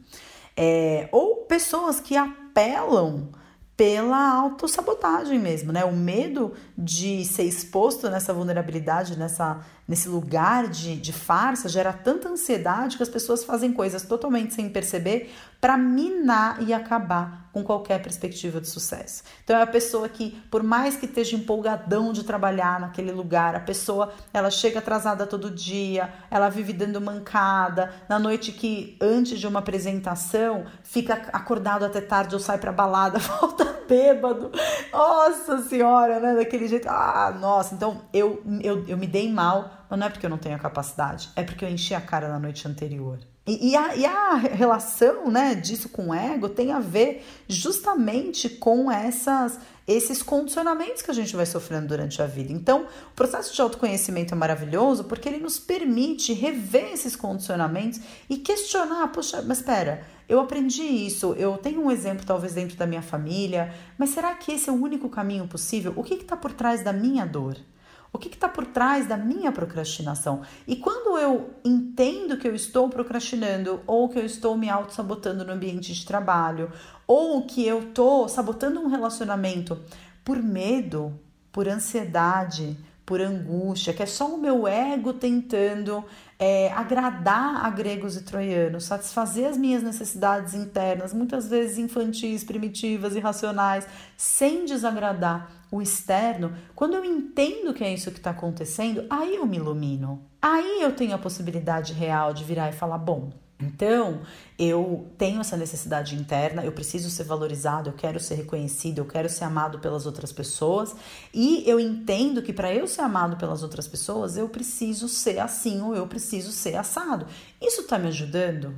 É, 0.56 1.08
ou 1.10 1.44
pessoas 1.46 1.98
que 1.98 2.16
apelam 2.16 3.30
pela 3.76 4.32
autossabotagem 4.32 5.38
mesmo, 5.38 5.72
né? 5.72 5.84
O 5.84 5.92
medo 5.92 6.52
de 6.78 7.24
ser 7.24 7.42
exposto 7.42 8.08
nessa 8.08 8.32
vulnerabilidade, 8.32 9.18
nessa, 9.18 9.60
nesse 9.86 10.08
lugar 10.08 10.68
de, 10.68 10.96
de 10.96 11.12
farsa, 11.12 11.68
gera 11.68 11.92
tanta 11.92 12.28
ansiedade 12.28 12.96
que 12.96 13.02
as 13.02 13.08
pessoas 13.08 13.44
fazem 13.44 13.72
coisas 13.72 14.02
totalmente 14.02 14.54
sem 14.54 14.68
perceber 14.68 15.32
para 15.60 15.76
minar 15.78 16.62
e 16.62 16.74
acabar 16.74 17.48
com 17.52 17.62
qualquer 17.62 18.02
perspectiva 18.02 18.60
de 18.60 18.68
sucesso. 18.68 19.22
Então 19.44 19.56
é 19.56 19.62
a 19.62 19.66
pessoa 19.66 20.08
que, 20.08 20.32
por 20.50 20.62
mais 20.62 20.96
que 20.96 21.06
esteja 21.06 21.36
empolgadão 21.36 22.12
de 22.12 22.24
trabalhar 22.24 22.80
naquele 22.80 23.12
lugar, 23.12 23.54
a 23.54 23.60
pessoa 23.60 24.12
ela 24.32 24.50
chega 24.50 24.80
atrasada 24.80 25.26
todo 25.26 25.50
dia, 25.50 26.12
ela 26.30 26.48
vive 26.48 26.72
dando 26.72 27.00
mancada, 27.00 27.94
na 28.08 28.18
noite 28.18 28.52
que 28.52 28.96
antes 29.00 29.38
de 29.38 29.46
uma 29.46 29.60
apresentação 29.60 30.66
fica 30.82 31.14
acordado 31.32 31.84
até 31.84 32.00
tarde 32.00 32.34
ou 32.34 32.40
sai 32.40 32.58
para 32.58 32.72
balada, 32.72 33.18
volta 33.40 33.64
bêbado. 33.86 34.50
Nossa 34.92 35.58
senhora, 35.62 36.20
né? 36.20 36.34
Daquele 36.34 36.68
jeito. 36.68 36.88
Ah, 36.88 37.36
nossa. 37.38 37.74
Então 37.74 38.02
eu, 38.12 38.42
eu, 38.62 38.86
eu 38.86 38.96
me 38.96 39.06
dei 39.06 39.30
mal, 39.32 39.86
mas 39.88 39.98
não 39.98 40.06
é 40.06 40.10
porque 40.10 40.26
eu 40.26 40.30
não 40.30 40.38
tenho 40.38 40.56
a 40.56 40.58
capacidade, 40.58 41.30
é 41.36 41.42
porque 41.42 41.64
eu 41.64 41.68
enchi 41.68 41.94
a 41.94 42.00
cara 42.00 42.28
na 42.28 42.38
noite 42.38 42.66
anterior. 42.66 43.18
E, 43.46 43.70
e, 43.70 43.76
a, 43.76 43.94
e 43.94 44.06
a 44.06 44.34
relação 44.36 45.30
né, 45.30 45.54
disso 45.54 45.90
com 45.90 46.08
o 46.08 46.14
ego 46.14 46.48
tem 46.48 46.72
a 46.72 46.80
ver 46.80 47.26
justamente 47.46 48.48
com 48.48 48.90
essas 48.90 49.58
esses 49.86 50.22
condicionamentos 50.22 51.02
que 51.02 51.10
a 51.10 51.14
gente 51.14 51.36
vai 51.36 51.44
sofrendo 51.44 51.88
durante 51.88 52.20
a 52.22 52.26
vida. 52.26 52.50
Então, 52.50 52.86
o 53.12 53.14
processo 53.14 53.54
de 53.54 53.60
autoconhecimento 53.60 54.32
é 54.32 54.36
maravilhoso 54.36 55.04
porque 55.04 55.28
ele 55.28 55.38
nos 55.38 55.58
permite 55.58 56.32
rever 56.32 56.92
esses 56.92 57.14
condicionamentos 57.14 58.00
e 58.28 58.38
questionar, 58.38 59.06
poxa, 59.08 59.42
mas 59.42 59.58
espera, 59.58 60.02
eu 60.26 60.40
aprendi 60.40 60.82
isso, 60.82 61.34
eu 61.34 61.58
tenho 61.58 61.82
um 61.82 61.90
exemplo 61.90 62.24
talvez 62.24 62.54
dentro 62.54 62.78
da 62.78 62.86
minha 62.86 63.02
família, 63.02 63.74
mas 63.98 64.10
será 64.10 64.34
que 64.34 64.52
esse 64.52 64.70
é 64.70 64.72
o 64.72 64.76
único 64.76 65.08
caminho 65.10 65.46
possível? 65.46 65.92
O 65.96 66.02
que 66.02 66.14
está 66.14 66.34
por 66.34 66.52
trás 66.52 66.82
da 66.82 66.92
minha 66.92 67.26
dor? 67.26 67.58
O 68.14 68.18
que 68.18 68.28
está 68.28 68.48
por 68.48 68.64
trás 68.64 69.08
da 69.08 69.16
minha 69.16 69.50
procrastinação? 69.50 70.42
E 70.68 70.76
quando 70.76 71.18
eu 71.18 71.50
entendo 71.64 72.36
que 72.36 72.46
eu 72.46 72.54
estou 72.54 72.88
procrastinando, 72.88 73.80
ou 73.88 74.08
que 74.08 74.20
eu 74.20 74.24
estou 74.24 74.56
me 74.56 74.70
auto-sabotando 74.70 75.44
no 75.44 75.52
ambiente 75.52 75.92
de 75.92 76.06
trabalho, 76.06 76.70
ou 77.08 77.44
que 77.44 77.66
eu 77.66 77.88
estou 77.88 78.28
sabotando 78.28 78.78
um 78.78 78.86
relacionamento 78.86 79.76
por 80.24 80.40
medo, 80.40 81.12
por 81.50 81.68
ansiedade, 81.68 82.78
por 83.04 83.20
angústia, 83.20 83.92
que 83.92 84.02
é 84.02 84.06
só 84.06 84.32
o 84.32 84.38
meu 84.38 84.66
ego 84.68 85.12
tentando 85.12 86.04
é, 86.38 86.72
agradar 86.72 87.66
a 87.66 87.70
gregos 87.70 88.16
e 88.16 88.22
troianos, 88.22 88.84
satisfazer 88.84 89.48
as 89.48 89.58
minhas 89.58 89.82
necessidades 89.82 90.54
internas, 90.54 91.12
muitas 91.12 91.48
vezes 91.48 91.78
infantis, 91.78 92.44
primitivas, 92.44 93.16
irracionais, 93.16 93.88
sem 94.16 94.64
desagradar 94.64 95.50
o 95.74 95.82
externo, 95.82 96.54
quando 96.72 96.94
eu 96.94 97.04
entendo 97.04 97.74
que 97.74 97.82
é 97.82 97.92
isso 97.92 98.12
que 98.12 98.18
está 98.18 98.30
acontecendo, 98.30 99.04
aí 99.10 99.34
eu 99.34 99.44
me 99.44 99.56
ilumino. 99.56 100.24
Aí 100.40 100.80
eu 100.80 100.92
tenho 100.94 101.12
a 101.12 101.18
possibilidade 101.18 101.92
real 101.92 102.32
de 102.32 102.44
virar 102.44 102.68
e 102.68 102.72
falar: 102.72 102.98
bom, 102.98 103.32
então, 103.60 104.20
eu 104.56 105.10
tenho 105.18 105.40
essa 105.40 105.56
necessidade 105.56 106.14
interna, 106.14 106.64
eu 106.64 106.70
preciso 106.70 107.10
ser 107.10 107.24
valorizado, 107.24 107.90
eu 107.90 107.94
quero 107.94 108.20
ser 108.20 108.36
reconhecido, 108.36 108.98
eu 108.98 109.04
quero 109.04 109.28
ser 109.28 109.42
amado 109.44 109.80
pelas 109.80 110.06
outras 110.06 110.32
pessoas, 110.32 110.94
e 111.32 111.68
eu 111.68 111.80
entendo 111.80 112.40
que 112.40 112.52
para 112.52 112.72
eu 112.72 112.86
ser 112.86 113.00
amado 113.00 113.36
pelas 113.36 113.64
outras 113.64 113.88
pessoas, 113.88 114.36
eu 114.36 114.48
preciso 114.48 115.08
ser 115.08 115.40
assim 115.40 115.82
ou 115.82 115.96
eu 115.96 116.06
preciso 116.06 116.52
ser 116.52 116.76
assado. 116.76 117.26
Isso 117.60 117.80
está 117.80 117.98
me 117.98 118.06
ajudando? 118.06 118.76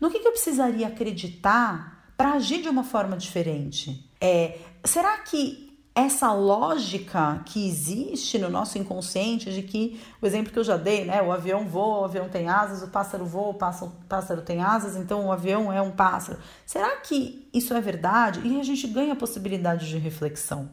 No 0.00 0.10
que, 0.10 0.18
que 0.18 0.26
eu 0.26 0.32
precisaria 0.32 0.88
acreditar 0.88 2.12
para 2.16 2.32
agir 2.32 2.62
de 2.62 2.68
uma 2.68 2.82
forma 2.82 3.16
diferente? 3.16 4.10
É, 4.20 4.58
será 4.84 5.18
que 5.18 5.71
essa 5.94 6.32
lógica 6.32 7.42
que 7.44 7.68
existe 7.68 8.38
no 8.38 8.48
nosso 8.48 8.78
inconsciente 8.78 9.52
de 9.52 9.62
que 9.62 10.00
o 10.22 10.26
exemplo 10.26 10.50
que 10.50 10.58
eu 10.58 10.64
já 10.64 10.76
dei, 10.76 11.04
né? 11.04 11.20
O 11.20 11.30
avião 11.30 11.66
voa, 11.68 12.00
o 12.00 12.04
avião 12.04 12.28
tem 12.30 12.48
asas, 12.48 12.82
o 12.82 12.88
pássaro 12.88 13.26
voa, 13.26 13.48
o 13.48 13.54
pássaro, 13.54 13.92
pássaro 14.08 14.40
tem 14.40 14.62
asas, 14.62 14.96
então 14.96 15.26
o 15.26 15.32
avião 15.32 15.70
é 15.70 15.82
um 15.82 15.90
pássaro. 15.90 16.38
Será 16.64 16.96
que 16.96 17.46
isso 17.52 17.74
é 17.74 17.80
verdade? 17.80 18.40
E 18.42 18.58
a 18.58 18.62
gente 18.62 18.86
ganha 18.86 19.12
a 19.12 19.16
possibilidade 19.16 19.86
de 19.86 19.98
reflexão. 19.98 20.70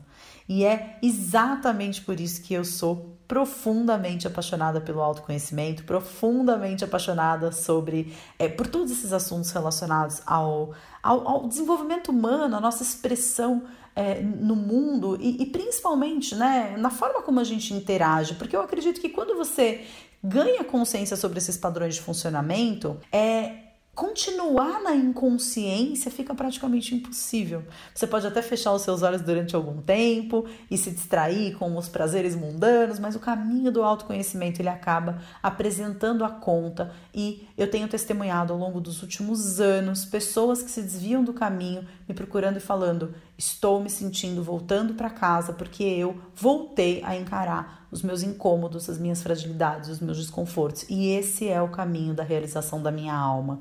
E 0.48 0.64
é 0.64 0.98
exatamente 1.02 2.02
por 2.02 2.20
isso 2.20 2.42
que 2.42 2.54
eu 2.54 2.64
sou 2.64 3.20
profundamente 3.28 4.26
apaixonada 4.26 4.82
pelo 4.82 5.02
autoconhecimento, 5.02 5.84
profundamente 5.84 6.84
apaixonada 6.84 7.52
sobre 7.52 8.18
é, 8.40 8.48
por 8.48 8.66
todos 8.66 8.92
esses 8.92 9.14
assuntos 9.14 9.52
relacionados 9.52 10.24
ao, 10.26 10.74
ao, 11.04 11.28
ao 11.28 11.48
desenvolvimento 11.48 12.10
humano, 12.10 12.56
a 12.56 12.60
nossa 12.60 12.82
expressão 12.82 13.68
é, 13.96 14.22
no 14.22 14.56
mundo 14.56 15.18
e, 15.20 15.44
e 15.44 15.46
principalmente 15.46 16.36
né, 16.36 16.76
na 16.78 16.90
forma 16.90 17.22
como 17.22 17.40
a 17.40 17.44
gente 17.44 17.74
interage, 17.74 18.36
porque 18.36 18.56
eu 18.56 18.62
acredito 18.62 19.00
que 19.00 19.10
quando 19.10 19.36
você 19.36 19.86
ganha 20.24 20.64
consciência 20.64 21.16
sobre 21.16 21.38
esses 21.38 21.58
padrões 21.58 21.96
de 21.96 22.02
funcionamento, 22.02 22.98
é 23.12 23.69
continuar 24.00 24.82
na 24.82 24.96
inconsciência 24.96 26.10
fica 26.10 26.34
praticamente 26.34 26.96
impossível. 26.96 27.66
Você 27.94 28.08
pode 28.08 28.26
até 28.26 28.42
fechar 28.42 28.72
os 28.72 28.82
seus 28.82 29.02
olhos 29.02 29.22
durante 29.22 29.58
algum 29.58 29.82
tempo 29.82 30.46
e 30.72 30.78
se 30.78 30.90
distrair 30.90 31.58
com 31.58 31.76
os 31.76 31.90
prazeres 31.90 32.34
mundanos, 32.34 32.98
mas 32.98 33.14
o 33.18 33.20
caminho 33.20 33.74
do 33.74 33.84
autoconhecimento 33.84 34.62
ele 34.62 34.70
acaba 34.70 35.22
apresentando 35.44 36.24
a 36.24 36.30
conta 36.30 36.94
e 37.14 37.46
eu 37.58 37.70
tenho 37.70 37.90
testemunhado 37.90 38.54
ao 38.54 38.60
longo 38.60 38.80
dos 38.80 39.02
últimos 39.02 39.60
anos 39.60 40.06
pessoas 40.06 40.64
que 40.64 40.72
se 40.72 40.82
desviam 40.82 41.22
do 41.22 41.34
caminho 41.34 41.86
me 42.08 42.16
procurando 42.16 42.56
e 42.56 42.62
falando: 42.62 43.14
"Estou 43.38 43.82
me 43.82 43.90
sentindo 43.90 44.42
voltando 44.42 44.94
para 44.94 45.10
casa 45.10 45.52
porque 45.52 45.84
eu 45.84 46.18
voltei 46.34 47.04
a 47.04 47.18
encarar 47.18 47.86
os 47.92 48.02
meus 48.02 48.24
incômodos, 48.24 48.90
as 48.90 48.98
minhas 48.98 49.22
fragilidades, 49.22 49.90
os 49.90 50.00
meus 50.00 50.18
desconfortos, 50.18 50.86
e 50.88 51.10
esse 51.10 51.50
é 51.50 51.62
o 51.62 51.68
caminho 51.68 52.14
da 52.14 52.24
realização 52.24 52.82
da 52.82 52.92
minha 52.92 53.14
alma." 53.14 53.60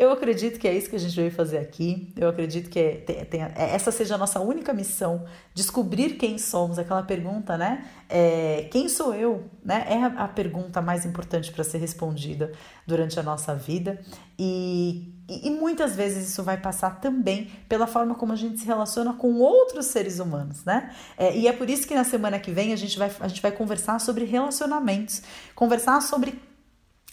Eu 0.00 0.10
acredito 0.10 0.58
que 0.58 0.66
é 0.66 0.74
isso 0.74 0.88
que 0.88 0.96
a 0.96 0.98
gente 0.98 1.14
veio 1.14 1.30
fazer 1.30 1.58
aqui. 1.58 2.10
Eu 2.16 2.30
acredito 2.30 2.70
que 2.70 2.78
é, 2.78 3.24
tem, 3.26 3.42
é, 3.42 3.52
essa 3.54 3.92
seja 3.92 4.14
a 4.14 4.18
nossa 4.18 4.40
única 4.40 4.72
missão, 4.72 5.26
descobrir 5.52 6.14
quem 6.14 6.38
somos. 6.38 6.78
Aquela 6.78 7.02
pergunta, 7.02 7.58
né? 7.58 7.84
É, 8.08 8.66
quem 8.70 8.88
sou 8.88 9.14
eu? 9.14 9.44
Né? 9.62 9.84
É 9.86 10.02
a, 10.02 10.24
a 10.24 10.28
pergunta 10.28 10.80
mais 10.80 11.04
importante 11.04 11.52
para 11.52 11.62
ser 11.62 11.76
respondida 11.76 12.50
durante 12.86 13.20
a 13.20 13.22
nossa 13.22 13.54
vida. 13.54 14.00
E, 14.38 15.12
e, 15.28 15.48
e, 15.48 15.50
muitas 15.50 15.94
vezes 15.94 16.30
isso 16.30 16.42
vai 16.42 16.56
passar 16.56 16.98
também 16.98 17.50
pela 17.68 17.86
forma 17.86 18.14
como 18.14 18.32
a 18.32 18.36
gente 18.36 18.58
se 18.58 18.64
relaciona 18.64 19.12
com 19.12 19.34
outros 19.34 19.84
seres 19.84 20.18
humanos, 20.18 20.64
né? 20.64 20.94
É, 21.18 21.36
e 21.36 21.46
é 21.46 21.52
por 21.52 21.68
isso 21.68 21.86
que 21.86 21.94
na 21.94 22.04
semana 22.04 22.38
que 22.38 22.50
vem 22.50 22.72
a 22.72 22.76
gente 22.76 22.98
vai, 22.98 23.12
a 23.20 23.28
gente 23.28 23.42
vai 23.42 23.52
conversar 23.52 24.00
sobre 24.00 24.24
relacionamentos, 24.24 25.20
conversar 25.54 26.00
sobre 26.00 26.40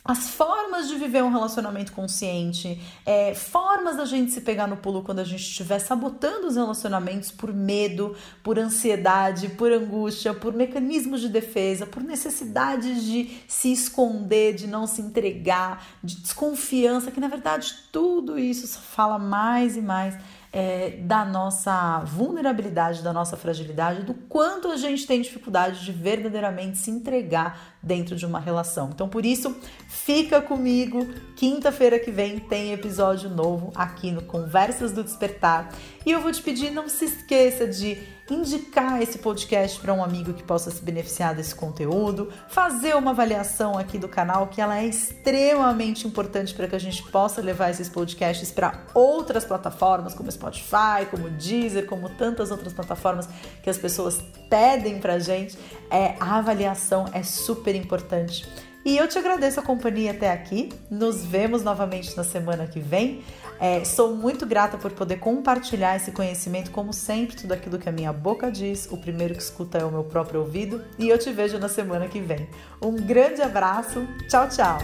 as 0.08 0.30
formas 0.30 0.88
de 0.88 0.96
viver 0.96 1.22
um 1.22 1.30
relacionamento 1.30 1.92
consciente, 1.92 2.82
é, 3.06 3.36
formas 3.36 3.98
da 3.98 4.06
gente 4.06 4.32
se 4.32 4.40
pegar 4.40 4.66
no 4.66 4.78
pulo 4.78 5.04
quando 5.04 5.20
a 5.20 5.24
gente 5.26 5.42
estiver 5.42 5.80
sabotando 5.80 6.48
os 6.48 6.56
relacionamentos 6.56 7.30
por 7.30 7.54
medo, 7.54 8.16
por 8.42 8.58
ansiedade, 8.58 9.50
por 9.50 9.72
angústia, 9.72 10.34
por 10.34 10.54
mecanismos 10.54 11.20
de 11.20 11.28
defesa, 11.28 11.86
por 11.86 12.02
necessidades 12.02 13.04
de 13.04 13.38
se 13.48 13.72
esconder, 13.72 14.56
de 14.56 14.66
não 14.66 14.88
se 14.88 15.02
entregar, 15.02 15.86
de 16.02 16.16
desconfiança, 16.16 17.12
que 17.12 17.20
na 17.20 17.28
verdade 17.28 17.76
tudo 17.92 18.40
isso 18.40 18.80
fala 18.80 19.20
mais 19.20 19.76
e 19.76 19.82
mais 19.82 20.16
é, 20.52 20.98
da 21.02 21.26
nossa 21.26 22.00
vulnerabilidade, 22.00 23.04
da 23.04 23.14
nossa 23.14 23.36
fragilidade, 23.36 24.04
do 24.04 24.14
quanto 24.14 24.70
a 24.70 24.78
gente 24.78 25.06
tem 25.06 25.22
dificuldade 25.22 25.84
de 25.84 25.92
verdadeiramente 25.92 26.78
se 26.78 26.90
entregar 26.90 27.76
dentro 27.82 28.16
de 28.16 28.26
uma 28.26 28.40
relação. 28.40 28.90
Então, 28.94 29.08
por 29.08 29.26
isso, 29.26 29.56
fica 29.88 30.42
comigo. 30.42 31.08
Quinta-feira 31.36 32.00
que 32.00 32.12
vem 32.12 32.40
tem 32.40 32.74
episódio 32.74 33.30
novo 33.30 33.72
aqui 33.76 34.12
no 34.12 34.22
Conversas 34.22 34.92
do 34.92 35.04
Despertar. 35.04 35.70
E 36.06 36.12
eu 36.12 36.22
vou 36.22 36.32
te 36.32 36.42
pedir, 36.42 36.72
não 36.72 36.88
se 36.90 37.06
esqueça 37.06 37.68
de 37.68 38.17
indicar 38.30 39.02
esse 39.02 39.18
podcast 39.20 39.80
para 39.80 39.94
um 39.94 40.04
amigo 40.04 40.34
que 40.34 40.44
possa 40.44 40.70
se 40.70 40.82
beneficiar 40.82 41.34
desse 41.34 41.56
conteúdo, 41.56 42.32
fazer 42.50 42.96
uma 42.96 43.12
avaliação 43.12 43.78
aqui 43.78 43.98
do 43.98 44.08
canal, 44.08 44.48
que 44.48 44.62
ela 44.62 44.80
é 44.80 44.86
extremamente 44.86 46.06
importante 46.08 46.54
para 46.54 46.68
que 46.68 46.76
a 46.76 46.80
gente 46.80 47.04
possa 47.04 47.42
levar 47.42 47.70
esses 47.70 47.88
podcasts 47.90 48.52
para 48.52 48.86
outras 48.94 49.46
plataformas, 49.46 50.14
como 50.14 50.32
Spotify, 50.32 51.06
como 51.10 51.30
Deezer, 51.30 51.86
como 51.86 52.10
tantas 52.10 52.52
outras 52.52 52.74
plataformas 52.74 53.28
que 53.64 53.70
as 53.70 53.78
pessoas 53.78 54.22
pedem 54.50 55.00
para 55.00 55.20
gente. 55.20 55.58
É, 55.90 56.16
a 56.20 56.38
avaliação 56.38 57.06
é 57.14 57.24
super 57.24 57.76
importante. 57.76 58.48
E 58.88 58.96
eu 58.96 59.06
te 59.06 59.18
agradeço 59.18 59.60
a 59.60 59.64
companhia 59.64 60.12
até 60.12 60.32
aqui. 60.32 60.70
Nos 60.90 61.26
vemos 61.26 61.62
novamente 61.62 62.16
na 62.16 62.24
semana 62.24 62.66
que 62.66 62.80
vem. 62.80 63.22
É, 63.60 63.84
sou 63.84 64.16
muito 64.16 64.46
grata 64.46 64.78
por 64.78 64.92
poder 64.92 65.18
compartilhar 65.18 65.96
esse 65.96 66.12
conhecimento, 66.12 66.72
como 66.72 66.94
sempre, 66.94 67.36
tudo 67.36 67.54
aquilo 67.54 67.78
que 67.78 67.90
a 67.90 67.92
minha 67.92 68.14
boca 68.14 68.52
diz. 68.52 68.88
O 68.92 68.98
primeiro 68.98 69.34
que 69.34 69.42
escuta 69.42 69.78
é 69.78 69.86
o 69.86 69.92
meu 69.92 70.04
próprio 70.04 70.42
ouvido. 70.42 70.84
E 70.98 71.10
eu 71.10 71.18
te 71.18 71.32
vejo 71.32 71.58
na 71.58 71.70
semana 71.70 72.08
que 72.08 72.20
vem. 72.20 72.48
Um 72.82 72.96
grande 72.96 73.42
abraço. 73.42 74.08
Tchau, 74.30 74.48
tchau. 74.50 74.78